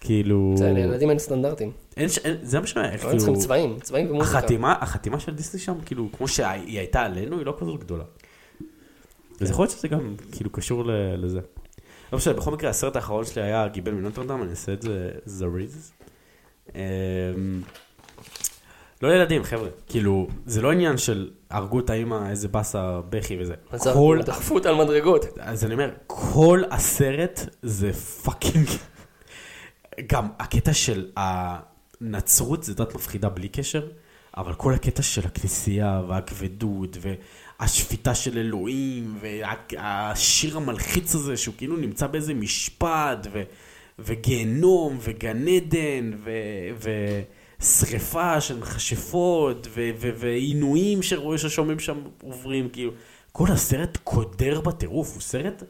כאילו, 0.00 0.54
זה 0.56 0.72
לילדים 0.72 1.10
אין 1.10 1.18
סטנדרטים. 1.18 1.70
אין, 1.96 2.08
ש- 2.08 2.18
אין, 2.18 2.36
זה 2.42 2.60
מה 2.60 2.66
שאני 2.66 2.82
אומר, 2.84 2.94
איך 2.94 3.02
הם 3.04 3.08
כאילו, 3.10 3.18
צריכים 3.24 3.40
צבעים, 3.42 3.78
צבעים 3.80 4.10
ומוזיקה. 4.10 4.38
החתימה, 4.38 4.74
החתימה 4.80 5.20
של 5.20 5.34
דיסני 5.34 5.60
שם, 5.60 5.74
כאילו, 5.86 6.08
כמו 6.16 6.28
שהיא 6.28 6.78
הייתה 6.78 7.00
עלינו, 7.02 7.38
היא 7.38 7.46
לא 7.46 7.56
כזאת 7.60 7.80
גדולה. 7.80 8.04
אז 9.40 9.50
יכול 9.50 9.62
להיות 9.64 9.76
שזה 9.78 9.88
גם, 9.88 10.14
כאילו, 10.32 10.50
קשור 10.52 10.84
ל- 10.84 11.24
לזה. 11.24 11.40
לא 12.12 12.18
משנה, 12.18 12.34
בכל 12.34 12.50
מקרה, 12.50 12.70
הסרט 12.70 12.96
האחרון 12.96 13.24
שלי 13.24 13.42
היה 13.42 13.68
גיבן 13.68 13.92
מנוטרדם, 13.92 14.42
אני 14.42 14.50
אעשה 14.50 14.72
את 14.72 14.82
זה 14.82 15.10
זריז. 15.24 15.92
לא 19.04 19.14
ילדים, 19.14 19.44
חבר'ה. 19.44 19.68
כאילו, 19.88 20.28
זה 20.46 20.62
לא 20.62 20.72
עניין 20.72 20.96
של 20.96 21.30
הרגו 21.50 21.80
את 21.80 21.90
האמא, 21.90 22.30
איזה 22.30 22.48
באסה, 22.48 23.00
בכי 23.08 23.36
וזה. 23.40 23.54
אז 23.70 23.88
כל, 23.94 24.18
דחפו 24.24 24.54
אותה 24.54 24.68
על 24.68 24.74
מדרגות. 24.74 25.24
אז 25.40 25.64
אני 25.64 25.74
אומר, 25.74 25.90
כל 26.06 26.62
הסרט 26.70 27.40
זה 27.62 27.92
fucking... 27.92 28.68
גם 30.06 30.28
הקטע 30.38 30.72
של 30.72 31.06
הנצרות 31.16 32.62
זה 32.62 32.74
דת 32.74 32.94
מפחידה 32.94 33.28
בלי 33.28 33.48
קשר, 33.48 33.86
אבל 34.36 34.54
כל 34.54 34.74
הקטע 34.74 35.02
של 35.02 35.26
הכנסייה 35.26 36.02
והכבדות 36.08 36.96
והשפיטה 37.00 38.14
של 38.14 38.38
אלוהים 38.38 39.18
והשיר 39.20 40.56
המלחיץ 40.56 41.14
הזה 41.14 41.36
שהוא 41.36 41.54
כאילו 41.58 41.76
נמצא 41.76 42.06
באיזה 42.06 42.34
משפט 42.34 43.26
ו... 43.32 43.42
וגיהנום, 43.98 44.98
וגן 45.00 45.48
עדן, 45.48 46.10
ו... 46.78 46.90
ושריפה 47.64 48.40
של 48.40 48.58
מכשפות. 48.58 49.66
ועינויים 50.18 51.02
שרואה 51.02 51.38
ששומעים 51.38 51.78
שם 51.78 51.98
עוברים, 52.22 52.68
כאילו, 52.68 52.90
כל 53.32 53.48
הסרט 53.52 53.98
קודר 54.04 54.60
בטירוף, 54.60 55.12
הוא 55.12 55.20
סרט 55.22 55.62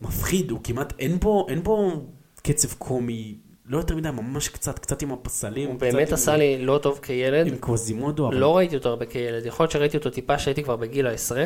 מפחיד, 0.00 0.50
הוא 0.50 0.60
כמעט, 0.64 0.92
אין 0.98 1.20
בו, 1.20 1.46
אין 1.48 1.62
בו 1.62 2.02
קצב 2.42 2.72
קומי, 2.72 3.34
לא 3.66 3.78
יותר 3.78 3.96
מדי, 3.96 4.10
ממש 4.10 4.48
קצת, 4.48 4.78
קצת 4.78 5.02
עם 5.02 5.12
הפסלים. 5.12 5.68
הוא 5.68 5.78
באמת 5.78 6.08
עם- 6.08 6.14
עשה 6.14 6.36
לי 6.36 6.64
לא 6.64 6.78
טוב 6.82 6.98
כילד. 7.02 7.46
עם 7.46 7.56
קווזימודו, 7.56 8.28
אבל... 8.28 8.36
לא 8.36 8.56
ראיתי 8.56 8.76
אותו 8.76 8.88
הרבה 8.88 9.06
כילד, 9.06 9.46
יכול 9.46 9.64
להיות 9.64 9.70
שראיתי 9.72 9.96
אותו 9.96 10.10
טיפה 10.10 10.38
שהייתי 10.38 10.62
כבר 10.62 10.76
בגיל 10.76 11.06
העשרה. 11.06 11.44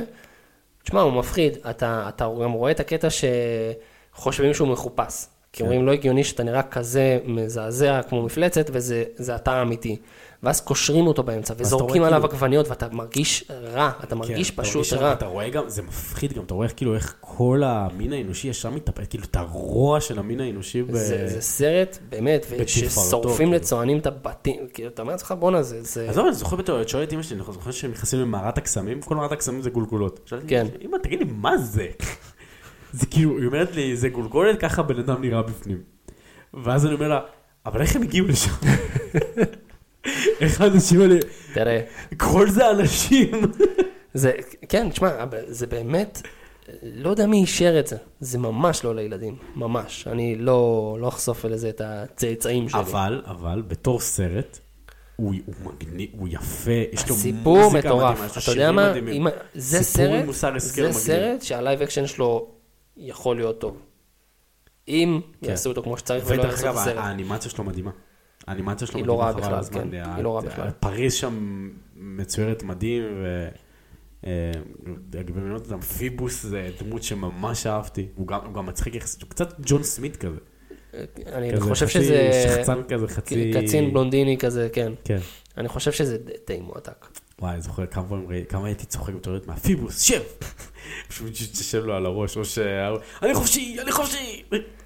תשמע, 0.84 1.00
הוא 1.00 1.12
מפחיד, 1.12 1.56
אתה, 1.70 2.04
אתה 2.08 2.24
גם 2.42 2.52
רואה 2.52 2.70
את 2.70 2.80
הקטע 2.80 3.08
שחושבים 3.10 4.54
שהוא 4.54 4.68
מחופש. 4.68 5.26
כי 5.56 5.62
אומרים, 5.62 5.86
לא 5.86 5.92
הגיוני 5.92 6.24
שאתה 6.24 6.42
נראה 6.42 6.62
כזה 6.62 7.18
מזעזע 7.24 8.00
כמו 8.08 8.22
מפלצת, 8.22 8.70
וזה 8.72 9.04
זה 9.16 9.34
אתה 9.36 9.52
האמיתי. 9.52 9.96
ואז 10.42 10.60
קושרים 10.60 11.06
אותו 11.06 11.22
באמצע, 11.22 11.54
וזורקים 11.56 12.02
עליו 12.02 12.20
כאילו- 12.20 12.34
עגבניות, 12.34 12.68
ואתה 12.68 12.88
מרגיש 12.92 13.44
רע, 13.72 13.90
אתה 14.04 14.14
מרגיש 14.14 14.50
כן, 14.50 14.54
אתה 14.54 14.62
פשוט 14.62 14.76
מרגיש 14.76 14.92
רע. 14.92 15.12
אתה 15.12 15.26
רואה 15.26 15.48
גם, 15.48 15.68
זה 15.68 15.82
מפחיד 15.82 16.32
גם, 16.32 16.42
אתה 16.42 16.54
רואה 16.54 16.68
כאילו 16.68 16.94
איך 16.94 17.14
כל 17.20 17.62
המין 17.64 18.12
האנושי 18.12 18.48
ישר 18.48 18.70
מתאפק, 18.70 19.10
כאילו 19.10 19.24
את 19.24 19.36
הרוע 19.36 20.00
של 20.00 20.18
המין 20.18 20.40
האנושי. 20.40 20.82
ב- 20.82 20.92
זה, 20.92 21.28
זה 21.28 21.40
סרט, 21.40 21.98
באמת, 22.08 22.46
וששורפים 22.50 23.36
כאילו. 23.36 23.52
לצוענים 23.52 23.98
את 23.98 24.06
הבתים, 24.06 24.66
כאילו, 24.74 24.88
אתה 24.88 25.02
אומר 25.02 25.12
לעצמך, 25.12 25.34
בואנה, 25.38 25.62
זה... 25.62 25.82
זה... 25.82 26.10
עזוב, 26.10 26.26
אני 26.26 26.34
זוכר 26.34 26.56
בתור, 26.56 26.80
את 26.80 26.88
שואלת 26.88 27.12
אמא 27.12 27.22
שלי, 27.22 27.36
אני 27.36 27.52
זוכר 27.52 27.70
שהם 27.70 27.90
נכנסים 27.90 28.20
למערת 28.20 28.58
הקסמים, 28.58 29.00
כל 29.02 29.14
מערת 29.16 29.32
הקסמים 29.32 29.62
זה 29.62 29.70
גולגולות. 29.70 30.32
כן. 30.48 30.66
אמא, 30.84 30.96
תגידי, 31.02 31.24
מה 31.28 31.58
זה? 31.58 31.86
זה 32.96 33.06
כאילו, 33.06 33.38
היא 33.38 33.46
אומרת 33.46 33.76
לי, 33.76 33.96
זה 33.96 34.08
גולגולת, 34.08 34.60
ככה 34.60 34.82
בן 34.82 34.98
אדם 34.98 35.20
נראה 35.22 35.42
בפנים. 35.42 35.78
ואז 36.64 36.86
אני 36.86 36.94
אומר 36.94 37.08
לה, 37.08 37.20
אבל 37.66 37.80
איך 37.80 37.96
הם 37.96 38.02
הגיעו 38.02 38.26
לשם? 38.26 38.50
איך 40.40 40.60
האנשים 40.60 41.00
האלה, 41.00 41.16
תראה, 41.54 41.80
כל 42.16 42.50
זה 42.50 42.70
אנשים. 42.70 43.30
זה, 44.14 44.32
כן, 44.68 44.88
תשמע, 44.90 45.10
זה 45.48 45.66
באמת, 45.66 46.22
לא 46.82 47.10
יודע 47.10 47.26
מי 47.26 47.36
אישר 47.40 47.78
את 47.80 47.86
זה. 47.86 47.96
זה 48.20 48.38
ממש 48.38 48.84
לא 48.84 48.94
לילדים, 48.94 49.36
ממש. 49.56 50.08
אני 50.10 50.36
לא, 50.38 50.96
לא 51.00 51.08
אחשוף 51.08 51.44
לזה 51.44 51.68
את 51.68 51.80
הצאצאים 51.84 52.68
שלי. 52.68 52.80
אבל, 52.80 53.22
אבל, 53.26 53.62
בתור 53.68 54.00
סרט, 54.00 54.58
הוא 55.16 55.34
הוא 55.46 55.54
מגניב, 55.64 56.08
הוא 56.18 56.28
יפה, 56.30 56.70
יש 56.92 57.08
לו 57.08 57.16
מוזיקה 57.42 57.78
מטורף. 57.88 58.12
מדהימה, 58.12 58.26
יש 58.26 58.36
לו 58.36 58.42
אתה 58.42 58.50
יודע 58.50 58.72
מה? 58.72 58.92
אם- 59.12 59.26
זה 59.54 59.82
סרט, 59.82 60.24
זה. 60.92 60.92
סרט 60.92 61.42
שה 61.42 61.59
live 61.59 61.82
action 61.82 62.06
שלו 62.06 62.55
יכול 62.96 63.36
להיות 63.36 63.60
טוב. 63.60 63.82
אם 64.88 65.20
כן. 65.42 65.50
יעשו 65.50 65.70
אותו 65.70 65.82
כמו 65.82 65.98
שצריך 65.98 66.24
ולא 66.26 66.42
יעשו 66.42 66.70
את 66.70 66.76
הסרט. 66.76 66.96
האנימציה 66.96 67.50
שלו 67.50 67.64
מדהימה. 67.64 67.90
האנימציה 68.46 68.86
שלו 68.86 69.04
לא 69.04 69.18
מדהימה, 69.18 69.46
חבל 69.46 69.54
הזמן. 69.54 69.90
כן, 69.90 69.94
היא 70.14 70.24
לא 70.24 70.36
רעה 70.36 70.42
בכלל. 70.42 70.70
פריז 70.80 71.14
שם 71.14 71.68
מצוירת 71.96 72.62
מדהים, 72.62 73.02
ו... 73.02 73.48
אה, 74.26 74.52
הגברת 75.20 75.72
אמפיבוס 75.72 76.42
זה 76.42 76.70
דמות 76.80 77.02
שממש 77.02 77.66
אהבתי, 77.66 78.06
הוא 78.14 78.26
גם, 78.26 78.40
הוא 78.44 78.54
גם 78.54 78.66
מצחיק 78.66 78.94
יחסית, 78.94 79.22
הוא 79.22 79.30
קצת 79.30 79.54
ג'ון 79.60 79.82
סמית 79.82 80.16
כזה. 80.16 80.38
אני 81.26 81.52
כזה 81.52 81.60
חושב 81.60 81.88
שזה... 81.88 82.30
שחצן 82.48 82.82
כזה, 82.88 83.08
חצי... 83.08 83.52
קצין 83.54 83.92
בלונדיני 83.92 84.38
כזה, 84.38 84.68
כן. 84.72 84.92
כן. 85.04 85.18
אני 85.56 85.68
חושב 85.68 85.92
שזה 85.92 86.18
די 86.46 86.60
מועתק. 86.60 87.06
וואי, 87.38 87.52
אני 87.52 87.62
זוכר 87.62 87.86
כמה 87.86 88.04
כמה 88.48 88.66
הייתי 88.66 88.86
צוחק 88.86 89.14
בתוריות 89.14 89.46
מהפיבוס, 89.46 90.00
שב! 90.00 90.22
פשוט 91.08 91.32
תשב 91.32 91.84
לו 91.84 91.94
על 91.94 92.06
הראש, 92.06 92.36
או 92.36 92.44
ש... 92.44 92.58
אני 93.22 93.34
חופשי, 93.34 93.76
אני 93.82 93.92
חופשי! 93.92 94.42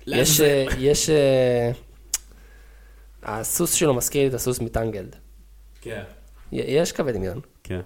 יש, 0.07 0.41
אה, 0.41 0.67
יש... 0.79 1.11
אה, 1.11 1.71
הסוס 3.23 3.73
שלו 3.73 3.95
מזכיר 3.95 4.23
לי 4.23 4.29
את 4.29 4.35
הסוס 4.35 4.61
מטנגלד. 4.61 5.17
כן. 5.81 6.03
יש 6.53 6.93
כבד 6.93 7.15
דמיון. 7.15 7.41
כן. 7.63 7.81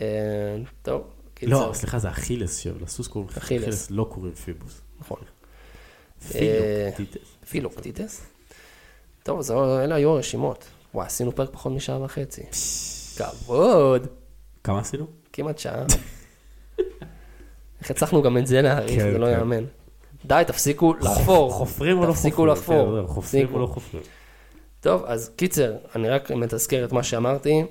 אה, 0.00 0.56
טוב. 0.82 1.02
לא, 1.42 1.70
סליחה, 1.74 1.98
זה 1.98 2.10
אכילס, 2.10 2.58
שלסוס 2.58 3.08
קוראים 3.08 3.30
אכילס. 3.38 3.62
אכילס, 3.62 3.90
לא 3.90 4.06
קוראים 4.10 4.34
פיבוס. 4.34 4.80
נכון. 4.98 5.18
פילוק, 6.28 6.96
טיטס. 6.96 7.28
פילוקטיטס. 7.48 8.22
טוב, 9.22 9.50
אלה 9.50 9.94
היו 9.94 10.10
הרשימות. 10.10 10.64
וואי, 10.94 11.06
עשינו 11.06 11.32
פרק 11.32 11.50
פחות 11.52 11.72
משעה 11.72 12.02
וחצי. 12.02 12.42
כבוד. 13.16 14.06
כמה 14.64 14.80
עשינו? 14.80 15.06
כמעט 15.32 15.58
שעה. 15.58 15.84
איך 17.80 17.90
הצלחנו 17.90 18.22
גם 18.22 18.38
את 18.38 18.46
זה 18.46 18.62
להאריך, 18.62 19.02
כן, 19.02 19.12
זה 19.12 19.18
לא 19.18 19.26
כן. 19.26 19.32
יאמן. 19.32 19.64
די, 20.24 20.42
תפסיקו 20.46 20.94
לחפור. 20.94 21.52
חופרים 21.52 21.98
או 21.98 22.02
לא 22.02 22.06
חופרים? 22.06 22.14
תפסיקו 22.14 22.46
לחפור. 22.46 23.00
כן, 23.00 23.06
חופרים. 23.06 23.54
או 23.54 23.58
לא 23.58 23.66
חופרים? 23.66 24.02
טוב, 24.80 25.02
אז 25.06 25.30
קיצר, 25.36 25.74
אני 25.94 26.08
רק 26.08 26.30
מתזכר 26.30 26.84
את 26.84 26.92
מה 26.92 27.02
שאמרתי. 27.02 27.64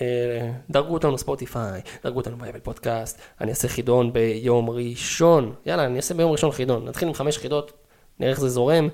אה, 0.00 0.50
דרגו 0.70 0.94
אותנו 0.94 1.12
בספוטיפיי, 1.12 1.80
דרגו 2.04 2.18
אותנו 2.18 2.36
באבל 2.36 2.60
פודקאסט, 2.60 3.20
אני 3.40 3.50
אעשה 3.50 3.68
חידון 3.68 4.12
ביום 4.12 4.70
ראשון, 4.70 5.54
יאללה, 5.66 5.86
אני 5.86 5.96
אעשה 5.96 6.14
ביום 6.14 6.32
ראשון 6.32 6.50
חידון, 6.50 6.88
נתחיל 6.88 7.08
עם 7.08 7.14
חמש 7.14 7.38
חידות, 7.38 7.72
נראה 8.20 8.30
איך 8.30 8.40
זה 8.40 8.48
זורם, 8.48 8.88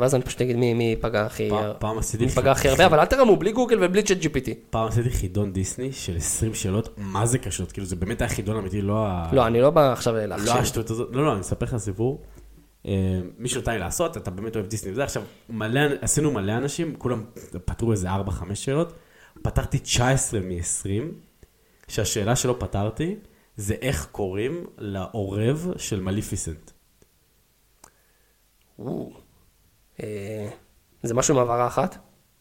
ואז 0.00 0.14
אני 0.14 0.22
פשוט 0.22 0.40
אגיד 0.40 0.56
מי, 0.56 0.74
מי 0.74 0.96
פגע 1.00 1.26
הכי, 1.26 1.50
הרבה, 2.68 2.86
אבל 2.86 3.00
אל 3.00 3.04
תרמו, 3.04 3.36
בלי 3.36 3.52
גוגל 3.52 3.84
ובלי 3.84 4.02
צ'אט 4.02 4.18
GPT. 4.22 4.50
פעם 4.70 4.88
עשיתי 4.88 5.10
חידון 5.10 5.52
דיסני 5.52 5.92
של 5.92 6.16
20 6.16 6.54
שאלות, 6.54 6.94
מה 6.96 7.26
זה 7.26 7.38
קשות? 7.38 7.72
כאילו 7.72 7.86
זה 7.86 7.96
באמת 7.96 8.20
היה 8.20 8.28
חידון 8.28 8.56
אמיתי, 8.56 8.82
לא 8.82 9.06
ה... 9.06 9.30
לא, 9.32 9.46
אני 9.46 9.60
לא 9.60 9.70
בא 9.70 9.92
עכשיו 9.92 10.14
לא 10.14 10.24
להכשיר. 10.24 10.52
השטות 10.52 10.90
הזאת, 10.90 11.08
לא, 11.12 11.24
לא, 11.24 11.32
אני 11.32 11.40
אספר 11.40 11.66
לך 11.66 11.76
סיפור. 11.76 12.22
אה, 12.86 13.20
מישהו 13.38 13.60
נתן 13.60 13.72
לי 13.72 13.78
לעשות, 13.78 14.16
אתה 14.16 14.30
באמת 14.30 14.56
אוהב 14.56 14.66
דיסני 14.66 14.92
וזה, 14.92 15.04
עכשיו, 15.04 15.22
מלא, 15.48 15.80
עשינו 16.00 16.30
מלא 16.30 16.52
אנשים, 16.52 16.94
כולם 16.96 17.24
פתרו 17.64 17.92
איזה 17.92 18.08
4-5 18.10 18.54
שאלות, 18.54 18.92
פתרתי 19.42 19.78
19 19.78 20.40
מ-20, 20.40 20.86
שהשאלה 21.88 22.36
שלא 22.36 22.56
פתרתי, 22.58 23.16
זה 23.56 23.74
איך 23.80 24.08
קוראים 24.12 24.66
לעורב 24.78 25.72
של 25.76 26.00
מליפיסנט. 26.00 26.70
אה, 28.80 28.84
זה 31.02 31.14
משהו 31.14 31.34
עם 31.34 31.40
הבהרה 31.40 31.66
אחת? 31.66 31.98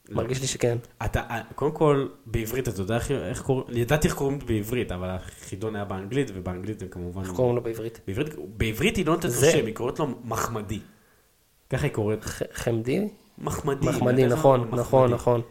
מרגיש 0.09 0.41
לי 0.41 0.47
שכן. 0.47 0.77
אתה, 1.05 1.19
אה, 1.29 1.41
קודם 1.55 1.71
כל, 1.71 2.07
בעברית, 2.25 2.67
אתה 2.67 2.81
יודע 2.81 2.95
איך, 2.95 3.41
קוראים, 3.41 3.65
ידעתי 3.77 4.07
איך 4.07 4.15
קוראים 4.15 4.39
בעברית, 4.39 4.91
אבל 4.91 5.09
החידון 5.09 5.75
היה 5.75 5.85
באנגלית, 5.85 6.31
ובאנגלית 6.35 6.81
הם 6.81 6.87
כמובן... 6.87 7.21
איך 7.21 7.31
קוראים 7.31 7.55
לו 7.55 7.61
בעברית? 7.61 7.99
בעברית, 8.07 8.27
בעברית 8.57 8.95
היא 8.97 9.05
לא 9.05 9.13
נותנת 9.13 9.25
לו 9.25 9.39
זה- 9.39 9.51
שם, 9.51 9.65
היא 9.65 9.75
קוראת 9.75 9.99
לו 9.99 10.07
מחמדי. 10.23 10.79
ככה 11.69 11.83
היא 11.87 11.93
קוראת, 11.93 12.25
חמדי? 12.53 13.07
מחמדי. 13.37 13.87
מחמדי, 13.87 14.25
נכון. 14.25 14.69
נכון, 14.71 15.11
נכון. 15.13 15.41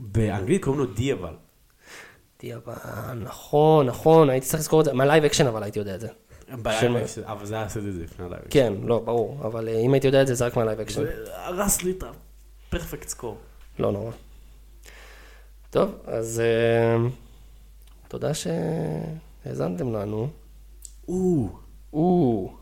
באנגלית 0.00 0.64
קוראים 0.64 0.80
לו 0.80 0.86
דיאבל. 0.86 1.34
דיאבל, 2.40 2.74
נכון, 3.24 3.86
נכון, 3.86 4.30
הייתי 4.30 4.46
צריך 4.46 4.60
לזכור 4.60 4.80
את 4.80 4.84
זה, 4.84 4.92
מה 4.92 5.03
live 5.03 5.24
action 5.24 5.46
אבל 5.46 5.62
הייתי 5.62 5.78
יודע 5.78 5.94
את 5.94 6.00
זה. 6.00 6.08
אבל 7.26 7.46
זה 7.46 7.54
היה 7.54 7.64
עשיתי 7.64 7.88
את 7.88 7.94
זה 7.94 8.02
לפני 8.02 8.26
ה 8.26 8.29
live. 8.29 8.42
כן, 8.50 8.72
לא, 8.82 8.98
ברור, 8.98 9.40
אבל 9.46 9.68
אה, 9.68 9.78
אם 9.78 9.92
הייתי 9.92 10.06
יודע 10.06 10.22
את 10.22 10.26
זה, 10.26 10.34
זה 10.34 10.46
רק 10.46 10.56
מה 10.56 10.64
live 10.64 10.80
action. 10.80 11.04
זה 11.04 11.36
הרס 11.36 11.82
לי 11.82 11.90
את 11.90 12.04
ה 12.68 12.73
perfect 12.73 13.08
score. 13.08 13.38
לא 13.78 13.92
נורא. 13.92 14.10
טוב, 15.70 15.94
אז 16.06 16.40
אה, 16.40 17.08
תודה 18.08 18.30
שהאזנתם 18.34 19.92
לנו. 19.92 20.28
או, 21.08 21.48
או, 21.92 22.52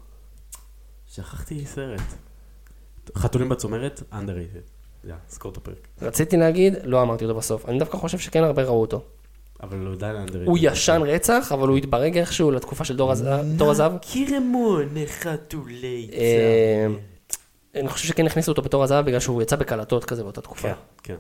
שכחתי 1.07 1.67
סרט. 1.67 2.01
חתולים 3.17 3.49
בצומרת, 3.49 4.03
underrated. 4.13 4.81
סקור 5.29 5.53
את 5.53 5.57
הפרק. 5.57 5.89
רציתי 6.03 6.37
להגיד, 6.37 6.75
לא 6.85 7.03
אמרתי 7.03 7.25
אותו 7.25 7.39
בסוף. 7.39 7.69
אני 7.69 7.79
דווקא 7.79 7.97
חושב 7.97 8.19
שכן 8.19 8.45
הרבה 8.45 8.63
ראו 8.63 8.81
אותו. 8.81 9.05
אבל 9.63 9.87
הוא 9.87 9.93
עדיין 9.95 10.27
underrated. 10.29 10.47
הוא 10.47 10.59
ישן 10.61 11.01
רצח, 11.07 11.53
אבל 11.55 11.69
הוא 11.69 11.77
התברג 11.77 12.19
איכשהו 12.19 12.51
לתקופה 12.51 12.85
של 12.85 12.97
דור 12.97 13.13
הז- 13.13 13.25
דור 13.57 13.71
הזהב. 13.71 13.93
קירמון, 13.99 14.89
חתולי 15.07 16.11
אה, 16.13 16.87
אני 17.81 17.89
חושב 17.89 18.09
שכן 18.09 18.27
הכניסו 18.27 18.51
אותו 18.53 18.63
בתור 18.63 18.83
הזהב 18.85 19.07
בגלל 19.07 19.21
שהוא 19.21 19.43
יצא 19.43 19.57
בקלטות 19.57 20.05
כזה 20.05 20.23
באותה 20.23 20.41
תקופה. 20.41 20.69
כן, 20.69 20.75
כן. 21.03 21.15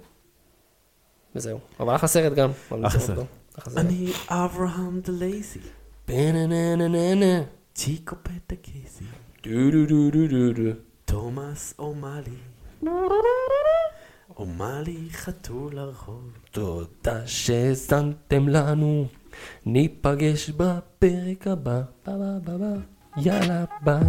וזהו. 1.34 1.59
אבל 1.80 1.95
אחלה 1.97 2.09
סרט 2.09 2.32
גם. 2.32 2.51
אחלה 2.68 2.91
סרט. 2.91 3.26
אני 3.76 4.07
אברהם 4.28 5.01
דלייסי, 5.01 5.59
פננננננה. 6.05 7.43
ג'וזפה 7.74 8.16
קייסי, 8.22 9.05
דו 9.43 9.70
דו 9.70 9.86
דו 9.86 10.11
דו 10.11 10.26
דו 10.28 10.53
דו. 10.53 10.70
תומאס 11.05 11.74
אומאלי, 11.78 12.30
אומאלי 14.37 15.09
חתול 15.11 15.78
הרחוב. 15.78 16.31
תודה 16.51 17.26
שהאזנתם 17.26 18.49
לנו, 18.49 19.07
ניפגש 19.66 20.51
בפרק 20.51 21.47
הבא, 21.47 21.83
יאללה 23.16 23.64
ביי. 23.85 24.05